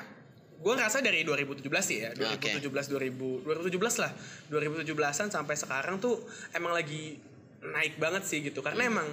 gue 0.57 0.73
ngerasa 0.73 1.05
dari 1.05 1.21
2017 1.21 1.63
sih 1.85 1.97
ya, 2.01 2.09
2017 2.17 2.65
2000 2.69 3.45
2017 3.45 4.03
lah, 4.03 4.11
2017-an 4.49 5.29
sampai 5.29 5.55
sekarang 5.55 6.01
tuh 6.01 6.17
emang 6.51 6.73
lagi 6.73 7.21
naik 7.61 8.01
banget 8.01 8.25
sih 8.25 8.41
gitu. 8.41 8.65
Karena 8.65 8.89
emang 8.89 9.07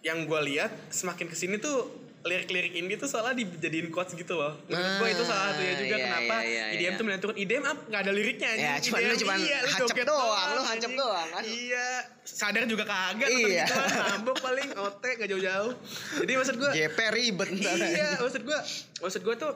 yang 0.00 0.24
gue 0.24 0.40
lihat 0.52 0.72
semakin 0.88 1.28
ke 1.28 1.36
sini 1.36 1.56
tuh 1.60 2.08
lirik-lirik 2.20 2.76
indie 2.76 3.00
tuh 3.00 3.08
soalnya 3.08 3.32
dijadiin 3.32 3.88
quotes 3.88 4.12
gitu 4.12 4.36
loh. 4.36 4.52
Menurut 4.68 4.92
gue 5.00 5.08
itu 5.08 5.24
salah 5.24 5.56
satunya 5.56 5.72
juga 5.80 5.96
iya, 5.96 6.04
kenapa 6.04 6.36
iya, 6.44 6.44
iya, 6.44 6.64
IDM 6.76 6.84
iya. 6.84 6.98
tuh 7.00 7.04
mulai 7.08 7.18
turun. 7.24 7.36
IDM 7.40 7.64
up 7.64 7.78
nggak 7.88 8.00
ada 8.04 8.12
liriknya 8.12 8.50
Ya, 8.60 8.70
anjing. 8.76 8.92
cuman 8.92 9.00
lu 9.00 9.16
cuman 9.16 9.38
iya, 9.40 9.58
hancep 9.64 9.88
joget 9.88 10.04
doang, 10.04 10.48
lu 10.52 10.62
hancep 10.68 10.92
doang 10.92 11.28
kan. 11.32 11.42
Iya, 11.48 11.88
sadar 12.28 12.62
juga 12.68 12.84
kagak 12.84 13.28
Iya. 13.32 13.64
gitu 13.64 13.72
kan. 13.72 13.88
Mabok 14.20 14.36
paling 14.36 14.68
otek 14.76 15.14
gak 15.16 15.28
jauh-jauh. 15.32 15.72
Jadi 16.20 16.32
maksud 16.36 16.54
gue 16.60 16.70
JP 16.76 16.98
ribet 17.16 17.48
iya 17.56 18.08
maksud 18.20 18.42
gue 18.44 18.58
maksud 19.00 19.20
gue 19.24 19.34
tuh 19.40 19.52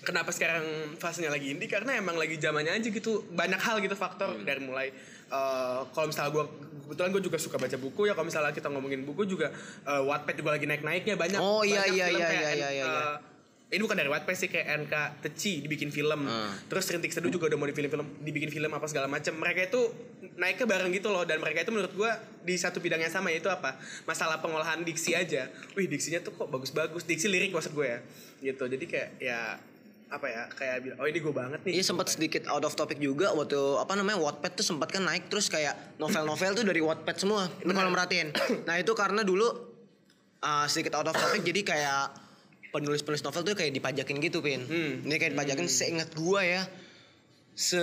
kenapa 0.00 0.30
sekarang 0.32 0.96
fasenya 0.96 1.30
lagi 1.30 1.52
indie? 1.52 1.68
Karena 1.68 1.96
emang 1.96 2.16
lagi 2.16 2.40
zamannya 2.40 2.72
aja 2.72 2.88
gitu 2.88 3.24
banyak 3.32 3.60
hal 3.60 3.80
gitu 3.84 3.96
faktor. 3.96 4.32
Hmm. 4.32 4.44
dari 4.46 4.60
mulai 4.62 4.88
eh, 5.30 5.80
kalau 5.92 6.06
misalnya 6.08 6.30
gue 6.34 6.44
kebetulan 6.86 7.10
gue 7.14 7.22
juga 7.22 7.38
suka 7.38 7.56
baca 7.60 7.76
buku 7.76 8.08
ya. 8.08 8.12
Kalau 8.16 8.26
misalnya 8.26 8.52
kita 8.52 8.68
ngomongin 8.72 9.04
buku 9.04 9.28
juga 9.28 9.52
eh, 9.86 10.02
Wattpad 10.02 10.34
juga 10.40 10.50
lagi 10.56 10.66
naik 10.66 10.82
naiknya 10.82 11.14
banyak. 11.14 11.40
Oh, 11.40 11.62
iya, 11.62 11.86
banyak 11.86 11.94
iya, 11.94 12.06
film 12.08 12.20
iya, 12.20 12.28
kayak, 12.28 12.42
iya, 12.42 12.52
iya, 12.56 12.70
iya. 12.72 12.86
eh, 12.88 13.16
ini 13.70 13.80
bukan 13.86 13.96
dari 14.02 14.10
Wattpad 14.10 14.34
sih 14.34 14.50
kayak 14.50 14.66
NK 14.82 14.94
Teci 15.22 15.62
dibikin 15.62 15.94
film. 15.94 16.26
Hmm. 16.26 16.50
terus 16.66 16.90
Rintik 16.90 17.14
Seduh 17.14 17.30
juga 17.30 17.46
udah 17.46 17.58
mau 17.58 17.70
di 17.70 17.74
film-film 17.76 18.18
dibikin 18.18 18.50
film 18.50 18.70
apa 18.74 18.90
segala 18.90 19.06
macam 19.06 19.30
mereka 19.38 19.62
itu 19.70 19.80
naiknya 20.34 20.66
bareng 20.66 20.90
gitu 20.90 21.06
loh. 21.06 21.22
Dan 21.22 21.38
mereka 21.38 21.62
itu 21.62 21.70
menurut 21.70 21.94
gua 21.94 22.18
di 22.42 22.58
satu 22.58 22.82
bidang 22.82 22.98
yang 22.98 23.14
sama 23.14 23.30
yaitu 23.30 23.46
apa? 23.46 23.78
Masalah 24.10 24.42
pengolahan 24.42 24.82
diksi 24.82 25.14
aja. 25.14 25.46
Wih 25.78 25.86
diksinya 25.86 26.18
tuh 26.18 26.34
kok 26.34 26.50
bagus-bagus. 26.50 27.06
Diksi 27.06 27.30
lirik 27.30 27.54
maksud 27.54 27.70
gue 27.70 27.86
ya. 27.86 27.98
Gitu. 28.42 28.64
Jadi 28.66 28.84
kayak 28.90 29.08
ya 29.22 29.62
apa 30.10 30.26
ya 30.26 30.42
kayak 30.50 30.76
bilang 30.82 30.98
oh 30.98 31.06
ini 31.06 31.18
gue 31.22 31.30
banget 31.30 31.60
nih 31.62 31.72
Iya 31.78 31.84
sempat 31.86 32.10
sedikit 32.10 32.50
out 32.50 32.66
of 32.66 32.74
topic 32.74 32.98
juga 32.98 33.30
waktu 33.30 33.56
apa 33.78 33.94
namanya 33.94 34.18
Wattpad 34.18 34.58
tuh 34.58 34.66
sempat 34.66 34.90
kan 34.90 35.06
naik 35.06 35.30
terus 35.30 35.46
kayak 35.46 35.78
novel-novel 36.02 36.50
tuh 36.58 36.66
dari 36.66 36.82
Wattpad 36.82 37.16
semua. 37.16 37.46
Lu 37.62 37.70
kalau 37.70 37.94
merhatiin. 37.94 38.34
Nah, 38.66 38.74
itu 38.76 38.92
karena 38.98 39.22
dulu 39.22 39.46
uh, 40.42 40.66
sedikit 40.66 40.98
out 40.98 41.06
of 41.06 41.14
topic 41.14 41.46
jadi 41.46 41.60
kayak 41.62 42.02
penulis-penulis 42.74 43.22
novel 43.22 43.42
tuh 43.46 43.54
kayak 43.54 43.70
dipajakin 43.70 44.16
gitu, 44.18 44.42
Pin. 44.42 44.66
Hmm. 44.66 45.06
Ini 45.06 45.14
kayak 45.14 45.32
dipajakin 45.38 45.66
seingat 45.70 46.10
gua 46.18 46.42
ya. 46.42 46.62
Se 47.54 47.82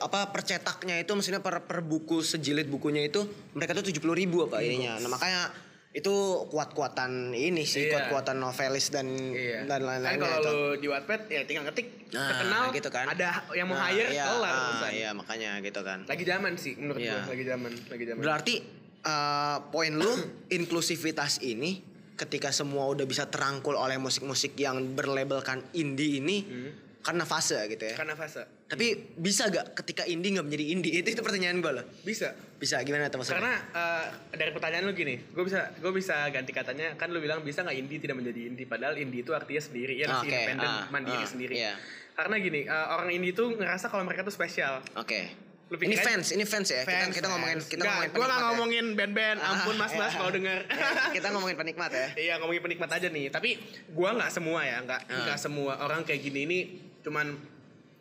apa 0.00 0.32
percetaknya 0.32 1.00
itu 1.00 1.12
maksudnya 1.12 1.44
per, 1.44 1.64
per 1.68 1.84
buku 1.84 2.24
sejilid 2.24 2.68
bukunya 2.68 3.04
itu 3.04 3.26
mereka 3.52 3.76
tuh 3.76 3.84
70 3.84 4.00
ribu 4.16 4.48
apa 4.48 4.64
ininya. 4.64 4.96
Nah, 4.96 5.10
makanya 5.12 5.52
itu 5.94 6.14
kuat-kuatan 6.48 7.30
ini 7.30 7.62
sih, 7.62 7.86
Iya. 7.86 7.90
kuat-kuatan 7.94 8.36
novelis 8.36 8.90
dan 8.90 9.06
Iya. 9.30 9.62
dan 9.62 9.78
kan 9.78 10.02
lain-lainnya. 10.02 10.26
kalau 10.28 10.42
itu. 10.42 10.50
lu 10.50 10.58
di 10.76 10.88
Wattpad 10.90 11.20
ya 11.26 11.40
tinggal 11.44 11.70
ketik 11.70 11.86
Nah, 12.10 12.28
terkenal 12.28 12.62
gitu 12.70 12.88
kan. 12.88 13.06
ada 13.08 13.28
yang 13.52 13.66
mau 13.66 13.74
Nah, 13.74 13.86
hire 13.88 14.10
iya, 14.10 14.24
kelar 14.24 14.50
ah, 14.50 14.62
urusan. 14.68 14.90
iya 14.92 15.10
makanya 15.10 15.50
gitu 15.60 15.80
kan. 15.80 15.98
lagi 16.04 16.24
zaman 16.24 16.52
sih 16.56 16.74
menurut 16.74 16.98
Iya. 16.98 17.14
gue 17.20 17.30
lagi 17.30 17.44
zaman 17.44 17.70
lagi 17.88 18.04
zaman 18.04 18.20
Berarti 18.20 18.54
uh, 19.02 19.56
poin 19.68 19.92
lu 19.92 20.12
inklusivitas 20.48 21.38
ini 21.40 21.82
ketika 22.14 22.50
semua 22.50 22.86
udah 22.86 23.02
bisa 23.04 23.26
terangkul 23.26 23.74
oleh 23.74 23.94
musik-musik 23.96 24.54
yang 24.56 24.94
berlabelkan 24.94 25.62
indie 25.72 26.18
ini 26.18 26.36
Hmm. 26.40 26.70
karena 27.02 27.22
fase 27.22 27.58
gitu 27.68 27.84
ya. 27.84 27.94
karena 27.94 28.14
fase 28.14 28.42
Tapi 28.64 28.86
bisa 29.14 29.46
gak 29.46 29.76
ketika 29.76 30.02
indie 30.04 30.32
nggak 30.32 30.44
menjadi 30.44 30.64
indie? 30.70 30.92
Itu 31.00 31.08
itu 31.10 31.20
pertanyaan 31.20 31.58
gue 31.58 31.72
loh. 31.72 31.84
bisa 32.00 32.32
Bisa 32.54 32.80
gimana 32.80 33.06
tuh 33.06 33.20
maksudnya? 33.20 33.36
karena 33.38 33.54
eh, 33.70 34.06
dari 34.32 34.50
pertanyaan 34.50 34.84
lu 34.84 34.92
gini 34.92 35.20
gue 35.20 35.44
bisa 35.44 35.68
gue 35.74 35.92
bisa 35.92 36.16
ganti 36.28 36.48
katanya 36.50 36.94
kan 36.94 37.08
lu 37.08 37.20
bilang 37.20 37.40
bisa 37.40 37.60
nggak 37.60 37.76
indie 37.76 37.98
tidak 37.98 38.16
menjadi 38.16 38.40
indie 38.46 38.64
padahal 38.64 38.96
indie 38.96 39.20
itu 39.20 39.30
artinya 39.30 39.60
sendiri 39.60 39.94
ya 39.94 40.08
Oke, 40.14 40.26
independen 40.26 40.64
ah, 40.64 40.88
mandiri 40.88 41.20
ah, 41.20 41.28
sendiri 41.28 41.54
iya. 41.54 41.76
karena 42.14 42.34
gini 42.38 42.60
eh, 42.64 42.86
orang 42.88 43.08
indie 43.10 43.30
itu 43.30 43.44
ngerasa 43.50 43.86
kalau 43.86 44.00
mereka 44.02 44.22
tuh 44.22 44.32
spesial 44.32 44.80
Oke. 44.94 45.28
Lu 45.64 45.76
Ini 45.76 45.96
fans, 45.96 46.28
ini 46.30 46.44
fans 46.44 46.68
ya. 46.68 46.84
kita 46.84 46.92
Fans, 47.02 47.14
kita 47.14 47.26
ngomongin 47.26 47.56
fans. 47.56 47.66
kita 47.66 47.80
Nggak, 47.80 47.88
ngomongin 47.90 48.10
gue 48.10 48.16
nggak 48.16 48.28
penikmat 48.28 48.40
ya. 48.40 48.46
ngomongin 48.46 48.84
band-band 48.94 49.38
ampun 49.40 49.74
Ah, 49.74 49.78
mas 49.78 49.92
mas 49.92 50.04
iya. 50.06 50.12
kalau 50.14 50.30
denger 50.30 50.58
kita 51.16 51.26
ngomongin 51.32 51.56
penikmat 51.58 51.90
ya. 51.90 52.06
Iya 52.14 52.34
ngomongin 52.38 52.62
penikmat 52.62 52.90
aja 52.90 53.08
nih. 53.08 53.26
Tapi 53.28 53.50
gua 53.90 54.10
nggak 54.12 54.30
semua 54.30 54.60
ya, 54.62 54.76
nggak 54.80 55.00
nggak 55.10 55.38
semua 55.38 55.72
orang 55.80 56.00
kayak 56.02 56.20
gini 56.22 56.40
ini. 56.44 56.58
Cuman 57.00 57.26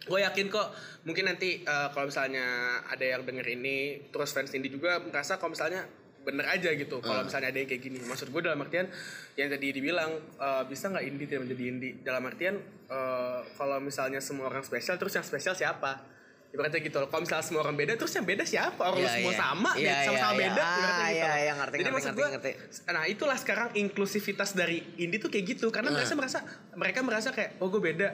gue 0.03 0.19
yakin 0.21 0.47
kok 0.47 0.67
mungkin 1.03 1.25
nanti 1.25 1.61
eh, 1.61 1.87
kalau 1.89 2.05
misalnya 2.05 2.43
ada 2.83 3.05
yang 3.05 3.21
denger 3.21 3.47
ini 3.49 3.77
terus 4.09 4.31
fans 4.31 4.51
indie 4.51 4.67
juga 4.69 4.99
merasa 4.99 5.35
kalau 5.35 5.51
misalnya 5.51 5.87
bener 6.19 6.43
aja 6.45 6.71
gitu 6.71 6.99
kalau 6.99 7.19
Ah. 7.19 7.25
misalnya 7.25 7.49
ada 7.49 7.57
yang 7.57 7.67
kayak 7.67 7.83
gini 7.83 7.99
maksud 7.99 8.27
gue 8.27 8.41
dalam 8.41 8.55
artian 8.57 8.87
yang 9.33 9.47
tadi 9.47 9.71
dibilang 9.71 10.11
eh, 10.33 10.63
bisa 10.65 10.87
nggak 10.87 11.03
indie 11.03 11.25
tidak 11.25 11.41
menjadi 11.43 11.63
indie 11.65 11.93
dalam 11.99 12.23
artian 12.23 12.55
eh, 12.85 13.39
kalau 13.53 13.79
misalnya 13.79 14.19
semua 14.19 14.47
orang 14.47 14.61
spesial 14.61 14.95
terus 14.95 15.11
yang 15.11 15.23
spesial 15.23 15.51
siapa 15.53 16.03
ibaratnya 16.49 16.79
gitu 16.81 16.97
loh 16.97 17.07
kalau 17.07 17.23
misalnya 17.23 17.41
semua 17.41 17.61
orang 17.61 17.73
beda 17.73 17.93
terus 17.93 18.13
yang 18.13 18.23
beda 18.23 18.43
siapa 18.43 18.77
orang 18.79 19.01
Iya, 19.01 19.11
semua 19.13 19.31
iya. 19.31 19.39
sama 19.41 19.71
Iya, 19.73 19.83
beda- 19.83 20.05
sama-sama 20.05 20.31
iya, 20.31 20.37
beda 20.37 20.61
iya. 20.61 20.69
ibaratnya 20.69 20.93
Ah, 20.93 21.09
gitu 21.09 21.15
iya, 21.15 21.25
loh. 21.25 21.39
iya, 21.39 21.53
ngerti, 21.53 21.73
jadi 21.73 21.81
ngerti, 21.81 21.93
maksud 21.93 22.07
ngerti, 22.09 22.19
gue 22.19 22.27
ngerti. 22.29 22.51
Nah 22.87 23.03
itulah 23.05 23.37
sekarang 23.37 23.67
inklusivitas 23.73 24.49
dari 24.53 24.77
indie 24.97 25.17
tuh 25.17 25.27
kayak 25.27 25.45
gitu 25.49 25.67
karena 25.69 25.89
mereka 25.89 26.13
merasa 26.13 26.39
mereka 26.73 26.99
merasa 27.01 27.29
kayak 27.29 27.57
oh 27.57 27.67
gue 27.67 27.81
beda 27.81 28.07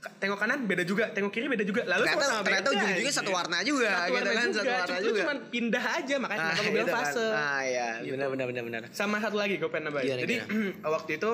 tengok 0.00 0.38
kanan 0.38 0.64
beda 0.64 0.80
juga 0.82 1.04
tengok 1.10 1.28
kiri 1.28 1.44
beda 1.46 1.60
juga 1.62 1.84
lalu 1.84 2.02
Ternyata- 2.02 2.24
sama-sama 2.24 2.40
ternyata 2.42 2.64
beda, 2.64 2.76
ujung-ujungnya 2.78 3.14
satu 3.14 3.30
warna 3.30 3.58
juga, 3.60 3.84
satu 3.86 4.00
gitu 4.00 4.16
warna 4.16 4.30
kan, 4.32 4.40
juga, 4.46 4.56
satu 4.56 4.70
warna 4.72 4.88
Cuma- 4.90 5.04
juga. 5.04 5.20
cuman 5.20 5.38
pindah 5.46 5.84
aja 5.94 6.14
makanya 6.16 6.40
kenapa 6.40 6.56
gue 6.58 6.70
bilang 6.70 6.80
gitu 6.80 6.94
kan. 6.94 7.04
fase 7.04 7.26
Ah 7.30 7.60
iya, 7.62 7.88
Gitu. 8.00 8.10
benar 8.10 8.28
benar 8.30 8.46
benar 8.46 8.62
benar. 8.64 8.80
sama 8.90 9.16
satu 9.18 9.36
lagi 9.36 9.54
gue 9.54 9.68
pengen 9.68 9.84
nambahin 9.86 10.06
Gimana, 10.06 10.22
jadi 10.22 10.34
waktu 10.96 11.10
itu 11.14 11.30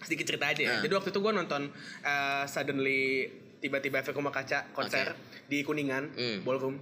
sedikit 0.00 0.24
cerita 0.26 0.44
aja 0.48 0.60
ya 0.60 0.68
Ah. 0.68 0.80
jadi 0.80 0.92
waktu 0.92 1.08
itu 1.08 1.20
gue 1.20 1.32
nonton 1.32 1.62
eh, 2.02 2.44
suddenly 2.44 3.30
tiba-tiba 3.58 3.96
efek 3.96 4.12
rumah 4.12 4.32
kaca 4.32 4.58
konser 4.70 5.14
di 5.44 5.62
kuningan 5.62 6.10
Hmm. 6.10 6.38
ballroom 6.42 6.74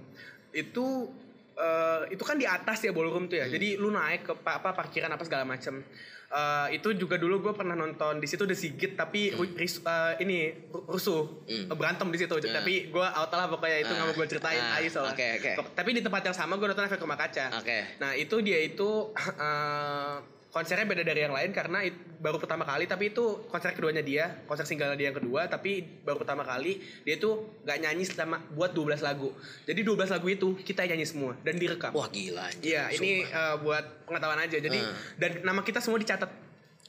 itu 0.51 1.13
eh, 1.53 2.09
itu 2.09 2.23
kan 2.23 2.35
di 2.35 2.47
atas 2.47 2.81
ya 2.81 2.89
ballroom 2.89 3.25
tuh 3.27 3.37
ya 3.37 3.45
Hmm. 3.45 3.53
jadi 3.53 3.77
lu 3.77 3.89
naik 3.89 4.21
ke 4.23 4.33
pa- 4.35 4.57
apa 4.57 4.73
parkiran 4.73 5.07
apa 5.07 5.21
segala 5.21 5.45
macem 5.45 5.85
Eh, 6.33 6.67
itu 6.73 6.97
juga 6.97 7.13
dulu 7.15 7.39
gue 7.39 7.53
pernah 7.53 7.77
nonton 7.77 8.17
di 8.17 8.25
situ 8.25 8.41
The 8.41 8.57
Sigit 8.57 8.97
tapi 8.97 9.29
ru- 9.29 9.53
ris- 9.53 9.77
eh, 9.79 10.17
ini 10.17 10.37
ru- 10.65 10.81
rusuh 10.87 11.45
Hmm. 11.45 11.69
Eh, 11.69 11.75
berantem 11.75 12.09
di 12.09 12.17
situ 12.17 12.33
Ya. 12.41 12.57
tapi 12.57 12.89
gue 12.89 13.05
out 13.05 13.29
lah 13.29 13.45
pokoknya 13.47 13.77
itu 13.79 13.93
nggak 13.93 14.01
mau 14.03 14.15
gue 14.15 14.25
ceritain 14.27 14.57
Ah, 14.57 14.81
aja 14.81 14.89
soalnya 14.89 15.13
oke. 15.13 15.51
Kok- 15.53 15.71
tapi 15.73 15.89
di 15.93 16.01
tempat 16.01 16.21
yang 16.23 16.33
sama 16.33 16.57
gue 16.57 16.65
nonton 16.65 16.83
efek 16.83 16.97
rumah 16.97 17.15
kaca 17.15 17.53
Oke. 17.55 17.85
Nah 17.97 18.11
itu 18.13 18.35
dia 18.39 18.59
itu 18.59 19.13
eh, 19.45 20.15
konsernya 20.53 20.85
beda 20.85 21.01
dari 21.01 21.19
yang 21.19 21.33
lain 21.33 21.49
karena 21.49 21.81
it- 21.81 21.97
baru 22.21 22.37
pertama 22.37 22.63
kali 22.63 22.85
tapi 22.85 23.09
itu 23.09 23.25
konser 23.49 23.73
keduanya 23.73 23.99
dia 23.99 24.45
konser 24.45 24.63
single 24.63 24.93
dia 24.93 25.09
yang 25.09 25.17
kedua 25.17 25.49
tapi 25.49 25.81
baru 25.99 26.15
pertama 26.15 26.39
kali 26.41 26.77
dia 27.01 27.17
itu 27.17 27.27
nggak 27.59 27.77
nyanyi 27.79 28.05
selama 28.05 28.37
buat 28.49 28.71
12 28.71 29.01
lagu. 29.01 29.33
Jadi 29.65 29.81
12 29.81 30.07
lagu 30.07 30.27
itu 30.29 30.47
kita 30.55 30.85
nyanyi 30.85 31.03
semua 31.03 31.33
dan 31.41 31.57
direkam. 31.57 31.91
Wah 31.91 32.07
gila. 32.07 32.47
Iya 32.61 32.93
ini 32.93 33.25
eh, 33.25 33.55
buat 33.59 34.05
pengetahuan 34.05 34.39
aja. 34.39 34.55
Jadi 34.55 34.77
Hmm. 34.77 34.95
dan 35.17 35.31
nama 35.41 35.59
kita 35.59 35.81
semua 35.81 35.97
dicatat 35.97 36.29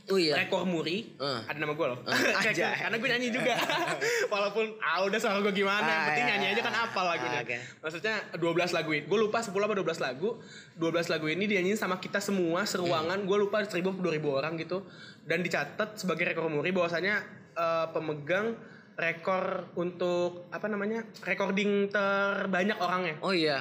Oh 0.07 0.17
iya. 0.17 0.37
rekor 0.37 0.63
muri 0.65 1.17
Hmm. 1.17 1.41
ada 1.43 1.57
nama 1.57 1.73
gue 1.73 1.87
loh. 1.87 1.97
Rekor, 2.05 2.53
Aja. 2.53 2.77
karena 2.77 2.97
gue 2.97 3.09
nyanyi 3.09 3.29
juga 3.31 3.57
walaupun 4.29 4.77
ah 4.79 5.01
udah 5.01 5.17
suara 5.17 5.41
gue 5.41 5.55
gimana 5.55 5.81
yang 5.83 5.97
Ah, 5.97 6.07
penting 6.07 6.23
iya, 6.23 6.31
nyanyi 6.31 6.47
iya. 6.47 6.55
aja 6.55 6.63
kan 6.63 6.75
apa 6.79 7.01
lagunya 7.03 7.39
Ah, 7.39 7.43
oke. 7.43 7.57
maksudnya 7.81 8.15
12 8.35 8.45
lagu 8.71 8.91
ini 8.91 9.03
gue 9.03 9.19
lupa 9.19 9.39
10 9.41 9.57
apa 9.57 9.75
12 9.75 10.01
lagu 10.01 10.29
12 10.75 11.09
lagu 11.09 11.27
ini 11.27 11.45
dinyanyiin 11.47 11.79
sama 11.79 11.97
kita 11.99 12.21
semua 12.21 12.65
seruangan 12.65 13.17
Hmm. 13.17 13.25
gue 13.25 13.39
lupa 13.39 13.61
1000 13.61 13.81
atau 13.91 14.03
2000 14.03 14.29
orang 14.35 14.53
gitu 14.57 14.85
dan 15.23 15.41
dicatat 15.41 15.97
sebagai 15.97 16.25
rekor 16.27 16.49
muri 16.49 16.69
bahwasanya 16.69 17.25
eh, 17.55 17.87
pemegang 17.89 18.61
rekor 18.95 19.43
untuk 19.75 20.47
apa 20.49 20.67
namanya 20.67 21.03
recording 21.23 21.89
terbanyak 21.89 22.77
orangnya 22.77 23.17
Oh 23.21 23.33
iya. 23.33 23.59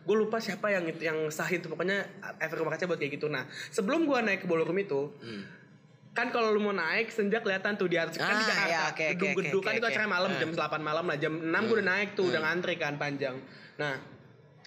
Gue 0.00 0.16
lupa 0.16 0.36
siapa 0.36 0.68
yang 0.68 0.86
yang 0.96 1.28
sahin 1.28 1.58
tuh 1.58 1.68
pokoknya 1.68 2.02
efek 2.36 2.56
rumah 2.56 2.72
kaca 2.72 2.84
buat 2.84 2.96
kayak 2.96 3.16
gitu. 3.16 3.26
Nah 3.26 3.44
sebelum 3.68 4.04
gue 4.04 4.18
naik 4.20 4.42
ke 4.42 4.46
ballroom 4.46 4.76
itu, 4.76 5.10
Hmm. 5.16 5.42
Kan 6.10 6.26
kalau 6.28 6.50
lu 6.50 6.60
mau 6.60 6.72
naik 6.72 7.08
senja 7.08 7.38
kelihatan 7.38 7.74
tuh 7.74 7.86
di 7.86 7.94
atas. 7.94 8.14
Kan 8.14 8.26
di 8.28 8.34
Ah, 8.36 8.42
Jakarta 8.44 8.66
iya, 8.66 8.80
oke, 8.82 8.90
oke, 8.90 9.04
gedung-gedung 9.14 9.60
oke, 9.60 9.66
kan 9.66 9.74
itu 9.74 9.84
oke. 9.84 9.92
acara 9.92 10.06
malam 10.06 10.30
Ah. 10.30 10.38
jam 10.38 10.50
8 10.50 10.80
malam 10.80 11.04
lah 11.04 11.16
jam 11.16 11.32
6 11.34 11.62
gue 11.62 11.76
udah 11.76 11.88
naik 11.88 12.08
tuh 12.12 12.24
udah 12.26 12.40
ngantri 12.40 12.74
kan 12.76 12.94
panjang. 12.96 13.36
Nah 13.76 13.94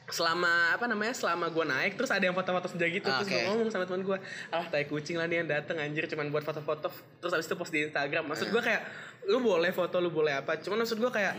selama 0.03 0.75
apa 0.75 0.85
namanya 0.85 1.11
selama 1.11 1.47
gue 1.47 1.63
naik 1.65 1.95
terus 1.95 2.11
ada 2.11 2.19
yang 2.21 2.33
foto-foto 2.33 2.67
senja 2.67 2.83
gitu 2.85 3.07
Ah, 3.07 3.19
terus 3.19 3.27
gue 3.29 3.39
ngomong 3.41 3.71
sama 3.71 3.87
teman 3.87 4.03
gue 4.03 4.17
ah 4.51 4.65
tai 4.67 4.83
kucing 4.83 5.15
lah 5.15 5.25
nih 5.25 5.39
yang 5.39 5.47
dateng 5.49 5.79
anjir 5.79 6.03
cuman 6.05 6.27
buat 6.27 6.43
foto-foto. 6.43 6.91
Terus 7.19 7.31
habis 7.31 7.45
itu 7.45 7.55
post 7.55 7.71
di 7.71 7.83
Instagram. 7.83 8.23
Maksud 8.25 8.47
gue 8.47 8.61
kayak 8.61 8.81
lu 9.25 9.39
boleh 9.39 9.71
foto 9.71 9.99
lu 9.99 10.09
boleh 10.09 10.35
apa? 10.37 10.55
Cuman 10.57 10.79
maksud 10.79 10.95
gue 10.97 11.07
kayak 11.09 11.33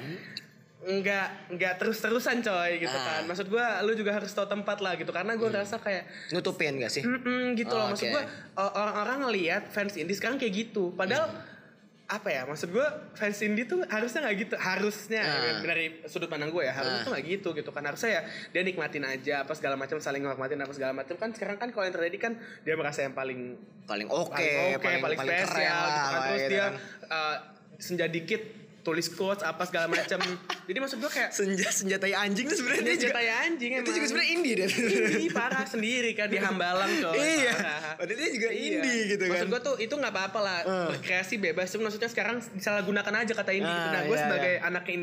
nggak 0.84 1.28
nggak 1.50 1.74
terus-terusan 1.76 2.40
coy 2.40 2.76
gitu 2.76 2.92
Ah. 2.92 3.04
kan 3.16 3.22
maksud 3.24 3.46
gue 3.46 3.64
lu 3.82 3.92
juga 3.94 4.12
harus 4.12 4.28
tahu 4.28 4.44
tempat 4.44 4.78
lah 4.78 4.94
gitu 4.94 5.08
karena 5.08 5.32
gue 5.32 5.48
ngerasa 5.48 5.76
kayak 5.78 6.04
Nutupin 6.30 6.76
gak 6.76 6.90
sih? 6.90 7.00
Mm-mm, 7.00 7.52
gitu 7.54 7.72
loh 7.72 7.88
Oh, 7.88 7.90
maksud 7.90 8.04
oke. 8.04 8.12
gue 8.12 8.22
orang-orang 8.54 9.18
ngelihat 9.22 9.62
fans 9.66 9.94
indie 9.94 10.12
sekarang 10.12 10.36
kayak 10.36 10.52
gitu 10.68 10.92
padahal 10.92 11.32
apa 12.04 12.28
ya 12.28 12.44
maksud 12.44 12.68
gue 12.68 12.84
fans 13.12 13.40
indie 13.40 13.64
tuh 13.64 13.80
harusnya 13.82 14.20
nggak 14.22 14.36
gitu 14.38 14.54
harusnya 14.54 15.24
Ah. 15.24 15.56
dari 15.58 16.04
sudut 16.04 16.28
pandang 16.28 16.48
gue 16.48 16.60
ya 16.60 16.70
harusnya 16.70 17.00
Ah. 17.00 17.02
tuh 17.02 17.12
nggak 17.12 17.24
gitu 17.30 17.48
gitu 17.54 17.70
kan 17.70 17.80
harusnya 17.82 18.10
ya 18.10 18.22
dia 18.50 18.60
nikmatin 18.62 19.02
aja 19.02 19.40
apa 19.40 19.52
segala 19.52 19.74
macam 19.74 19.96
saling 19.98 20.20
menghormatin 20.20 20.60
apa 20.60 20.70
segala 20.70 20.92
macam 20.92 21.16
kan 21.16 21.32
sekarang 21.32 21.56
kan 21.56 21.72
kalau 21.72 21.82
yang 21.82 21.94
terjadi 21.94 22.18
kan 22.20 22.32
dia 22.60 22.74
merasa 22.74 23.00
yang 23.00 23.12
paling 23.12 23.56
Paling 23.84 24.04
oke, 24.06 24.32
paling 24.32 24.48
oke, 24.70 24.80
paling, 24.80 25.00
paling, 25.02 25.18
paling 25.18 25.32
spesial 25.38 25.48
keren 25.48 25.88
gitu 25.90 26.04
kan. 26.06 26.20
Terus 26.22 26.36
gitu 26.38 26.50
dia 26.50 26.64
kan. 26.64 26.72
uh, 27.06 27.36
senja 27.76 28.06
dikit 28.06 28.42
tulis 28.84 29.08
quotes 29.08 29.40
apa 29.40 29.64
segala 29.64 29.88
macam. 29.88 30.20
Jadi 30.62 30.78
maksud 30.78 31.00
gue 31.00 31.08
kayak 31.08 31.32
Senja 31.32 31.72
senjata 31.72 32.04
anjing 32.06 32.44
tuh 32.44 32.54
sebenarnya 32.54 32.84
dia 32.84 32.96
juga 33.00 33.16
anjing 33.16 33.70
itu 33.72 33.80
emang. 33.80 33.96
juga 33.96 34.06
sebenarnya 34.06 34.30
indie 34.30 34.54
deh. 34.54 34.68
Ini 35.16 35.28
parah 35.32 35.64
sendiri 35.64 36.10
kan 36.12 36.28
di 36.28 36.36
Hambalang 36.36 36.92
coy. 37.00 37.16
Iya. 37.40 37.52
Parah. 37.54 37.94
Padahal 37.96 38.18
dia 38.20 38.30
juga 38.30 38.48
Iya. 38.48 38.60
indie 38.76 39.00
gitu 39.08 39.24
kan. 39.24 39.32
Maksud 39.34 39.48
gue 39.48 39.60
tuh 39.64 39.76
itu 39.80 39.94
nggak 39.94 40.12
apa-apa 40.12 40.38
lah 40.38 40.58
Eh. 40.62 40.86
berkreasi 40.92 41.34
bebas. 41.38 41.66
Cuma 41.68 41.88
maksudnya 41.88 42.06
sekarang 42.06 42.36
disalahgunakan 42.52 43.14
aja 43.18 43.32
kata 43.32 43.50
indie. 43.50 43.64
gitu. 43.66 43.88
Ah, 43.88 43.92
Nah 43.94 44.02
gue 44.04 44.12
iya, 44.12 44.22
sebagai 44.22 44.52
iya. 44.54 44.68
anak 44.68 44.84
in, 44.86 45.02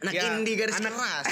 Anak 0.00 0.16
ya, 0.16 0.32
indie 0.32 0.56
garis 0.56 0.80
anak- 0.80 0.96
keras. 0.96 1.24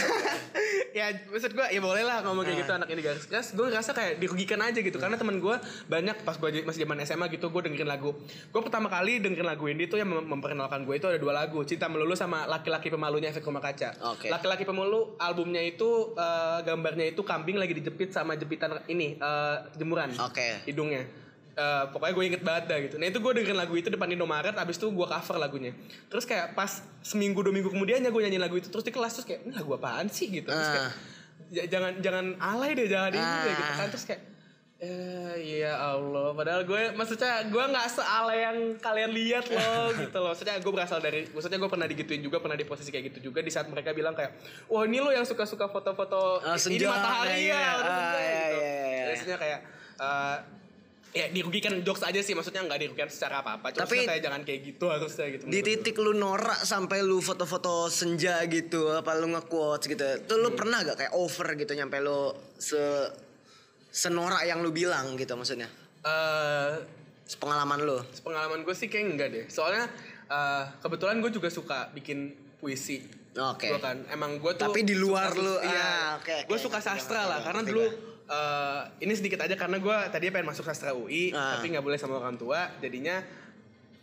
ya 0.98 1.08
maksud 1.24 1.56
gue 1.56 1.66
ya 1.72 1.80
boleh 1.80 2.04
lah 2.04 2.20
ngomong 2.20 2.44
kayak 2.44 2.68
gitu 2.68 2.72
anak 2.76 2.88
indie 2.92 3.00
garis 3.00 3.24
keras. 3.24 3.56
Gue 3.56 3.72
ngerasa 3.72 3.96
kayak 3.96 4.20
dirugikan 4.20 4.60
aja 4.60 4.76
gitu 4.76 5.00
karena 5.00 5.16
temen 5.16 5.40
gue 5.40 5.56
banyak 5.88 6.20
pas 6.20 6.36
gue 6.36 6.60
masih 6.62 6.84
zaman 6.84 7.00
SMA 7.02 7.32
gitu 7.32 7.48
gue 7.48 7.62
dengerin 7.64 7.88
lagu. 7.88 8.12
Gue 8.52 8.60
pertama 8.60 8.92
kali 8.92 9.24
dengerin 9.24 9.48
lagu 9.48 9.64
indie 9.66 9.88
tuh 9.88 9.96
yang 9.96 10.12
mem- 10.12 10.28
memperkenalkan 10.28 10.84
gue 10.84 10.94
itu 10.94 11.08
ada 11.08 11.16
dua 11.16 11.32
lagu 11.32 11.64
Cinta 11.64 11.88
Melulu 11.88 12.12
sama 12.12 12.44
Laki-laki 12.44 12.92
Pemalunya 12.92 13.32
Efek 13.32 13.40
Rumah 13.42 13.64
Kaca. 13.64 13.96
Oke. 14.12 14.28
Laki-laki 14.28 14.68
Pemalu 14.68 15.16
albumnya 15.16 15.64
itu 15.64 16.12
eh, 16.12 16.58
gambarnya 16.60 17.08
itu 17.08 17.24
kambing 17.24 17.56
lagi 17.56 17.72
dijepit 17.72 18.12
sama 18.12 18.36
jepitan 18.36 18.84
ini 18.84 19.16
eh, 19.16 19.56
jemuran 19.80 20.12
Oke. 20.20 20.60
hidungnya 20.68 21.08
Eh, 21.58 21.84
pokoknya 21.90 22.14
gue 22.14 22.24
inget 22.24 22.42
banget 22.42 22.64
dah 22.64 22.78
gitu. 22.78 22.94
Nah 22.96 23.06
itu 23.06 23.18
gue 23.18 23.32
dengerin 23.34 23.58
lagu 23.58 23.74
itu 23.74 23.88
depan 23.88 24.06
Indomaret, 24.06 24.54
abis 24.54 24.78
itu 24.78 24.86
gue 24.88 25.02
cover 25.04 25.36
lagunya. 25.36 25.74
Terus 26.06 26.22
kayak 26.22 26.54
pas 26.54 26.70
seminggu 27.02 27.42
dua 27.42 27.50
minggu 27.50 27.66
kemudiannya 27.68 28.08
gue 28.08 28.22
nyanyi 28.22 28.38
lagu 28.38 28.54
itu 28.54 28.68
terus 28.68 28.80
di 28.80 28.90
kelas 28.90 29.10
terus 29.12 29.26
kayak 29.26 29.42
ini 29.42 29.52
lagu 29.52 29.74
apaan 29.74 30.06
sih 30.06 30.30
gitu. 30.30 30.46
Terus 30.46 30.68
kayak 30.68 30.86
Ah. 30.86 30.92
"Ja- 31.50 31.66
jangan 31.68 31.92
jangan 31.98 32.26
alay 32.38 32.72
deh 32.72 32.86
jangan 32.86 33.10
ini 33.10 33.18
deh 33.42 33.52
gitu 33.52 33.64
Ah. 33.66 33.76
kan 33.76 33.86
terus 33.88 34.04
kayak 34.04 34.22
eh 34.78 35.34
ya 35.58 35.74
Allah 35.74 36.30
padahal 36.30 36.62
gue 36.62 36.94
maksudnya 36.94 37.42
gue 37.44 37.64
nggak 37.64 37.86
sealay 37.90 38.38
yang 38.40 38.58
kalian 38.78 39.10
lihat 39.10 39.50
loh 39.50 39.90
gitu 40.00 40.14
loh 40.16 40.30
maksudnya 40.30 40.54
gue 40.56 40.70
berasal 40.70 41.00
dari 41.00 41.26
maksudnya 41.26 41.58
gue 41.58 41.66
pernah 41.66 41.82
digituin 41.84 42.22
juga 42.22 42.38
pernah 42.38 42.54
di 42.54 42.62
posisi 42.62 42.86
kayak 42.88 43.10
gitu 43.10 43.28
juga 43.28 43.42
di 43.42 43.50
saat 43.50 43.66
mereka 43.66 43.90
bilang 43.90 44.14
kayak 44.14 44.38
wah 44.64 44.86
ini 44.86 45.02
lo 45.02 45.10
yang 45.10 45.26
suka 45.26 45.42
suka 45.42 45.66
foto-foto 45.66 46.38
Ah, 46.40 46.54
ini 46.54 46.78
senja, 46.78 46.86
matahari 46.86 47.42
ya 47.44 47.58
Ah, 47.58 47.74
senja," 47.74 47.98
iya, 48.14 48.38
gitu 48.46 48.54
iya, 48.56 48.70
iya. 48.86 49.04
biasanya 49.10 49.36
kayak 49.36 49.58
eh, 49.98 50.36
ya 51.08 51.24
dirugikan 51.28 51.80
jokes 51.80 52.04
aja 52.04 52.20
sih 52.20 52.36
maksudnya 52.36 52.60
nggak 52.62 52.78
dirugikan 52.78 53.08
secara 53.08 53.40
apa 53.40 53.56
apa 53.56 53.72
cuma 53.72 53.88
Tapi- 53.88 54.04
kayak 54.04 54.20
jangan 54.20 54.42
kayak 54.44 54.60
gitu 54.62 54.84
harusnya 54.86 55.26
gitu 55.30 55.42
di 55.44 55.60
titik 55.62 55.96
lu 55.96 56.12
norak 56.12 56.60
sampai 56.62 57.00
lu 57.00 57.18
foto-foto 57.18 57.88
senja 57.88 58.44
gitu 58.44 58.92
apa 58.92 59.16
lu 59.16 59.32
nge-quotes 59.32 59.88
gitu 59.88 60.04
tuh 60.24 60.36
lu 60.36 60.52
pernah 60.52 60.84
gak 60.84 60.98
kayak 60.98 61.12
over 61.12 61.56
gitu 61.56 61.72
nyampe 61.72 61.96
lu 61.98 62.28
se 62.54 62.78
senorak 63.88 64.44
yang 64.44 64.60
lu 64.60 64.68
bilang 64.68 65.16
gitu 65.16 65.32
maksudnya? 65.32 65.66
Eh, 66.04 66.72
pengalaman 67.36 67.80
lu? 67.80 67.98
pengalaman 68.20 68.60
gue 68.62 68.76
sih 68.76 68.86
kayak 68.86 69.04
enggak 69.08 69.28
deh. 69.32 69.44
Soalnya 69.48 69.88
eh, 70.28 70.62
kebetulan 70.78 71.18
gue 71.18 71.32
juga 71.32 71.48
suka 71.48 71.88
bikin 71.90 72.30
puisi. 72.60 73.00
Oke. 73.32 73.70
Gua 73.70 73.80
kan 73.80 74.04
emang 74.08 74.36
gue 74.36 74.52
tuh 74.54 74.68
Tapi 74.68 74.82
di 74.82 74.92
luar 74.92 75.30
suka- 75.30 75.40
lu, 75.40 75.54
iya, 75.62 75.80
ah, 75.80 76.08
oke, 76.20 76.34
oke. 76.36 76.46
gue 76.46 76.58
suka 76.60 76.78
sastra 76.78 77.22
lah 77.24 77.40
karena 77.40 77.64
dulu 77.64 77.84
eh, 78.28 78.80
ini 79.00 79.12
sedikit 79.12 79.40
aja 79.40 79.54
karena 79.54 79.76
gue 79.76 79.96
tadinya 80.08 80.32
pengen 80.34 80.48
masuk 80.48 80.62
sastra 80.62 80.92
UI 80.92 81.32
Ah. 81.32 81.56
tapi 81.56 81.72
nggak 81.72 81.82
boleh 81.82 81.96
sama 81.96 82.16
orang 82.16 82.36
tua 82.36 82.68
jadinya 82.78 83.24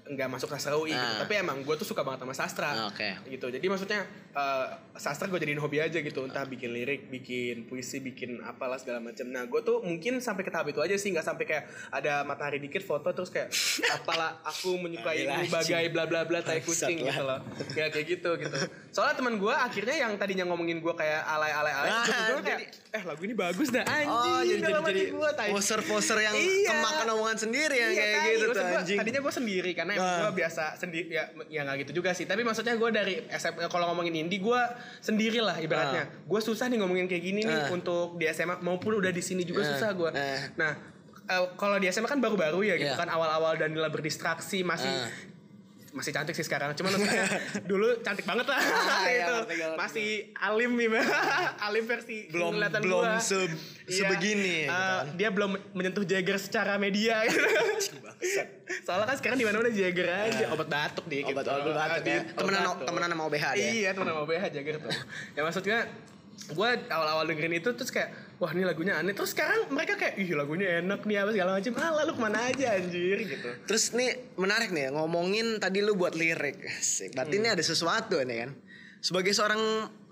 nggak 0.07 0.29
masuk 0.29 0.47
sastra 0.47 0.73
UI 0.73 0.89
gitu. 0.89 1.01
Ah. 1.01 1.17
tapi 1.19 1.33
emang 1.35 1.57
gue 1.59 1.75
tuh 1.75 1.83
suka 1.83 1.99
banget 1.99 2.21
sama 2.21 2.33
sastra 2.33 2.69
Ah, 2.69 2.85
oke. 2.87 3.25
gitu 3.27 3.49
jadi 3.49 3.65
maksudnya 3.65 4.05
eh, 4.31 4.65
sastra 4.95 5.25
gue 5.25 5.37
jadiin 5.37 5.57
hobi 5.57 5.79
aja 5.79 5.97
gitu 5.97 6.21
entah 6.21 6.43
bikin 6.43 6.69
lirik 6.69 7.09
bikin 7.09 7.65
puisi 7.65 7.97
bikin 7.99 8.37
apalah 8.39 8.77
segala 8.77 9.01
macam 9.01 9.25
nah 9.25 9.43
gue 9.43 9.57
tuh 9.59 9.81
mungkin 9.81 10.17
sampai 10.19 10.41
ke 10.41 10.49
tahap 10.49 10.67
itu 10.67 10.77
aja 10.77 10.93
sih 10.93 11.09
nggak 11.09 11.25
sampai 11.25 11.43
kayak 11.43 11.63
ada 11.89 12.21
matahari 12.21 12.57
dikit 12.59 12.81
foto 12.81 13.09
terus 13.11 13.27
kayak 13.27 13.49
apalah 13.97 14.37
aku 14.41 14.77
menyukai 14.77 15.25
Gila, 15.25 15.49
bagai 15.51 15.85
bla 15.89 16.05
bla 16.05 16.21
bla 16.21 16.39
tai 16.39 16.61
kucing 16.61 17.01
gitu 17.01 17.21
loh 17.21 17.41
ya 17.71 17.89
kayak 17.89 18.05
gitu 18.07 18.29
gitu 18.37 18.57
soalnya 18.91 19.15
teman 19.15 19.35
gue 19.35 19.51
akhirnya 19.51 19.95
yang 19.99 20.13
tadinya 20.15 20.45
ngomongin 20.45 20.79
gue 20.79 20.93
kayak 20.93 21.25
alay 21.25 21.49
alay 21.49 21.73
alay 21.73 21.91
Ah, 21.91 22.05
gue 22.31 22.43
kayak 22.43 22.59
eh 22.91 23.03
lagu 23.03 23.21
ini 23.21 23.33
bagus 23.33 23.67
dah 23.67 23.81
anjing 23.81 24.07
Oh 24.07 24.39
jadi 24.39 24.53
jadi, 24.55 24.63
dalam 24.69 24.83
jadi 24.85 25.01
gua, 25.09 25.29
tai. 25.31 25.49
poser-poser 25.49 26.15
yang 26.21 26.31
Iya. 26.31 26.71
kemakan 26.71 27.07
omongan 27.11 27.37
sendiri 27.37 27.75
yang 27.75 27.91
Iya, 27.91 28.03
kayak 28.05 28.23
gitu 28.29 28.45
tuh 28.45 28.47
Maksud 28.47 28.63
gua, 28.65 28.79
anjing. 28.79 28.97
Tadinya 28.97 29.19
gue 29.19 29.33
sendiri 29.33 29.71
karena 29.73 29.93
Ah. 29.97 30.19
gue 30.21 30.31
biasa 30.35 30.63
sendiri 30.75 31.07
ya 31.09 31.23
ya 31.47 31.61
nggak 31.61 31.77
gitu 31.83 31.99
juga 31.99 32.11
sih. 32.11 32.23
Tapi 32.23 32.41
maksudnya 32.41 32.73
gue 32.73 32.89
dari 32.89 33.15
SMA 33.31 33.67
kalau 33.67 33.89
ngomongin 33.89 34.15
indie 34.17 34.39
gue 34.39 34.61
sendiri 34.99 35.39
lah 35.39 35.55
ibaratnya. 35.57 36.07
Gue 36.23 36.39
susah 36.39 36.67
nih 36.67 36.79
ngomongin 36.79 37.05
kayak 37.05 37.23
gini 37.23 37.41
nih 37.41 37.59
Ah. 37.59 37.69
untuk 37.69 38.15
di 38.15 38.25
SMA 38.27 38.59
maupun 38.59 38.97
udah 38.97 39.09
di 39.09 39.21
sini 39.21 39.41
juga 39.41 39.61
Ah. 39.61 39.69
susah 39.71 39.89
gue. 39.91 40.09
Ah. 40.11 40.39
Nah 40.55 40.71
eh, 41.25 41.45
kalau 41.55 41.77
di 41.77 41.87
SMA 41.87 42.05
kan 42.05 42.19
baru-baru 42.19 42.61
ya 42.63 42.75
gitu 42.75 42.91
Iya. 42.91 42.97
kan 42.97 43.09
awal-awal 43.09 43.55
Danila 43.55 43.89
berdistraksi 43.89 44.61
masih 44.61 44.89
Ah. 44.89 45.09
Masih 45.95 46.11
cantik 46.11 46.31
sih 46.31 46.43
sekarang 46.43 46.75
cuman 46.75 46.91
dulu 47.71 48.03
cantik 48.03 48.23
banget 48.23 48.45
lah 48.45 48.59
Ah, 48.59 49.07
iya, 49.07 49.25
ngerti, 49.33 49.53
ngerti. 49.55 49.77
masih 49.77 50.07
alim 50.35 50.71
nih 50.73 50.87
alim 51.67 51.83
versi 51.85 52.27
Belum- 52.27 52.51
kelihatan 52.53 52.81
belum 52.81 52.99
gua. 53.01 53.15
se- 53.17 53.47
Iya, 53.85 54.01
sebegini, 54.01 54.65
gitu 54.65 54.73
eh, 54.73 54.99
kan. 54.99 55.13
dia 55.13 55.29
belum 55.29 55.51
menyentuh 55.71 56.03
Jagger 56.03 56.35
secara 56.35 56.75
media 56.75 57.21
gitu. 57.23 57.37
soalnya 58.81 59.05
kan 59.05 59.15
sekarang 59.15 59.37
di 59.37 59.45
mana 59.45 59.55
mana 59.57 59.69
Jagger 59.69 60.07
aja 60.09 60.45
obat 60.49 60.67
batuk 60.67 61.05
deh 61.05 61.21
Ah. 61.21 61.31
obat 61.31 61.43
gitu. 61.43 61.53
obat 61.63 61.75
batuk 61.77 62.03
ya. 62.03 62.19
Temenan 62.27 62.61
batuk. 62.65 62.83
temenan 62.83 63.09
sama 63.09 63.23
OBH 63.23 63.45
dia. 63.53 63.69
Iya 63.71 63.89
temenan 63.93 64.11
sama 64.11 64.21
OBH 64.23 64.43
Jagger 64.51 64.75
tuh. 64.79 64.91
ya 65.31 65.41
maksudnya 65.41 65.77
gue 66.45 66.69
awal-awal 66.87 67.23
dengerin 67.25 67.55
itu 67.55 67.69
terus 67.71 67.89
kayak 67.89 68.09
wah 68.35 68.51
ini 68.51 68.63
lagunya 68.63 68.99
aneh 68.99 69.15
terus 69.15 69.31
sekarang 69.31 69.71
mereka 69.71 69.95
kayak 69.95 70.19
ih 70.19 70.35
lagunya 70.35 70.83
enak 70.83 71.03
nih 71.03 71.23
apa 71.23 71.31
segala 71.31 71.51
macam 71.55 71.73
ah 71.79 71.91
lalu 72.03 72.11
ke 72.11 72.21
mana 72.21 72.39
aja 72.45 72.67
anjir 72.75 73.17
gitu 73.23 73.49
Terus 73.63 73.83
nih 73.91 74.09
menarik 74.35 74.69
nih 74.69 74.91
ngomongin 74.91 75.57
tadi 75.57 75.79
lu 75.79 75.95
buat 75.95 76.13
lirik. 76.13 76.59
Asik. 76.67 77.15
Berarti 77.15 77.35
Hmm. 77.35 77.41
ini 77.41 77.49
ada 77.49 77.63
sesuatu 77.63 78.19
nih 78.19 78.37
kan. 78.43 78.51
Sebagai 78.99 79.31
seorang 79.31 79.61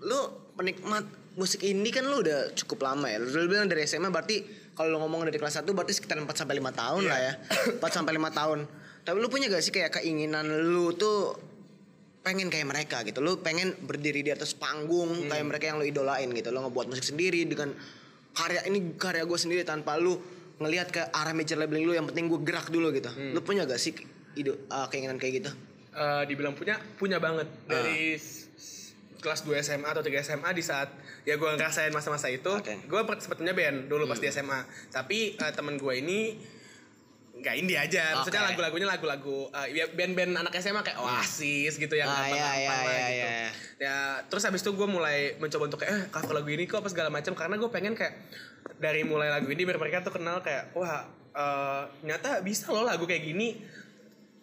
lu 0.00 0.20
penikmat 0.54 1.04
musik 1.34 1.60
indie 1.62 1.90
kan 1.90 2.06
lu 2.06 2.22
udah 2.22 2.54
cukup 2.54 2.86
lama 2.86 3.06
ya. 3.06 3.18
Lu 3.18 3.28
udah 3.28 3.44
bilang 3.46 3.68
dari 3.68 3.84
SMA 3.84 4.08
berarti 4.08 4.40
kalau 4.72 4.88
lu 4.88 4.98
ngomong 5.02 5.26
dari 5.26 5.36
kelas 5.36 5.60
1 5.60 5.68
berarti 5.68 5.92
sekitar 5.92 6.16
4 6.16 6.26
sampai 6.30 6.56
5 6.58 6.72
tahun 6.72 7.02
lah 7.04 7.18
ya. 7.20 7.32
Iya. 7.36 7.76
4 7.76 7.92
sampai 7.92 8.12
5 8.14 8.30
tahun. 8.30 8.58
Tapi 9.04 9.16
lu 9.18 9.28
punya 9.28 9.46
gak 9.46 9.60
sih 9.60 9.70
kayak 9.70 10.00
keinginan 10.00 10.48
lu 10.48 10.96
tuh 10.96 11.36
pengen 12.22 12.48
kayak 12.48 12.64
mereka 12.64 13.04
gitu. 13.04 13.20
Lu 13.20 13.36
pengen 13.38 13.76
berdiri 13.78 14.24
di 14.24 14.32
atas 14.32 14.56
panggung 14.56 15.12
Hmm. 15.12 15.28
kayak 15.28 15.44
mereka 15.44 15.64
yang 15.68 15.76
lu 15.76 15.84
idolain 15.84 16.30
gitu. 16.32 16.48
Lu 16.48 16.64
ngebuat 16.64 16.88
musik 16.88 17.04
sendiri 17.04 17.44
dengan 17.44 17.76
karya 18.34 18.60
ini 18.64 18.94
karya 18.94 19.22
gue 19.22 19.34
sendiri 19.34 19.62
tanpa 19.62 19.96
lu 19.96 20.18
ngelihat 20.56 20.88
ke 20.88 21.02
arah 21.08 21.30
major 21.30 21.56
labeling 21.56 21.82
lu 21.82 21.92
yang 21.92 22.04
penting 22.04 22.26
gue 22.26 22.40
gerak 22.40 22.68
dulu 22.68 22.90
gitu. 22.90 23.08
Hmm. 23.08 23.30
Lu 23.30 23.40
punya 23.40 23.62
gak 23.62 23.78
sih 23.78 23.94
ide 24.34 24.50
uh, 24.68 24.86
keinginan 24.86 25.16
kayak 25.16 25.40
gitu? 25.40 25.50
Eh, 25.90 26.22
dibilang 26.26 26.52
punya 26.52 26.74
punya 26.94 27.16
banget 27.16 27.46
Ah. 27.64 27.78
dari 27.78 28.14
s- 28.14 28.50
kelas 29.16 29.42
2 29.42 29.54
SMA 29.56 29.86
atau 29.86 30.02
3 30.02 30.20
SMA 30.20 30.50
di 30.50 30.60
saat 30.60 30.90
ya 31.22 31.34
gue 31.34 31.48
ngerasain 31.48 31.88
masa-masa 31.88 32.26
itu. 32.28 32.50
Hmm. 32.50 32.82
gue 32.84 33.00
sebetulnya 33.16 33.50
band 33.52 33.86
dulu 33.86 34.04
pas 34.04 34.18
di 34.18 34.26
SMA 34.28 34.60
tapi 34.90 35.34
eh, 35.34 35.52
temen 35.52 35.74
gue 35.74 35.94
ini 35.94 36.34
nggak 37.44 37.56
indie 37.60 37.76
aja 37.76 38.16
maksudnya 38.16 38.40
Oke. 38.40 38.48
lagu-lagunya 38.56 38.88
lagu-lagu 38.88 39.38
ya 39.68 39.84
band-band 39.92 40.32
anak 40.34 40.56
SMA 40.56 40.80
kayak 40.80 40.96
Oasis 40.96 41.76
gitu 41.76 41.92
yang 41.92 42.08
Ah, 42.08 42.24
iya, 42.24 42.34
iya, 42.34 42.48
iya, 42.56 43.04
gitu 43.04 43.28
iya. 43.28 43.48
ya 43.78 43.96
terus 44.24 44.48
habis 44.48 44.64
itu 44.64 44.72
gue 44.72 44.88
mulai 44.88 45.36
mencoba 45.36 45.68
untuk 45.68 45.84
kayak 45.84 45.92
eh 45.92 46.02
cover 46.08 46.32
lagu 46.32 46.48
ini 46.48 46.64
kok 46.64 46.80
apa 46.80 46.88
segala 46.88 47.12
macam 47.12 47.36
karena 47.36 47.54
gue 47.54 47.68
pengen 47.68 47.92
kayak 47.92 48.16
dari 48.80 49.04
mulai 49.04 49.28
lagu 49.28 49.46
ini 49.46 49.62
biar 49.62 49.76
mereka 49.76 50.00
tuh 50.00 50.16
kenal 50.16 50.40
kayak 50.40 50.72
wah 50.72 51.04
eh, 51.30 51.82
ternyata 52.00 52.40
bisa 52.40 52.72
loh 52.72 52.82
lagu 52.82 53.04
kayak 53.04 53.22
gini 53.22 53.60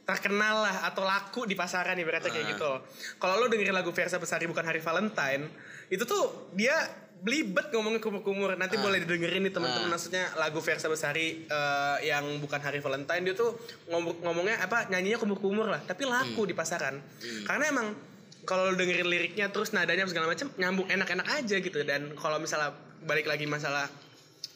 terkenal 0.02 0.66
lah 0.66 0.92
atau 0.92 1.06
laku 1.06 1.46
di 1.46 1.54
pasaran 1.54 1.96
ibaratnya 1.96 2.28
kayak 2.28 2.46
Ah. 2.46 2.52
gitu. 2.58 2.72
Kalau 3.16 3.38
lo 3.38 3.46
dengerin 3.48 3.72
lagu 3.72 3.94
Versa 3.94 4.18
Besari 4.18 4.44
bukan 4.44 4.66
hari 4.66 4.82
Valentine, 4.82 5.48
itu 5.88 6.04
tuh 6.04 6.50
dia 6.52 6.74
belibet 7.22 7.70
ngomongnya 7.70 8.02
kumur-kumur. 8.02 8.58
Nanti 8.58 8.76
Ah. 8.76 8.82
boleh 8.82 9.06
didengerin 9.06 9.46
nih 9.46 9.54
teman-teman. 9.54 9.88
Ah. 9.88 9.94
Maksudnya 9.94 10.26
lagu 10.36 10.58
Versa 10.58 10.90
Besari 10.90 11.46
eh, 11.46 11.98
yang 12.04 12.26
bukan 12.42 12.58
hari 12.58 12.82
Valentine 12.82 13.22
dia 13.22 13.36
tuh 13.38 13.54
ngomong 13.88 14.26
ngomongnya 14.26 14.58
apa 14.60 14.90
nyanyinya 14.90 15.22
kumur-kumur 15.22 15.70
lah, 15.70 15.82
tapi 15.86 16.04
Hmm. 16.04 16.14
laku 16.34 16.50
di 16.50 16.54
pasaran. 16.54 16.98
Karena 17.46 17.70
emang 17.70 17.94
kalau 18.42 18.74
dengerin 18.74 19.06
liriknya 19.06 19.54
terus 19.54 19.70
nadanya 19.70 20.10
segala 20.10 20.26
macam 20.26 20.50
nyambung 20.58 20.90
enak-enak 20.90 21.28
aja 21.30 21.56
gitu. 21.62 21.86
Dan 21.86 22.18
kalau 22.18 22.42
misalnya 22.42 22.74
balik 23.06 23.30
lagi 23.30 23.46
masalah 23.46 23.86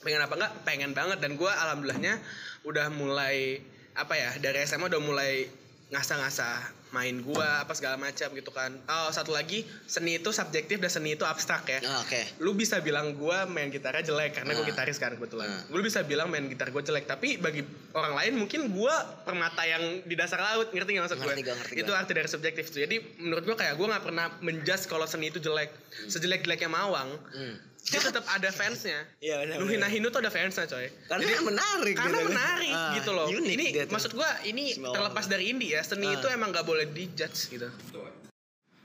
pengen 0.01 0.21
apa 0.21 0.33
enggak 0.33 0.53
pengen 0.61 0.91
banget 0.93 1.17
dan 1.17 1.33
gue 1.33 1.49
alhamdulillahnya 1.49 2.21
udah 2.61 2.93
mulai 2.93 3.57
apa 3.93 4.13
ya 4.13 4.37
dari 4.37 4.61
SMA 4.61 4.85
udah 4.85 5.01
mulai 5.01 5.49
ngasah-ngasah 5.89 6.84
main 6.95 7.19
gua 7.19 7.59
apa 7.59 7.73
segala 7.73 7.97
macam 7.97 8.31
gitu 8.31 8.47
kan 8.49 8.71
oh 8.79 9.09
satu 9.09 9.29
lagi 9.29 9.61
seni 9.85 10.15
itu 10.15 10.31
subjektif 10.31 10.77
dan 10.77 10.87
seni 10.87 11.13
itu 11.13 11.23
abstrak 11.23 11.67
ya 11.67 11.79
Ah, 11.83 11.99
Oke. 11.99 12.23
lu 12.39 12.53
bisa 12.53 12.79
bilang 12.79 13.11
gua 13.13 13.43
main 13.45 13.67
gitarnya 13.67 13.99
jelek 14.01 14.31
karena 14.33 14.53
gue 14.53 14.63
Ah. 14.63 14.69
gitaris 14.71 14.95
kan 14.95 15.11
kebetulan 15.11 15.45
Ah. 15.45 15.61
lu 15.67 15.81
bisa 15.81 15.99
bilang 16.01 16.27
main 16.27 16.47
gitar 16.47 16.69
gue 16.69 16.79
jelek 16.79 17.03
tapi 17.05 17.35
bagi 17.37 17.61
orang 17.91 18.15
lain 18.15 18.33
mungkin 18.37 18.71
gua 18.71 18.95
permata 19.21 19.61
yang 19.63 19.83
di 20.01 20.15
dasar 20.15 20.39
laut 20.39 20.71
ngerti 20.71 20.89
nggak 20.89 21.03
maksud 21.03 21.19
Ngerti 21.19 21.43
gua, 21.43 21.55
ngerti 21.57 21.73
itu 21.75 21.85
gua. 21.85 21.99
arti 21.99 22.11
dari 22.13 22.29
subjektif 22.29 22.63
tuh 22.67 22.79
jadi 22.79 22.95
menurut 23.19 23.43
gua 23.43 23.57
kayak 23.57 23.75
gua 23.75 23.87
nggak 23.91 24.05
pernah 24.05 24.25
menjudge 24.39 24.85
kalau 24.85 25.03
seni 25.03 25.27
itu 25.27 25.37
jelek 25.37 25.75
sejelek 26.07 26.41
jeleknya 26.41 26.71
mawang 26.71 27.11
Hmm. 27.27 27.74
Dia 27.85 28.01
tetap 28.01 28.25
ada 28.25 28.49
fansnya. 28.49 29.05
Iya, 29.19 29.35
benar, 29.39 29.55
Lu 29.55 29.69
benar. 29.69 29.85
hina 29.85 29.87
hinu 29.87 30.07
tuh 30.09 30.19
ada 30.19 30.29
fansnya 30.29 30.65
coy. 30.65 30.89
Karena 31.05 31.25
menarik 31.39 31.93
Karena 31.93 32.17
gitu. 32.17 32.27
menarik 32.27 32.73
Ah, 32.73 32.91
gitu 32.93 33.11
loh. 33.11 33.27
ini 33.29 33.65
dia 33.69 33.85
tuh. 33.85 33.93
maksud 33.93 34.11
gua 34.11 34.29
ini 34.41 34.73
Semua 34.73 34.89
terlepas 34.91 35.21
orang. 35.21 35.31
dari 35.31 35.43
indie 35.47 35.71
ya. 35.71 35.81
Seni 35.81 36.07
Ah. 36.07 36.17
itu 36.17 36.25
emang 36.27 36.49
gak 36.49 36.63
boleh 36.63 36.85
dijudge 36.87 37.39
gitu. 37.47 37.69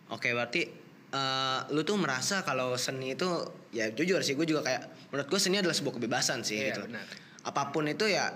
Oke, 0.08 0.30
berarti 0.30 0.62
eh, 1.10 1.60
lu 1.68 1.82
tuh 1.82 1.96
merasa 1.96 2.40
kalau 2.40 2.76
seni 2.76 3.14
itu 3.14 3.26
ya 3.70 3.88
jujur 3.88 4.20
sih 4.20 4.32
gue 4.32 4.44
juga 4.44 4.62
kayak 4.62 4.82
menurut 5.08 5.26
gue 5.26 5.40
seni 5.40 5.58
adalah 5.58 5.72
sebuah 5.72 5.96
kebebasan 5.96 6.42
sih 6.42 6.54
Iya, 6.56 6.66
gitu. 6.70 6.82
benar. 6.86 7.02
Apa 7.42 7.70
pun 7.70 7.82
itu 7.84 8.04
ya 8.04 8.30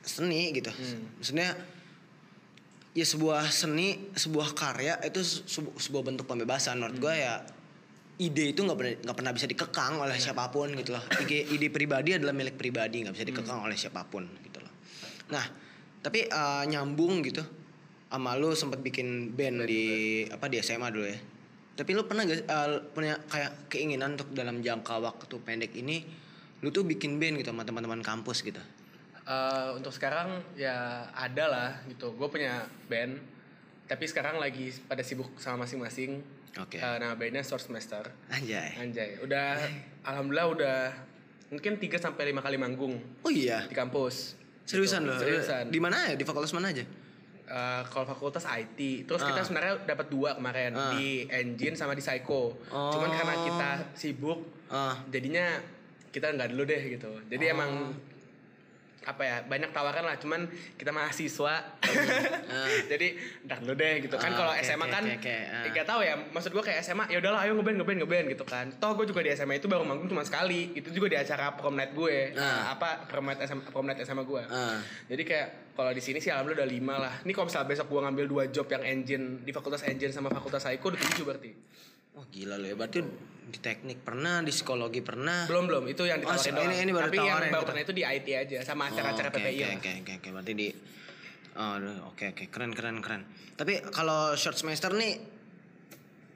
seni 0.00 0.52
gitu. 0.52 0.70
Hmm. 0.70 1.18
Maksudnya 1.18 1.50
ya 2.92 3.02
sebuah 3.02 3.48
seni, 3.48 4.12
sebuah 4.12 4.52
karya 4.52 5.00
itu 5.00 5.18
sebu- 5.24 5.74
sebuah 5.74 6.02
bentuk 6.04 6.28
pembebasan 6.28 6.76
menurut 6.76 7.00
gue 7.00 7.14
ya 7.16 7.40
ide 8.22 8.54
itu 8.54 8.62
nggak 8.62 8.78
pernah 8.78 8.94
nggak 9.02 9.16
pernah 9.18 9.32
bisa 9.34 9.46
dikekang 9.50 9.98
oleh 9.98 10.16
siapa 10.22 10.46
pun 10.54 10.70
gitu 10.78 10.94
loh. 10.94 11.02
Ide, 11.18 11.50
ide 11.50 11.66
pribadi 11.74 12.14
adalah 12.14 12.30
milik 12.30 12.54
pribadi 12.54 13.02
nggak 13.02 13.14
bisa 13.18 13.26
dikekang 13.26 13.58
oleh 13.66 13.74
siapa 13.74 14.06
pun 14.06 14.22
gitu 14.46 14.62
loh. 14.62 14.72
Nah 15.34 15.44
tapi 16.02 16.30
eh, 16.30 16.64
nyambung 16.70 17.22
gitu 17.26 17.42
sama 18.12 18.36
lu 18.36 18.52
sempat 18.52 18.84
bikin 18.84 19.32
band 19.32 19.64
di 19.66 19.82
apa 20.28 20.46
di 20.46 20.62
SMA 20.62 20.88
dulu 20.92 21.06
ya. 21.08 21.18
Tapi 21.72 21.90
lu 21.96 22.04
pernah 22.04 22.28
gak 22.28 22.46
eh, 22.46 22.68
punya 22.94 23.18
kayak 23.26 23.72
keinginan 23.72 24.14
untuk 24.14 24.30
dalam 24.30 24.62
jangka 24.62 25.02
waktu 25.02 25.34
pendek 25.42 25.74
ini 25.74 26.04
lu 26.62 26.70
tuh 26.70 26.86
bikin 26.86 27.18
band 27.18 27.42
gitu 27.42 27.50
sama 27.50 27.66
teman-teman 27.66 28.04
kampus 28.04 28.46
gitu. 28.46 28.62
Eh, 29.22 29.68
untuk 29.78 29.94
sekarang 29.94 30.42
ya 30.58 31.06
ada 31.14 31.44
lah 31.46 31.70
gitu. 31.86 32.10
Gue 32.18 32.26
punya 32.26 32.66
band, 32.90 33.22
tapi 33.86 34.04
sekarang 34.10 34.42
lagi 34.42 34.74
pada 34.90 35.06
sibuk 35.06 35.30
sama 35.38 35.62
masing-masing. 35.62 36.18
Oke. 36.54 36.76
Eh, 36.76 36.96
nama 37.00 37.16
bandnya 37.16 37.40
Source 37.40 37.72
Master. 37.72 38.12
Anjay. 38.28 38.76
Anjay, 38.76 39.16
udah 39.20 39.56
alhamdulillah 40.04 40.48
udah 40.52 40.78
mungkin 41.48 41.76
3 41.76 41.96
sampai 41.96 42.28
lima 42.28 42.40
kali 42.40 42.56
manggung 42.56 43.00
Oh 43.20 43.32
iya. 43.32 43.64
di 43.64 43.72
kampus. 43.72 44.36
Seriusan 44.62 45.04
Gitu, 45.04 45.08
loh. 45.08 45.18
Seriusan. 45.18 45.64
Di 45.68 45.80
mana 45.80 45.96
ya? 46.06 46.14
Di 46.14 46.24
fakultas 46.24 46.52
mana 46.52 46.68
aja? 46.68 46.84
Eh, 47.42 47.82
kalau 47.86 48.04
fakultas 48.06 48.44
IT, 48.44 49.04
terus 49.04 49.20
kita 49.20 49.40
Ah. 49.40 49.44
sebenarnya 49.44 49.74
dapat 49.84 50.06
dua 50.08 50.32
kemarin 50.32 50.72
Ah. 50.72 50.92
di 50.92 51.24
engine 51.26 51.72
sama 51.72 51.92
di 51.92 52.00
psycho. 52.00 52.56
Oh. 52.68 52.92
Cuman 52.92 53.10
karena 53.10 53.34
kita 53.38 53.68
sibuk, 53.92 54.40
Ah. 54.68 54.96
jadinya 55.08 55.56
kita 56.08 56.28
nggak 56.30 56.52
dulu 56.52 56.64
deh 56.64 56.82
gitu. 56.90 57.12
Jadi 57.26 57.44
Oh. 57.48 57.54
emang 57.54 57.70
apa 59.02 59.22
ya 59.22 59.36
banyak 59.42 59.70
tawaran 59.70 60.04
lah 60.04 60.16
cuman 60.16 60.46
kita 60.74 60.90
mahasiswa 60.90 61.54
jadi 62.90 63.08
ntar 63.44 63.58
dulu 63.60 63.74
deh 63.74 63.94
gitu 64.02 64.16
kan 64.16 64.30
Ah, 64.32 64.36
kalau 64.36 64.52
oke, 64.54 64.62
SMA 64.62 64.86
kan 64.86 65.04
oke, 65.04 65.36
ah. 65.50 65.64
nggak 65.68 65.86
tahu 65.86 66.00
ya 66.00 66.14
maksud 66.30 66.50
gue 66.50 66.62
kayak 66.62 66.78
SMA 66.80 67.04
ya 67.08 67.18
udahlah 67.18 67.40
ayo 67.44 67.52
ngeband 67.54 67.76
ngeband 67.82 67.98
ngeband 68.04 68.26
gitu 68.32 68.44
kan 68.44 68.66
toh 68.76 68.94
gue 68.94 69.06
juga 69.06 69.20
di 69.20 69.30
SMA 69.32 69.58
itu 69.58 69.66
baru 69.66 69.82
manggung 69.82 70.06
cuma 70.06 70.22
sekali 70.22 70.72
itu 70.72 70.88
juga 70.88 71.06
di 71.10 71.18
acara 71.18 71.52
prom 71.54 71.74
night 71.74 71.92
gue 71.92 72.34
Ah. 72.34 72.72
apa 72.72 73.06
prom 73.06 73.26
night 73.26 73.42
SMA 73.42 73.62
prom 73.68 73.84
night 73.84 74.00
SMA 74.02 74.22
gue 74.22 74.42
Ah. 74.46 74.78
jadi 75.06 75.22
kayak 75.22 75.48
kalau 75.72 75.88
di 75.88 76.04
sini 76.04 76.20
sih 76.20 76.28
alhamdulillah 76.28 76.62
udah 76.62 76.68
lima 76.68 76.94
lah. 77.00 77.14
Ini 77.24 77.32
kalau 77.32 77.48
misalnya 77.48 77.72
besok 77.72 77.88
gua 77.88 78.04
ngambil 78.04 78.28
dua 78.28 78.44
job 78.52 78.68
yang 78.68 78.84
engine 78.84 79.40
di 79.40 79.56
fakultas 79.56 79.80
engine 79.88 80.12
sama 80.12 80.28
fakultas 80.28 80.60
psycho 80.60 80.92
udah 80.92 81.00
tujuh 81.00 81.24
berarti. 81.24 81.50
Wah 82.12 82.26
gila 82.28 82.60
lo 82.60 82.66
ya. 82.66 82.76
Berarti 82.76 83.00
di 83.42 83.58
teknik 83.58 84.00
pernah, 84.00 84.40
di 84.40 84.52
psikologi 84.52 85.00
pernah. 85.00 85.48
Belum 85.48 85.64
belum 85.66 85.84
itu 85.86 86.04
yang 86.04 86.20
Oh, 86.20 86.28
ditawarin 86.28 86.52
doang. 86.54 86.68
ini- 86.68 86.80
ini 86.80 86.92
baru 86.92 87.08
Tapi 87.08 87.18
yang 87.18 87.40
baru 87.42 87.48
gitu. 87.54 87.66
pernah 87.66 87.82
itu 87.82 87.92
di 87.92 88.02
IT 88.02 88.28
aja 88.30 88.58
sama 88.62 88.82
acara-acara 88.86 89.28
Oh, 89.28 89.32
oke, 89.32 89.40
PPI. 89.40 89.60
Oke 89.74 89.90
oke 89.98 90.12
oke. 90.14 90.28
Berarti 90.30 90.52
di 90.54 90.68
Oh, 91.52 91.76
oke 92.08 92.24
oke 92.32 92.44
keren 92.48 92.72
keren 92.72 93.04
keren. 93.04 93.28
Tapi 93.52 93.84
kalau 93.86 94.32
short 94.32 94.56
semester 94.56 94.88
nih 94.90 95.20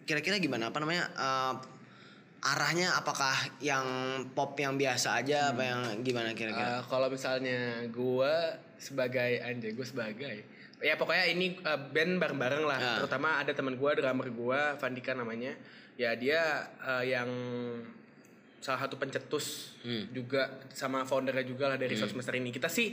kira-kira 0.04 0.36
gimana 0.36 0.68
apa 0.68 0.76
namanya 0.76 1.08
eh, 1.10 1.54
arahnya 2.46 2.92
apakah 2.94 3.32
yang 3.58 3.86
pop 4.30 4.52
yang 4.54 4.76
biasa 4.76 5.16
aja 5.16 5.50
apa 5.50 5.62
yang 5.62 5.80
gimana 6.02 6.36
kira-kira? 6.36 6.68
Eh, 6.68 6.82
kalau 6.84 7.08
misalnya 7.08 7.80
gua 7.88 8.60
sebagai 8.76 9.40
anjay 9.40 9.72
gue 9.72 9.86
sebagai 9.88 10.36
ya 10.78 10.94
pokoknya 10.94 11.24
ini 11.26 11.56
eh, 11.56 11.80
band 11.86 12.18
bareng-bareng 12.18 12.62
lah. 12.62 12.78
Ah. 12.78 12.96
Terutama 12.98 13.38
ada 13.38 13.50
teman 13.50 13.74
gua 13.74 13.92
drummer 13.92 14.28
gua 14.28 14.60
Vandika 14.74 15.12
namanya. 15.12 15.56
Ya 15.94 16.12
dia 16.12 16.40
eh, 16.78 17.04
yang 17.10 17.28
salah 18.58 18.82
satu 18.82 18.96
pencetus 18.96 19.76
Hmm. 19.80 20.10
juga 20.10 20.42
sama 20.68 21.06
foundernya 21.06 21.46
juga 21.46 21.70
lah 21.70 21.78
dari 21.78 21.94
Source 21.94 22.12
Master 22.12 22.34
ini. 22.34 22.50
Kita 22.50 22.66
sih 22.66 22.90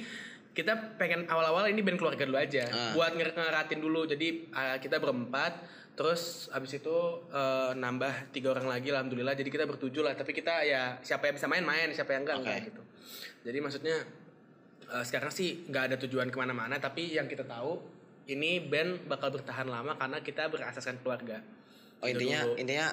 kita 0.54 0.94
pengen 0.96 1.26
awal-awal 1.26 1.66
ini 1.66 1.82
band 1.82 1.98
keluarga 1.98 2.24
dulu 2.24 2.38
aja 2.38 2.64
Ah. 2.66 2.94
buat 2.94 3.12
nger- 3.12 3.34
ngeratin 3.34 3.80
dulu. 3.80 4.06
Jadi 4.06 4.28
eh, 4.48 4.78
kita 4.78 4.98
berempat 4.98 5.58
terus 5.94 6.50
abis 6.50 6.78
itu 6.78 6.98
eh, 7.30 7.72
nambah 7.74 8.30
tiga 8.30 8.50
orang 8.50 8.66
lagi 8.68 8.90
alhamdulillah 8.90 9.34
jadi 9.34 9.46
kita 9.48 9.66
bertujuh 9.68 10.02
lah 10.02 10.14
tapi 10.14 10.32
kita 10.32 10.62
ya 10.64 10.98
siapa 11.00 11.26
yang 11.26 11.38
bisa 11.38 11.46
main 11.46 11.62
main 11.62 11.90
siapa 11.90 12.14
yang 12.14 12.26
enggak 12.26 12.38
Oke. 12.38 12.46
enggak 12.46 12.60
gitu 12.66 12.82
jadi 13.44 13.58
maksudnya 13.60 13.98
eh, 14.86 15.04
sekarang 15.04 15.30
sih 15.30 15.64
nggak 15.66 15.84
ada 15.86 15.96
tujuan 16.00 16.28
ke 16.28 16.36
mana-mana 16.36 16.76
tapi 16.78 17.12
yang 17.12 17.26
kita 17.26 17.44
tahu 17.44 17.80
ini 18.26 18.60
band 18.62 19.06
bakal 19.06 19.30
bertahan 19.30 19.66
lama 19.66 19.94
karena 19.94 20.20
kita 20.20 20.48
berasaskan 20.48 21.00
keluarga 21.00 21.40
Oh 21.98 22.06
Gitu 22.06 22.20
intinya 22.20 22.40
dulu. 22.44 22.54
intinya 22.58 22.88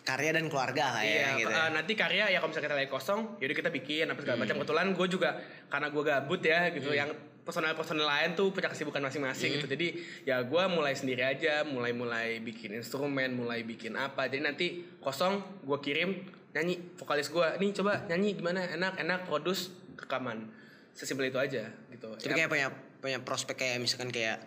karya 0.00 0.30
dan 0.32 0.46
keluarga 0.46 0.84
lah 0.90 1.02
ya 1.02 1.12
Iya, 1.12 1.28
gitu. 1.38 1.50
eh, 1.50 1.68
nanti 1.70 1.92
karya 1.94 2.24
ya 2.26 2.38
kalau 2.38 2.48
misalnya 2.48 2.66
kita 2.66 2.78
lagi 2.78 2.90
kosong, 2.90 3.20
yaudah 3.36 3.52
kita 3.54 3.70
bikin 3.70 4.04
apa 4.06 4.18
segala 4.18 4.32
Hmm. 4.34 4.42
macam. 4.42 4.56
Kebetulan 4.58 4.86
gue 4.90 5.06
juga 5.08 5.30
karena 5.68 5.86
gue 5.88 6.02
gabut 6.02 6.40
ya 6.40 6.60
gitu, 6.70 6.90
yang 6.90 7.10
personal-personal 7.40 8.06
lain 8.06 8.30
tuh 8.32 8.48
punya 8.48 8.68
kesibukan 8.68 9.00
masing-masing 9.02 9.50
Hmm. 9.50 9.56
gitu. 9.58 9.66
Jadi 9.68 9.88
ya 10.24 10.40
gue 10.40 10.62
mulai 10.66 10.92
sendiri 10.92 11.20
aja, 11.22 11.64
mulai-mulai 11.64 12.40
bikin 12.40 12.72
instrumen, 12.74 13.32
mulai 13.34 13.60
bikin 13.62 13.92
apa. 13.92 14.24
Jadi 14.24 14.40
nanti 14.40 14.66
kosong 14.98 15.36
gue 15.60 15.78
kirim 15.78 16.16
nyanyi 16.50 16.96
vokalis 16.96 17.28
gue, 17.28 17.46
nih 17.56 17.70
coba 17.74 18.04
nyanyi 18.06 18.34
gimana, 18.34 18.64
enak, 18.66 18.96
enak, 18.98 19.20
produce, 19.24 19.68
rekaman. 19.96 20.48
Sesimpel 20.92 21.28
itu 21.28 21.38
aja 21.38 21.64
gitu. 21.88 22.08
Tapi 22.12 22.26
Ya, 22.26 22.34
kayak 22.36 22.50
punya 22.50 22.68
punya 23.00 23.18
prospek 23.18 23.56
kayak 23.56 23.78
misalkan 23.78 24.08
kayak 24.08 24.38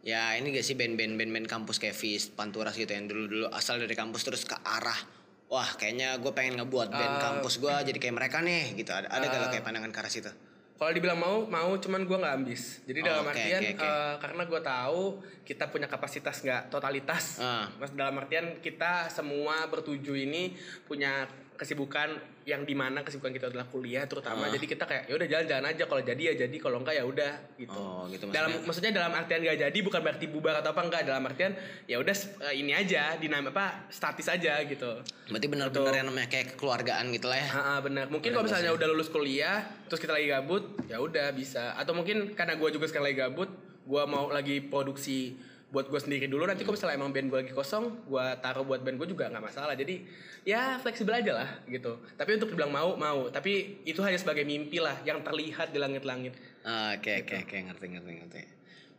ya 0.00 0.34
ini 0.34 0.50
gak 0.50 0.62
sih 0.62 0.72
band-band 0.72 1.14
band-band 1.14 1.46
kampus 1.46 1.78
kayak 1.78 1.92
Fist, 1.92 2.32
Panturas 2.32 2.74
gitu 2.74 2.88
yang 2.88 3.06
dulu-dulu 3.06 3.46
asal 3.48 3.76
dari 3.76 3.92
kampus 3.92 4.24
terus 4.24 4.42
ke 4.42 4.56
arah 4.58 4.98
wah 5.46 5.68
kayaknya 5.76 6.16
gue 6.16 6.32
pengen 6.32 6.56
ngebuat 6.56 6.88
band 6.88 7.14
Ah. 7.14 7.20
kampus 7.22 7.60
gue 7.60 7.70
jadi 7.84 7.98
kayak 7.98 8.16
mereka 8.16 8.40
nih 8.40 8.72
gitu 8.74 8.90
ada 8.90 9.06
ada 9.06 9.24
gak 9.24 9.38
lo 9.38 9.46
kayak 9.48 9.62
pandangan 9.62 9.90
ke 9.90 9.98
arah 10.00 10.10
situ? 10.10 10.32
Kalau 10.72 10.90
dibilang 10.90 11.14
mau, 11.14 11.46
mau 11.46 11.78
cuman 11.78 12.02
gue 12.02 12.18
nggak 12.18 12.34
ambis. 12.34 12.82
Jadi 12.82 12.98
Oh, 12.98 13.06
dalam 13.06 13.22
oke, 13.22 13.30
artian 13.30 13.60
oke, 13.62 13.70
oke. 13.70 13.86
eh, 13.86 14.14
karena 14.18 14.42
gue 14.42 14.60
tahu 14.60 15.02
kita 15.44 15.64
punya 15.70 15.86
kapasitas 15.86 16.42
nggak 16.42 16.74
totalitas. 16.74 17.38
Ah. 17.38 17.70
Mas 17.78 17.94
dalam 17.94 18.18
artian 18.18 18.58
kita 18.58 19.06
semua 19.06 19.62
bertujuh 19.70 20.16
ini 20.18 20.58
punya 20.82 21.30
kesibukan 21.62 22.18
yang 22.42 22.66
di 22.66 22.74
mana 22.74 23.06
kesibukan 23.06 23.30
kita 23.30 23.46
adalah 23.54 23.70
kuliah 23.70 24.02
terutama. 24.10 24.50
Ah. 24.50 24.50
Jadi 24.50 24.66
kita 24.66 24.82
kayak 24.82 25.06
ya 25.06 25.14
udah 25.14 25.28
jalan-jalan 25.30 25.64
aja. 25.70 25.84
Kalau 25.86 26.02
jadi 26.02 26.22
ya 26.22 26.34
jadi, 26.34 26.56
kalau 26.58 26.82
enggak 26.82 26.98
ya 26.98 27.04
udah 27.06 27.32
gitu. 27.54 27.78
Oh, 27.78 28.10
gitu 28.10 28.26
dalam 28.34 28.50
maksudnya. 28.50 28.66
maksudnya 28.66 28.92
dalam 28.98 29.12
artian 29.14 29.40
gak 29.46 29.58
jadi 29.70 29.78
bukan 29.78 30.00
berarti 30.02 30.26
bubar 30.26 30.54
atau 30.58 30.74
apa 30.74 30.82
enggak. 30.82 31.02
Dalam 31.06 31.22
artian 31.22 31.52
ya 31.86 31.96
udah 32.02 32.16
eh, 32.50 32.54
ini 32.58 32.74
aja 32.74 33.14
dinam 33.14 33.54
apa 33.54 33.86
statis 33.94 34.26
aja 34.26 34.58
gitu. 34.66 34.90
Berarti 35.30 35.46
benar-benar 35.46 35.94
yang 35.94 36.06
namanya 36.10 36.28
kayak 36.28 36.58
kekeluargaan 36.58 37.14
gitu 37.14 37.30
lah 37.30 37.38
ya. 37.38 37.48
Ah, 37.54 37.78
benar. 37.78 38.10
Mungkin 38.10 38.34
kalau 38.34 38.42
misalnya 38.42 38.74
udah 38.74 38.86
lulus 38.90 39.08
kuliah, 39.14 39.62
terus 39.86 40.02
kita 40.02 40.18
lagi 40.18 40.26
gabut, 40.26 40.82
ya 40.90 40.98
udah 40.98 41.30
bisa. 41.30 41.78
Atau 41.78 41.94
mungkin 41.94 42.34
karena 42.34 42.58
gue 42.58 42.68
juga 42.74 42.90
sekarang 42.90 43.14
lagi 43.14 43.18
gabut, 43.22 43.50
gue 43.86 44.02
mau 44.10 44.34
lagi 44.34 44.58
produksi 44.66 45.38
buat 45.72 45.88
gue 45.88 45.96
sendiri 45.96 46.28
dulu. 46.28 46.44
Nanti 46.44 46.62
kalau 46.62 46.76
misalnya 46.76 47.00
emang 47.00 47.10
band 47.10 47.32
gue 47.32 47.38
lagi 47.42 47.52
kosong, 47.52 48.04
gue 48.04 48.24
taruh 48.38 48.60
buat 48.62 48.84
band 48.84 49.00
gue 49.00 49.08
juga 49.08 49.32
nggak 49.32 49.40
masalah. 49.40 49.72
Jadi 49.72 50.04
ya 50.44 50.76
fleksibel 50.76 51.16
aja 51.16 51.32
lah 51.32 51.48
gitu. 51.64 51.96
Tapi 52.12 52.36
untuk 52.36 52.52
dibilang 52.52 52.68
mau, 52.68 52.92
mau. 52.94 53.32
Tapi 53.32 53.80
itu 53.82 54.04
hanya 54.04 54.20
sebagai 54.20 54.44
mimpi 54.44 54.78
lah 54.78 55.00
yang 55.02 55.24
terlihat 55.24 55.72
di 55.72 55.80
langit-langit. 55.80 56.36
Ah, 56.62 56.92
Oke 56.94 57.24
oke 57.24 57.48
oke 57.48 57.56
ngerti 57.56 57.86
ngerti 57.88 58.10
ngerti. 58.20 58.40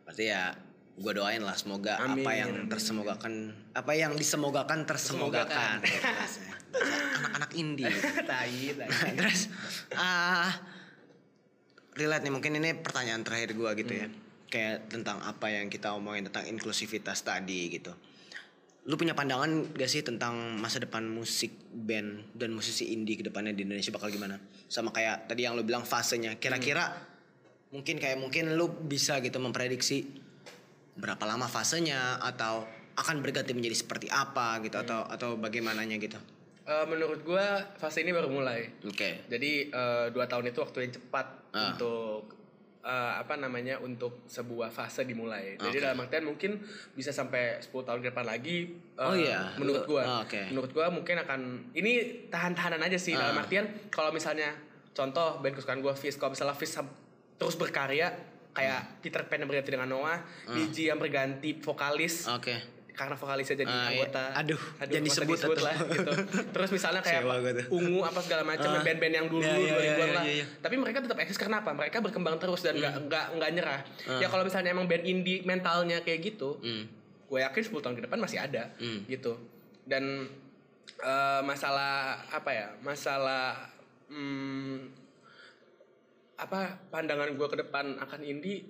Berarti 0.04 0.24
ya 0.26 0.58
gue 0.94 1.14
doain 1.14 1.42
lah 1.42 1.58
semoga 1.58 1.98
Amin, 1.98 2.22
apa 2.22 2.32
yang 2.34 2.50
amin, 2.54 2.70
tersemogakan 2.70 3.34
apa 3.74 3.92
yang 3.94 4.14
disemogakan 4.14 4.80
tersemogakan. 4.84 5.78
Gitu, 5.82 6.02
bahasa- 6.02 6.42
bahasa 6.74 7.18
Anak-anak 7.22 7.52
indie. 7.54 7.86
tai, 8.30 8.74
tai. 8.74 8.90
Nah, 8.90 9.14
terus 9.22 9.42
ah 9.94 10.50
relate 11.94 12.26
nih 12.26 12.34
mungkin 12.34 12.58
ini 12.58 12.74
pertanyaan 12.76 13.22
terakhir 13.22 13.54
gua 13.54 13.78
gitu 13.78 13.94
ya 13.94 14.10
kayak 14.54 14.94
tentang 14.94 15.18
apa 15.26 15.50
yang 15.50 15.66
kita 15.66 15.90
omongin 15.98 16.30
tentang 16.30 16.46
inklusivitas 16.46 17.26
tadi 17.26 17.74
gitu. 17.74 17.90
Lu 18.86 18.94
punya 18.94 19.18
pandangan 19.18 19.74
gak 19.74 19.90
sih 19.90 20.06
tentang 20.06 20.60
masa 20.60 20.78
depan 20.78 21.08
musik 21.10 21.50
band 21.74 22.36
dan 22.38 22.54
musisi 22.54 22.94
indie 22.94 23.18
ke 23.18 23.24
depannya 23.26 23.56
di 23.56 23.66
Indonesia 23.66 23.90
bakal 23.90 24.14
gimana? 24.14 24.38
Sama 24.70 24.94
kayak 24.94 25.26
tadi 25.26 25.48
yang 25.48 25.58
lu 25.58 25.66
bilang 25.66 25.82
fasenya. 25.82 26.38
Kira-kira 26.38 26.94
mungkin 27.74 27.98
kayak 27.98 28.22
mungkin 28.22 28.54
lu 28.54 28.70
bisa 28.70 29.18
gitu 29.24 29.42
memprediksi 29.42 30.06
berapa 30.94 31.26
lama 31.26 31.50
fasenya 31.50 32.22
atau 32.22 32.68
akan 32.94 33.26
berganti 33.26 33.58
menjadi 33.58 33.74
seperti 33.74 34.06
apa 34.14 34.62
gitu 34.62 34.78
atau 34.78 35.08
atau 35.10 35.40
bagaimananya 35.40 35.98
gitu? 35.98 36.20
Eh, 36.64 36.86
menurut 36.86 37.24
gue 37.24 37.46
fase 37.76 38.04
ini 38.04 38.12
baru 38.14 38.30
mulai. 38.30 38.68
oke. 38.84 39.10
Jadi 39.28 39.52
eh, 39.68 40.06
dua 40.12 40.28
tahun 40.28 40.52
itu 40.52 40.60
waktu 40.62 40.78
yang 40.86 40.94
cepat 40.94 41.28
Ah. 41.54 41.70
untuk 41.70 42.43
eh, 42.84 43.14
apa 43.16 43.34
namanya 43.36 43.80
untuk 43.80 44.28
sebuah 44.28 44.68
fase 44.68 45.04
dimulai. 45.04 45.56
Jadi 45.56 45.80
dalam 45.80 45.98
artian 45.98 46.24
mungkin 46.24 46.60
bisa 46.92 47.10
sampai 47.10 47.58
10 47.58 47.72
tahun 47.82 48.00
ke 48.00 48.12
depan 48.12 48.26
lagi. 48.26 48.58
eh, 48.94 49.02
Oh 49.02 49.16
iya. 49.16 49.56
Menurut 49.56 49.84
gua. 49.86 50.04
Oh, 50.04 50.20
oke. 50.22 50.42
Menurut 50.50 50.70
gua 50.70 50.88
mungkin 50.90 51.16
akan 51.18 51.40
ini 51.72 51.92
tahan-tahanan 52.28 52.84
aja 52.84 52.96
sih 52.96 53.16
dalam 53.16 53.34
Ah. 53.34 53.42
artian 53.42 53.64
kalau 53.88 54.12
misalnya 54.12 54.52
contoh 54.92 55.40
band 55.40 55.56
kesukaan 55.56 55.80
gua 55.80 55.94
Fizz 55.94 56.16
kalau 56.16 56.32
misalnya 56.32 56.54
sam- 56.62 56.92
terus 57.34 57.56
berkarya 57.56 58.12
kayak 58.52 59.02
Peter 59.02 59.26
Pan 59.26 59.40
yang 59.40 59.50
berganti 59.50 59.72
dengan 59.72 59.90
Noah, 59.90 60.22
DJ 60.46 60.94
yang 60.94 61.00
berganti 61.00 61.58
vokalis 61.58 62.30
oke 62.30 62.54
karena 62.94 63.18
vokalisnya 63.18 63.58
jadi 63.58 63.74
iya. 63.74 63.90
anggota. 63.90 64.24
Aduh, 64.38 64.62
jangan 64.78 64.86
nggak 64.94 65.10
usah 65.10 65.26
disebut 65.26 65.58
atuh. 65.58 65.66
lah 65.66 65.76
gitu. 65.82 66.12
Terus 66.54 66.70
misalnya 66.70 67.02
kayak 67.02 67.22
Sewa 67.26 67.36
apa, 67.36 67.50
ungu 67.68 68.00
apa 68.02 68.20
segala 68.22 68.44
macam 68.46 68.70
Ah. 68.70 68.82
band-band 68.82 69.14
yang 69.14 69.28
dulu 69.28 69.42
Iya, 69.42 69.54
iya, 69.58 69.74
2000-an 69.74 69.82
iya, 69.82 70.14
lah. 70.14 70.24
iya, 70.24 70.34
iya. 70.40 70.46
Tapi 70.62 70.76
mereka 70.78 70.98
tetap 71.02 71.18
eksis 71.18 71.36
karena 71.36 71.58
apa? 71.60 71.74
Mereka 71.74 71.98
berkembang 72.00 72.38
terus 72.38 72.62
dan 72.62 72.78
nggak 72.78 72.94
nggak 73.10 73.26
nggak 73.34 73.50
nyerah. 73.52 73.82
Ah. 74.06 74.20
Ya 74.22 74.28
kalau 74.28 74.46
misalnya 74.46 74.70
emang 74.72 74.86
band 74.86 75.04
indie 75.04 75.42
mentalnya 75.42 76.00
kayak 76.00 76.22
gitu, 76.24 76.62
Hmm. 76.62 76.86
gue 77.26 77.40
yakin 77.42 77.62
10 77.64 77.82
tahun 77.82 77.96
ke 77.98 78.04
depan 78.06 78.20
masih 78.20 78.38
ada 78.38 78.70
Hmm. 78.78 79.02
gitu. 79.06 79.42
Dan 79.84 80.30
eh, 80.96 81.42
masalah 81.42 82.22
apa 82.30 82.50
ya? 82.50 82.68
Masalah 82.80 83.58
hmm, 84.08 84.94
apa 86.36 86.60
pandangan 86.90 87.30
gue 87.32 87.48
ke 87.48 87.58
depan 87.58 87.98
akan 87.98 88.22
indie 88.22 88.70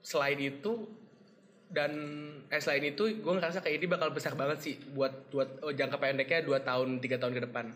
selain 0.00 0.38
itu 0.38 0.88
dan 1.70 1.90
eh, 2.50 2.58
selain 2.58 2.82
itu 2.82 3.22
gue 3.22 3.32
ngerasa 3.32 3.62
kayak 3.62 3.78
ini 3.78 3.86
bakal 3.86 4.10
besar 4.10 4.34
banget 4.34 4.58
sih 4.58 4.74
buat 4.90 5.30
buat 5.30 5.62
oh, 5.62 5.70
jangka 5.70 6.02
pendeknya 6.02 6.42
2 6.42 6.66
tahun 6.66 6.88
tiga 6.98 7.22
tahun 7.22 7.38
ke 7.38 7.42
depan 7.46 7.70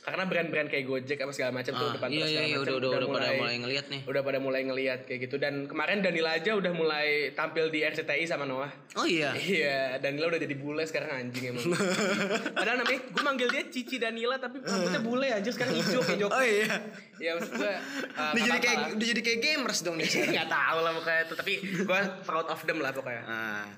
karena 0.00 0.24
brand-brand 0.24 0.66
kayak 0.66 0.84
Gojek 0.84 1.18
apa 1.18 1.28
segala 1.30 1.52
macam 1.52 1.70
tuh 1.70 1.82
Ah, 1.82 1.92
depan 1.92 2.08
iya, 2.08 2.16
terus 2.18 2.30
iya, 2.30 2.40
iya, 2.40 2.46
macam 2.50 2.62
udah- 2.62 2.74
udah- 2.74 2.90
udah 2.90 3.08
pada 3.10 3.30
mulai 3.34 3.56
ngeliat 3.58 3.86
nih. 3.86 4.00
udah 4.02 4.22
pada 4.22 4.38
mulai 4.38 4.62
ngeliat 4.62 5.00
kayak 5.04 5.20
gitu 5.22 5.36
dan 5.36 5.54
kemarin 5.64 6.00
Danila 6.00 6.30
aja 6.32 6.50
udah 6.52 6.72
mulai 6.72 7.08
tampil 7.30 7.68
di 7.68 7.80
RCTI 7.82 8.24
sama 8.24 8.42
Noah 8.42 8.72
Oh 8.92 9.04
iya. 9.04 9.30
Iya, 9.32 9.78
Danila 9.96 10.26
udah 10.26 10.40
jadi 10.40 10.54
bule 10.54 10.82
sekarang 10.82 11.10
anjing 11.12 11.52
emang. 11.52 11.62
Padahal 12.56 12.76
namanya 12.78 13.00
gue 13.04 13.22
manggil 13.22 13.48
dia 13.48 13.62
Cici 13.66 13.96
Danila 13.96 14.34
tapi 14.36 14.58
rambutnya 14.58 15.00
bule 15.00 15.28
anjir 15.28 15.52
sekarang 15.52 15.76
hijau 15.76 16.00
kayak 16.00 16.18
Joko. 16.18 16.32
Oh 16.32 16.42
iya. 16.42 16.74
Iya 17.14 17.30
maksud 17.36 17.52
gue 17.54 17.72
uh, 18.18 18.30
Udah 18.30 18.42
jadi 18.42 18.58
kayak 18.58 18.78
udah 18.96 19.06
jadi 19.06 19.20
kayak 19.22 19.40
gamers 19.40 19.78
dong 19.80 19.94
nih 19.94 20.08
sekarang. 20.10 20.32
Gak 20.34 20.48
tau 20.48 20.78
lah 20.80 20.92
pokoknya 20.92 21.20
itu 21.22 21.34
Tapi 21.36 21.52
gue 21.78 21.98
proud 22.22 22.46
of 22.46 22.60
them 22.64 22.78
lah 22.78 22.90
pokoknya 22.90 23.22
Ah. 23.22 23.68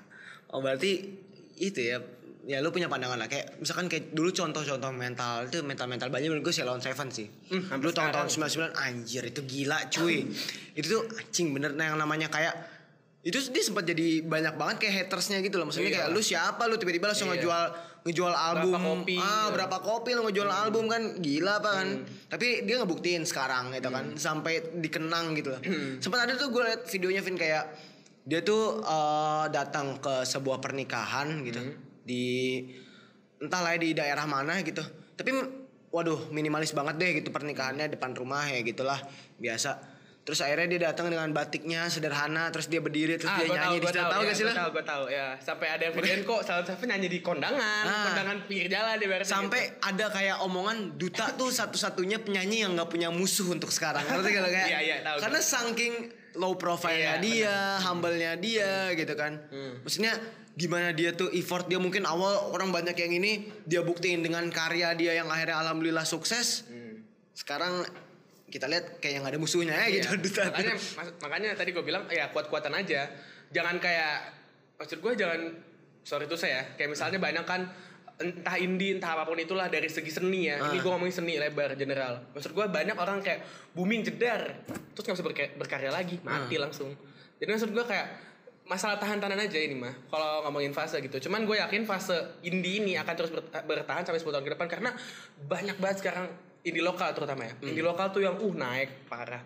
Oh 0.47 0.59
berarti 0.59 1.19
itu 1.55 1.79
ya 1.83 1.99
ya 2.43 2.59
lu 2.59 2.69
punya 2.69 2.85
pandangan 2.85 3.15
lah. 3.15 3.27
Kayak 3.27 3.55
misalkan 3.57 3.87
kayak 3.87 4.11
dulu 4.11 4.29
contoh-contoh 4.29 4.91
mental 4.91 5.47
itu 5.47 5.59
mental-mental 5.59 6.07
banyak 6.07 6.27
menurut 6.27 6.43
gue 6.43 6.55
Ceylon 6.55 6.79
Seven 6.79 7.07
sih. 7.07 7.27
Hmm, 7.49 7.63
hampir 7.71 7.87
dulu 7.87 7.93
tahun-tahun 7.93 8.27
99 8.29 8.75
anjir 8.75 9.23
itu 9.25 9.41
gila 9.41 9.79
cuy. 9.87 10.27
itu 10.73 10.85
tuh 10.85 11.01
anjing 11.13 11.51
bener. 11.51 11.71
Nah 11.71 11.93
yang 11.93 11.97
namanya 11.97 12.27
kayak 12.27 12.51
itu 13.23 13.39
dia 13.49 13.63
sempat 13.63 13.87
jadi 13.87 14.19
banyak 14.19 14.59
banget 14.59 14.75
kayak 14.83 14.93
hatersnya 15.07 15.39
gitu 15.39 15.55
loh. 15.55 15.71
Maksudnya 15.71 15.87
Iya. 15.87 15.97
kayak 16.03 16.07
lu 16.11 16.19
siapa? 16.19 16.67
Lu 16.67 16.75
tiba-tiba 16.75 17.07
langsung 17.07 17.31
Iya. 17.31 17.39
ngejual 17.39 17.63
ngejual 18.03 18.33
album. 18.35 18.75
kopi, 18.75 19.15
ah 19.15 19.23
gitu. 19.47 19.55
berapa 19.55 19.77
kopi 19.79 20.11
lu 20.11 20.27
ngejual 20.27 20.51
album 20.51 20.91
kan? 20.91 21.01
Gila 21.23 21.63
apa 21.63 21.69
kan? 21.73 21.87
Tapi 22.27 22.67
dia 22.67 22.75
ngebuktiin 22.77 23.23
sekarang 23.23 23.71
gitu 23.71 23.87
kan 23.87 24.19
sampai 24.19 24.59
dikenang 24.75 25.39
gitu 25.39 25.55
loh. 25.55 25.61
Sempat 26.03 26.27
ada 26.27 26.35
tuh 26.35 26.51
gue 26.51 26.59
liat 26.61 26.83
videonya 26.83 27.23
Vin 27.23 27.39
kayak 27.39 27.63
dia 28.23 28.43
tuh 28.43 28.83
eh, 28.83 29.45
datang 29.49 30.03
ke 30.03 30.27
sebuah 30.27 30.59
pernikahan 30.59 31.47
gitu 31.47 31.63
di 32.03 32.59
entahlah 33.39 33.75
ya 33.75 33.79
di 33.79 33.89
daerah 33.91 34.25
mana 34.25 34.59
gitu. 34.61 34.83
Tapi 35.15 35.31
waduh 35.89 36.29
minimalis 36.29 36.71
banget 36.71 36.95
deh 36.97 37.11
gitu 37.17 37.29
pernikahannya 37.29 37.85
depan 37.89 38.13
rumah 38.13 38.45
ya 38.45 38.59
gitulah 38.61 38.97
biasa. 39.37 39.91
Terus 40.23 40.39
akhirnya 40.39 40.67
dia 40.71 40.81
datang 40.87 41.11
dengan 41.11 41.27
batiknya 41.29 41.91
sederhana 41.91 42.47
terus 42.47 42.71
dia 42.71 42.79
berdiri 42.79 43.19
terus 43.19 43.27
dia 43.29 43.43
Ah, 43.43 43.47
gua 43.51 43.55
nyanyi 43.59 43.77
di 43.77 43.87
situ. 43.91 43.99
tahu 43.99 44.21
gak 44.23 44.31
sih 44.31 44.39
gua 44.39 44.47
lah 44.47 44.55
tahu, 44.55 44.69
gue 44.71 44.83
tahu 44.87 45.03
ya. 45.11 45.27
Sampai 45.35 45.67
ada 45.67 45.83
yang 45.83 45.93
videoin 45.93 46.23
kok 46.23 46.41
salah 46.41 46.63
satu 46.63 46.83
nyanyi 46.87 47.07
di 47.11 47.19
kondangan, 47.19 47.83
Ah. 47.83 48.07
kondangan 48.07 48.37
pinggir 48.47 48.71
jalan 48.71 48.95
di 48.95 49.07
barat 49.11 49.27
sampai 49.27 49.61
ada 49.83 50.05
kayak 50.07 50.39
omongan 50.39 50.95
duta 50.95 51.27
tuh 51.35 51.51
satu-satunya 51.51 52.23
penyanyi 52.23 52.63
yang 52.63 52.71
nggak 52.71 52.87
punya 52.87 53.11
musuh 53.11 53.51
untuk 53.51 53.67
sekarang. 53.67 53.99
Ngerti 54.01 54.29
gak 54.29 54.41
lo 54.41 54.49
kayak? 54.49 54.67
Iya, 54.71 54.79
iya, 54.79 54.95
tahu, 55.03 55.17
karena 55.19 55.39
saking 55.43 55.93
low 56.33 56.55
profile-nya 56.55 57.13
Iya, 57.13 57.19
dia 57.19 57.55
humble-nya 57.83 58.31
dia 58.39 58.71
gitu 58.95 59.13
kan. 59.13 59.43
Hmm. 59.51 59.83
maksudnya 59.83 60.15
gimana 60.53 60.91
dia 60.91 61.11
tuh 61.11 61.29
effort 61.31 61.65
dia. 61.65 61.77
Mungkin 61.77 62.03
awal 62.03 62.49
orang 62.49 62.69
banyak 62.69 62.93
yang 62.95 63.13
ini 63.15 63.31
dia 63.63 63.81
buktiin 63.81 64.21
dengan 64.21 64.45
karya 64.47 64.93
dia 64.93 65.13
yang 65.15 65.27
akhirnya 65.27 65.57
alhamdulillah 65.59 66.05
sukses. 66.05 66.65
Hmm. 66.67 66.81
sekarang 67.33 67.81
kita 68.45 68.69
lihat 68.69 69.01
kayak 69.01 69.17
yang 69.17 69.25
ada 69.25 69.41
musuhnya 69.41 69.73
ya 69.73 69.89
gitu 69.89 70.13
Iya. 70.13 70.21
tuh. 70.21 70.45
makanya 70.45 70.75
makanya 71.17 71.49
tadi 71.57 71.73
gue 71.73 71.81
bilang 71.81 72.05
ya 72.07 72.29
kuat-kuatan 72.29 72.69
aja. 72.71 73.09
Jangan 73.49 73.81
kayak 73.81 74.29
maksud 74.77 75.01
gue 75.01 75.13
jangan 75.15 75.41
sorry 76.03 76.25
itu 76.25 76.37
saya 76.37 76.77
kayak 76.77 76.93
misalnya 76.93 77.17
banyak 77.17 77.41
kan 77.41 77.65
entah 78.13 78.53
indie 78.55 78.93
entah 78.93 79.17
apa 79.17 79.25
pun 79.25 79.33
itulah 79.35 79.65
dari 79.65 79.89
segi 79.89 80.13
seni 80.13 80.45
ya. 80.45 80.61
Ini 80.61 80.77
gue 80.77 80.85
ngomongin 80.87 81.09
seni 81.15 81.41
lebar 81.41 81.73
general. 81.73 82.21
Maksud 82.29 82.53
gue 82.53 82.65
banyak 82.69 82.93
orang 82.93 83.17
kayak 83.19 83.41
booming 83.73 84.05
jedar. 84.05 84.61
Terus 84.93 85.03
nggak 85.03 85.17
bisa 85.17 85.25
berka- 85.25 85.53
berkarya 85.57 85.89
lagi 85.89 86.21
mati 86.21 86.61
langsung. 86.61 86.93
Jadi 87.41 87.49
maksud 87.49 87.73
gue 87.73 87.81
kayak 87.81 88.32
masalah 88.63 88.95
tahan-tahanan 88.95 89.43
aja 89.43 89.59
ini 89.59 89.75
mah 89.75 89.91
kalau 90.07 90.47
ngomongin 90.47 90.71
fase 90.71 90.97
gitu 90.97 91.27
cuman 91.27 91.43
gue 91.43 91.59
yakin 91.59 91.83
fase 91.83 92.15
indie 92.41 92.79
ini 92.79 92.95
akan 92.95 93.13
terus 93.13 93.29
berta- 93.29 93.61
bertahan 93.61 94.01
sampai 94.01 94.17
10 94.17 94.31
tahun 94.31 94.45
ke 94.45 94.51
depan 94.55 94.67
karena 94.67 94.89
banyak 95.37 95.75
banget 95.77 95.97
sekarang 95.99 96.31
indie 96.61 96.79
lokal 96.79 97.11
terutama 97.11 97.43
ya 97.43 97.53
indie 97.61 97.83
lokal 97.83 98.07
tuh 98.09 98.23
yang 98.23 98.33
uh 98.33 98.53
naik 98.53 99.03
parah 99.05 99.43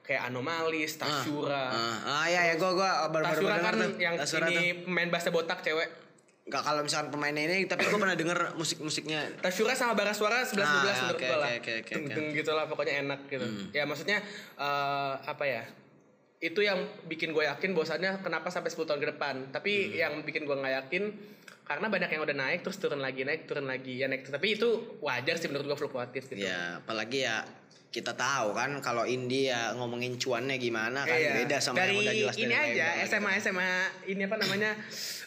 kayak 0.00 0.26
Anomalis, 0.26 0.98
Tashura. 0.98 1.70
Ah, 1.70 1.98
ah 2.02 2.26
ya 2.26 2.42
ya 2.44 2.54
gua 2.56 2.74
gua 2.74 2.90
baru 3.06 3.30
baru 3.30 3.46
dengar 3.46 3.62
kan 3.62 3.74
tuh. 3.78 3.90
yang 3.96 4.14
Tashura 4.18 4.42
tuh. 4.44 4.58
ini 4.58 4.82
pemain 4.82 5.06
bass 5.06 5.30
botak 5.30 5.62
cewek. 5.62 5.86
Gak 6.50 6.66
kalau 6.66 6.82
misalkan 6.82 7.14
pemainnya 7.14 7.46
ini 7.46 7.62
tapi 7.64 7.86
gua 7.86 7.94
pernah 8.00 8.18
denger 8.18 8.58
musik-musiknya 8.58 9.38
Tashura 9.38 9.70
sama 9.70 9.94
bara 9.94 10.10
suara 10.10 10.42
11 10.42 10.50
12 10.50 10.58
Ah, 10.58 10.66
menurut 10.66 11.14
oke, 11.14 11.26
gua 11.28 11.38
lah. 11.38 11.48
oke, 11.54 11.72
oke, 11.78 11.92
Deng 11.94 12.02
oke. 12.02 12.14
deng 12.16 12.26
gitu 12.34 12.50
lah 12.50 12.64
pokoknya 12.66 12.94
enak 13.00 13.20
gitu. 13.28 13.46
Ya 13.70 13.86
maksudnya 13.86 14.18
eh, 14.56 15.12
apa 15.20 15.44
ya? 15.44 15.62
Itu 16.40 16.60
yang 16.60 16.80
bikin 17.04 17.30
gue 17.30 17.44
yakin 17.44 17.76
bahwasannya 17.76 18.24
kenapa 18.24 18.48
sampai 18.48 18.72
10 18.72 18.88
tahun 18.88 19.00
ke 19.00 19.08
depan. 19.12 19.34
Tapi 19.52 19.94
yang 19.94 20.24
bikin 20.24 20.48
gue 20.48 20.56
nggak 20.56 20.74
yakin 20.84 21.04
karena 21.62 21.86
banyak 21.86 22.10
yang 22.10 22.22
udah 22.26 22.34
naik 22.34 22.66
terus 22.66 22.82
turun 22.82 22.98
lagi 22.98 23.22
naik 23.22 23.46
turun 23.46 23.62
lagi 23.62 23.94
ya 23.94 24.10
naik 24.10 24.26
tapi 24.26 24.58
itu 24.58 24.66
wajar 24.98 25.38
sih 25.38 25.46
menurut 25.46 25.70
gue 25.70 25.78
fluktuatif 25.78 26.26
gitu. 26.26 26.42
Ya, 26.42 26.82
apalagi 26.82 27.22
ya 27.22 27.46
kita 27.90 28.10
tahu 28.14 28.54
kan 28.54 28.74
kalau 28.82 29.06
indie 29.06 29.50
ya 29.50 29.74
ngomongin 29.74 30.14
cuannya 30.14 30.58
gimana 30.58 31.02
kan 31.02 31.14
Iya. 31.14 31.42
beda 31.42 31.58
sama 31.58 31.78
dari 31.78 31.94
yang 31.94 32.02
udah 32.02 32.14
jelas 32.16 32.34
ini 32.38 32.50
dari 32.50 32.74
aja 32.74 32.86
SMA 33.04 33.30
SMA 33.38 33.70
ini 34.06 34.22
apa 34.26 34.36
namanya 34.38 34.70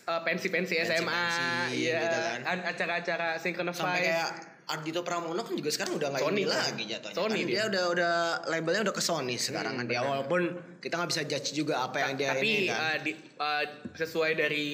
eh, 0.03 0.21
pensi-pensi 0.23 0.73
SMA 0.81 1.03
Pensi-pensi, 1.03 1.75
iya 1.77 1.99
gitu 2.01 2.17
kan. 2.19 2.39
acara-acara 2.65 3.27
synchronized 3.37 3.79
sampai 3.79 3.99
kayak 4.03 4.27
Ardito 4.65 5.01
Pramono 5.01 5.39
kan 5.39 5.53
juga 5.53 5.69
sekarang 5.69 5.95
udah 5.95 6.07
nggak 6.09 6.21
Sony 6.21 6.33
indie 6.37 6.47
kan? 6.47 6.63
lagi 6.63 6.83
jatuhnya. 6.85 7.15
Sony 7.15 7.31
kan 7.33 7.43
dia. 7.43 7.53
dia 7.53 7.63
udah 7.65 7.83
udah 7.89 8.13
labelnya 8.47 8.81
udah 8.81 8.95
ke 8.95 9.01
Sony 9.01 9.35
sekarang 9.37 9.73
kan 9.75 9.85
dia. 9.85 9.99
walaupun 10.01 10.41
kita 10.77 10.93
nggak 10.93 11.09
bisa 11.09 11.23
judge 11.23 11.49
juga 11.53 11.83
apa 11.83 11.97
yang 12.01 12.13
dia 12.13 12.31
tapi 12.31 12.47
ini 12.47 12.65
kan. 12.65 12.79
eh, 12.79 12.97
di- 13.01 13.17
eh, 13.19 13.63
sesuai 13.93 14.31
dari 14.33 14.67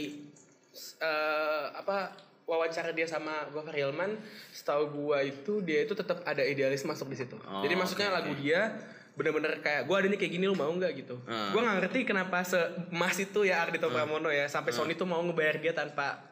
eh, 0.99 1.63
apa 1.71 2.13
wawancara 2.45 2.91
dia 2.91 3.05
sama 3.05 3.45
Gofar 3.47 3.73
Hilman 3.73 4.17
setahu 4.51 4.83
gua 4.91 5.21
itu 5.21 5.61
dia 5.61 5.81
itu 5.81 5.93
tetap 5.93 6.21
ada 6.23 6.41
idealis 6.41 6.81
masuk 6.81 7.07
di 7.07 7.17
situ. 7.17 7.37
Oh, 7.39 7.61
jadi 7.61 7.73
maksudnya 7.73 8.09
oke, 8.09 8.15
lagu 8.15 8.31
dia 8.35 8.61
bener-bener 9.11 9.59
kayak 9.59 9.83
gua 9.83 9.99
adanya 9.99 10.15
kayak 10.15 10.31
gini 10.31 10.45
lu 10.45 10.55
mau 10.55 10.69
nggak? 10.69 10.91
gitu. 10.95 11.17
Hmm. 11.21 11.49
gua 11.49 11.61
nggak 11.61 11.75
ngerti 11.83 11.99
kenapa 12.05 12.41
semas 12.41 13.17
itu 13.17 13.43
ya 13.43 13.63
Ardito 13.63 13.87
Pramono 13.87 14.29
ya 14.29 14.45
sampai 14.45 14.69
Sony 14.71 14.93
tuh 14.93 15.03
mau 15.03 15.19
ngebayar 15.19 15.57
dia 15.57 15.73
tanpa 15.73 16.28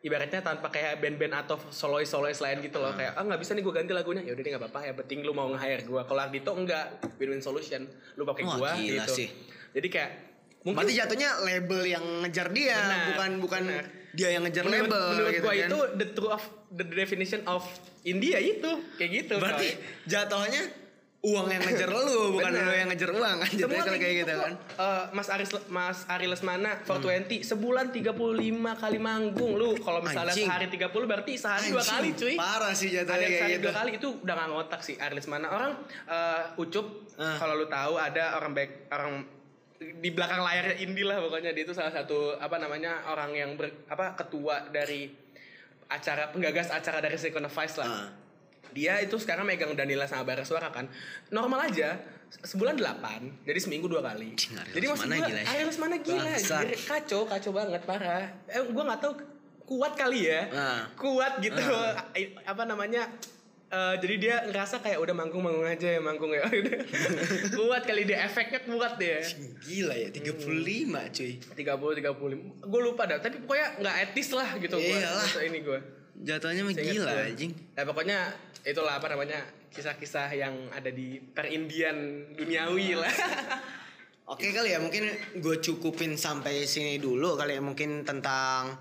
ibaratnya 0.00 0.40
tanpa 0.40 0.68
kayak 0.68 0.96
band-band 0.96 1.34
atau 1.38 1.60
solois 1.68 2.04
solois 2.04 2.36
lain 2.36 2.58
gitu 2.58 2.76
Hmm. 2.76 2.88
loh 2.88 2.94
kayak 2.94 3.12
ah 3.12 3.22
nggak 3.22 3.36
bisa 3.38 3.52
nih 3.52 3.60
gue 3.60 3.74
ganti 3.74 3.92
lagunya 3.92 4.22
ya 4.22 4.32
udah 4.32 4.40
deh 4.40 4.50
nggak 4.50 4.62
apa-apa 4.64 4.80
ya 4.82 4.92
penting 4.94 5.18
lu 5.20 5.32
mau 5.32 5.48
nge-hire 5.50 5.82
gue 5.82 6.02
kalau 6.02 6.20
Ardito 6.20 6.50
enggak 6.50 6.86
win-win 7.16 7.38
solution 7.38 7.84
lu 8.14 8.24
pakai 8.24 8.42
gua 8.42 8.72
gila 8.72 9.04
gitu 9.04 9.12
sih. 9.14 9.28
jadi 9.70 9.88
kayak 9.88 10.10
mungkin 10.60 10.76
Berarti 10.82 10.94
jatuhnya 10.94 11.30
label 11.40 11.80
yang 11.82 12.04
ngejar 12.20 12.48
dia 12.50 12.76
Benar, 12.76 13.00
bukan 13.08 13.30
bukan 13.40 13.62
benar. 13.66 13.84
dia 14.10 14.28
yang 14.30 14.42
ngejar 14.42 14.62
menurut, 14.62 14.88
label 14.88 15.04
menurut 15.10 15.30
gitu 15.30 15.42
gua 15.42 15.52
kan. 15.52 15.68
itu 15.68 15.78
the 15.94 16.06
true 16.10 16.30
of 16.30 16.42
the 16.70 16.84
definition 16.86 17.40
of 17.44 17.62
India 18.02 18.36
itu 18.36 18.70
kayak 18.96 19.10
gitu 19.18 19.34
berarti 19.36 19.68
jatuhnya 20.04 20.62
uang 21.20 21.46
yang 21.46 21.60
ngejar 21.60 21.90
lu 21.90 22.20
bukan 22.34 22.48
lu 22.50 22.72
yang 22.72 22.88
ngejar 22.88 23.10
uang 23.10 23.36
kan 23.36 23.50
jatuhnya 23.50 23.60
Semua 23.68 23.84
kalau 23.84 24.00
kayak 24.00 24.14
gitu 24.18 24.32
kok. 24.32 24.40
kan 24.40 24.54
Eh, 24.80 25.04
Mas 25.12 25.28
Aris 25.28 25.50
Mas 25.68 25.98
Ari 26.06 26.26
Lesmana 26.26 26.70
420 26.80 27.44
sebulan 27.44 27.86
35 27.92 28.16
kali 28.56 28.98
manggung 28.98 29.52
lu 29.52 29.76
kalau 29.76 30.00
misalnya 30.00 30.32
Anjing. 30.32 30.48
sehari 30.48 30.66
30 30.66 30.88
berarti 31.04 31.32
sehari 31.36 31.68
dua 31.68 31.78
Anjing, 31.78 31.92
kali 31.92 32.08
cuy 32.14 32.34
parah 32.34 32.72
sih 32.72 32.88
jatuhnya 32.88 33.12
ada 33.12 33.20
kayak 33.22 33.36
sehari 33.38 33.52
gitu 33.52 33.62
dua 33.62 33.74
kali 33.74 33.90
itu 33.94 34.08
udah 34.18 34.34
gak 34.34 34.48
ngotak 34.48 34.80
sih 34.80 34.96
Ari 34.96 35.14
Lesmana 35.14 35.46
orang 35.48 35.72
eh, 36.06 36.42
ucup 36.56 36.86
Ah. 37.14 37.36
kalau 37.36 37.52
lu 37.54 37.68
tahu 37.68 37.94
ada 37.94 38.32
orang 38.34 38.56
baik 38.56 38.88
orang 38.88 39.20
di 39.76 40.08
belakang 40.08 40.40
layarnya 40.40 40.76
Indi 40.78 41.00
lah 41.00 41.20
pokoknya 41.20 41.52
dia 41.52 41.62
itu 41.62 41.72
salah 41.72 41.88
satu 41.90 42.32
apa 42.34 42.56
namanya 42.56 43.04
orang 43.06 43.32
yang 43.32 43.50
ber, 43.54 43.68
apa 43.86 44.12
ketua 44.14 44.64
dari 44.66 45.12
acara 45.86 46.28
penggagas 46.28 46.70
acara 46.70 46.98
dari 46.98 47.16
Second 47.16 47.44
Vice 47.44 47.76
lah 47.76 47.88
Ah. 47.90 48.08
Dia 48.70 48.98
itu 48.98 49.14
sekarang 49.14 49.42
megang 49.42 49.72
Danila 49.72 50.04
sama 50.04 50.22
Bara 50.22 50.42
Suara 50.42 50.68
kan. 50.68 50.86
Normal 51.28 51.66
aja 51.66 51.98
se- 52.26 52.46
sebulan 52.48 52.74
8 52.74 53.44
jadi 53.44 53.58
seminggu 53.58 53.86
dua 53.86 54.00
kali. 54.00 54.34
Cing, 54.34 54.54
jadi 54.70 54.86
maksud 54.86 55.06
gue 55.06 55.18
gila 55.18 55.40
ya. 55.40 55.46
Ariel 55.48 55.66
Lesmana 55.66 55.96
gila 55.98 56.30
anjir. 56.30 56.78
kacau 56.80 57.20
kacau 57.24 57.50
banget 57.50 57.82
parah. 57.82 58.26
Eh, 58.46 58.60
gue 58.60 58.82
nggak 58.82 59.00
tahu 59.00 59.12
kuat 59.68 59.94
kali 59.94 60.26
ya. 60.26 60.40
Ah. 60.48 60.82
kuat 60.94 61.38
gitu. 61.38 61.58
I- 62.12 62.34
apa 62.40 62.62
namanya 62.64 63.06
eh, 63.68 63.94
jadi 63.96 64.14
dia 64.16 64.36
ngerasa 64.44 64.78
kayak 64.78 64.98
udah 64.98 65.14
manggung 65.14 65.40
manggung 65.40 65.62
aja 65.62 65.88
ya 65.88 66.00
manggung 66.00 66.30
ya. 66.30 66.42
Kuat 67.54 67.82
kali 67.84 68.02
dia 68.02 68.24
efeknya 68.24 68.60
kuat 68.64 68.98
dia. 68.98 69.22
Gila 69.60 69.94
ya 69.94 70.08
35 70.10 70.42
cuy. 71.12 71.32
30 71.38 71.54
35 71.54 72.66
gue 72.66 72.80
lupa 72.80 73.02
dah 73.04 73.18
tapi 73.18 73.38
pokoknya 73.38 73.78
nggak 73.78 73.96
etis 74.04 74.28
lah 74.32 74.48
gitu 74.56 74.74
masa 74.74 75.40
ini 75.40 75.62
gue 75.62 75.78
jatuhnya 76.20 76.62
mah 76.64 76.74
gila 76.76 77.12
anjing 77.32 77.52
Ya 77.74 77.82
pokoknya 77.88 78.18
itulah 78.64 79.00
apa 79.00 79.08
namanya 79.08 79.40
kisah-kisah 79.70 80.28
yang 80.34 80.54
ada 80.74 80.90
di 80.90 81.22
perindian 81.22 82.26
duniawi 82.34 82.98
lah. 82.98 83.08
Oke 84.32 84.54
kali 84.54 84.70
ya 84.70 84.78
mungkin 84.78 85.10
gue 85.42 85.56
cukupin 85.58 86.14
sampai 86.14 86.62
sini 86.62 87.02
dulu 87.02 87.34
kali 87.34 87.58
ya 87.58 87.62
mungkin 87.62 88.06
tentang 88.06 88.78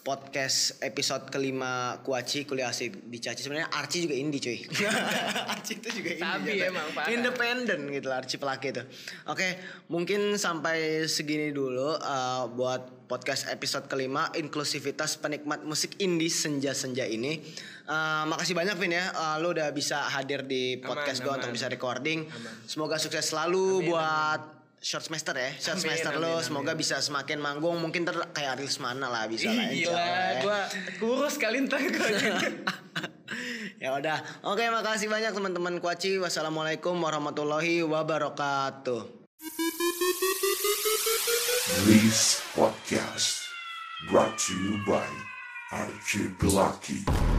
podcast 0.00 0.80
episode 0.80 1.28
kelima 1.28 2.00
Kuaci 2.00 2.48
kuliah 2.48 2.72
asik 2.72 3.12
di 3.12 3.20
Caci 3.20 3.44
sebenarnya 3.44 3.68
Arci 3.68 4.08
juga 4.08 4.16
indie 4.16 4.40
cuy 4.40 4.64
Arci 5.52 5.84
itu 5.84 5.88
juga 6.00 6.10
indie 6.16 6.64
jatuh. 6.64 6.72
emang, 6.72 6.86
parah. 6.96 7.12
independen 7.12 7.80
gitu 7.92 8.08
lah 8.08 8.24
Arci 8.24 8.40
pelaki 8.40 8.72
itu 8.72 8.82
oke 9.28 9.48
mungkin 9.92 10.40
sampai 10.40 11.04
segini 11.04 11.52
dulu 11.52 12.00
uh, 12.00 12.48
buat 12.48 12.97
podcast 13.08 13.48
episode 13.48 13.88
kelima 13.88 14.28
inklusivitas 14.36 15.16
penikmat 15.16 15.64
musik 15.64 15.96
indie 15.98 16.28
senja-senja 16.28 17.08
ini. 17.08 17.40
Uh, 17.88 18.28
makasih 18.28 18.52
banyak 18.52 18.76
Vin 18.76 18.92
ya. 18.92 19.08
Uh, 19.16 19.40
lo 19.40 19.56
udah 19.56 19.72
bisa 19.72 20.04
hadir 20.12 20.44
di 20.44 20.76
podcast 20.76 21.24
gue 21.24 21.32
aman. 21.32 21.40
untuk 21.40 21.56
bisa 21.56 21.72
recording. 21.72 22.28
Semoga 22.68 23.00
sukses 23.00 23.24
selalu 23.24 23.88
buat 23.88 24.40
short 24.78 25.08
semester 25.08 25.32
ya. 25.34 25.50
Short 25.56 25.80
Amin, 25.80 25.84
semester 25.88 26.12
amin, 26.12 26.22
lo. 26.22 26.32
amin. 26.36 26.44
semoga 26.44 26.72
bisa 26.76 27.00
semakin 27.00 27.40
manggung. 27.40 27.80
Mungkin 27.80 28.04
ter 28.04 28.14
kayak 28.36 28.60
Aris 28.60 28.76
mana 28.76 29.08
lah 29.08 29.24
bisa 29.24 29.48
lah 29.48 29.72
Ih, 29.72 29.82
insya 29.82 29.88
gila, 29.88 29.98
Allah 29.98 30.28
ya. 30.28 30.40
gua 30.44 30.58
kurus 31.00 31.34
kali 31.40 31.64
ntar 31.64 31.80
ya 33.82 33.96
udah. 33.96 34.18
Oke 34.44 34.68
makasih 34.68 35.08
banyak 35.08 35.32
teman-teman 35.32 35.80
kuaci. 35.80 36.20
Wassalamualaikum 36.20 36.92
warahmatullahi 37.00 37.80
wabarakatuh 37.88 39.16
This 41.68 42.40
podcast 42.56 43.44
brought 44.08 44.38
to 44.38 44.54
you 44.54 44.80
by 44.86 45.06
Archipelaki. 45.70 47.37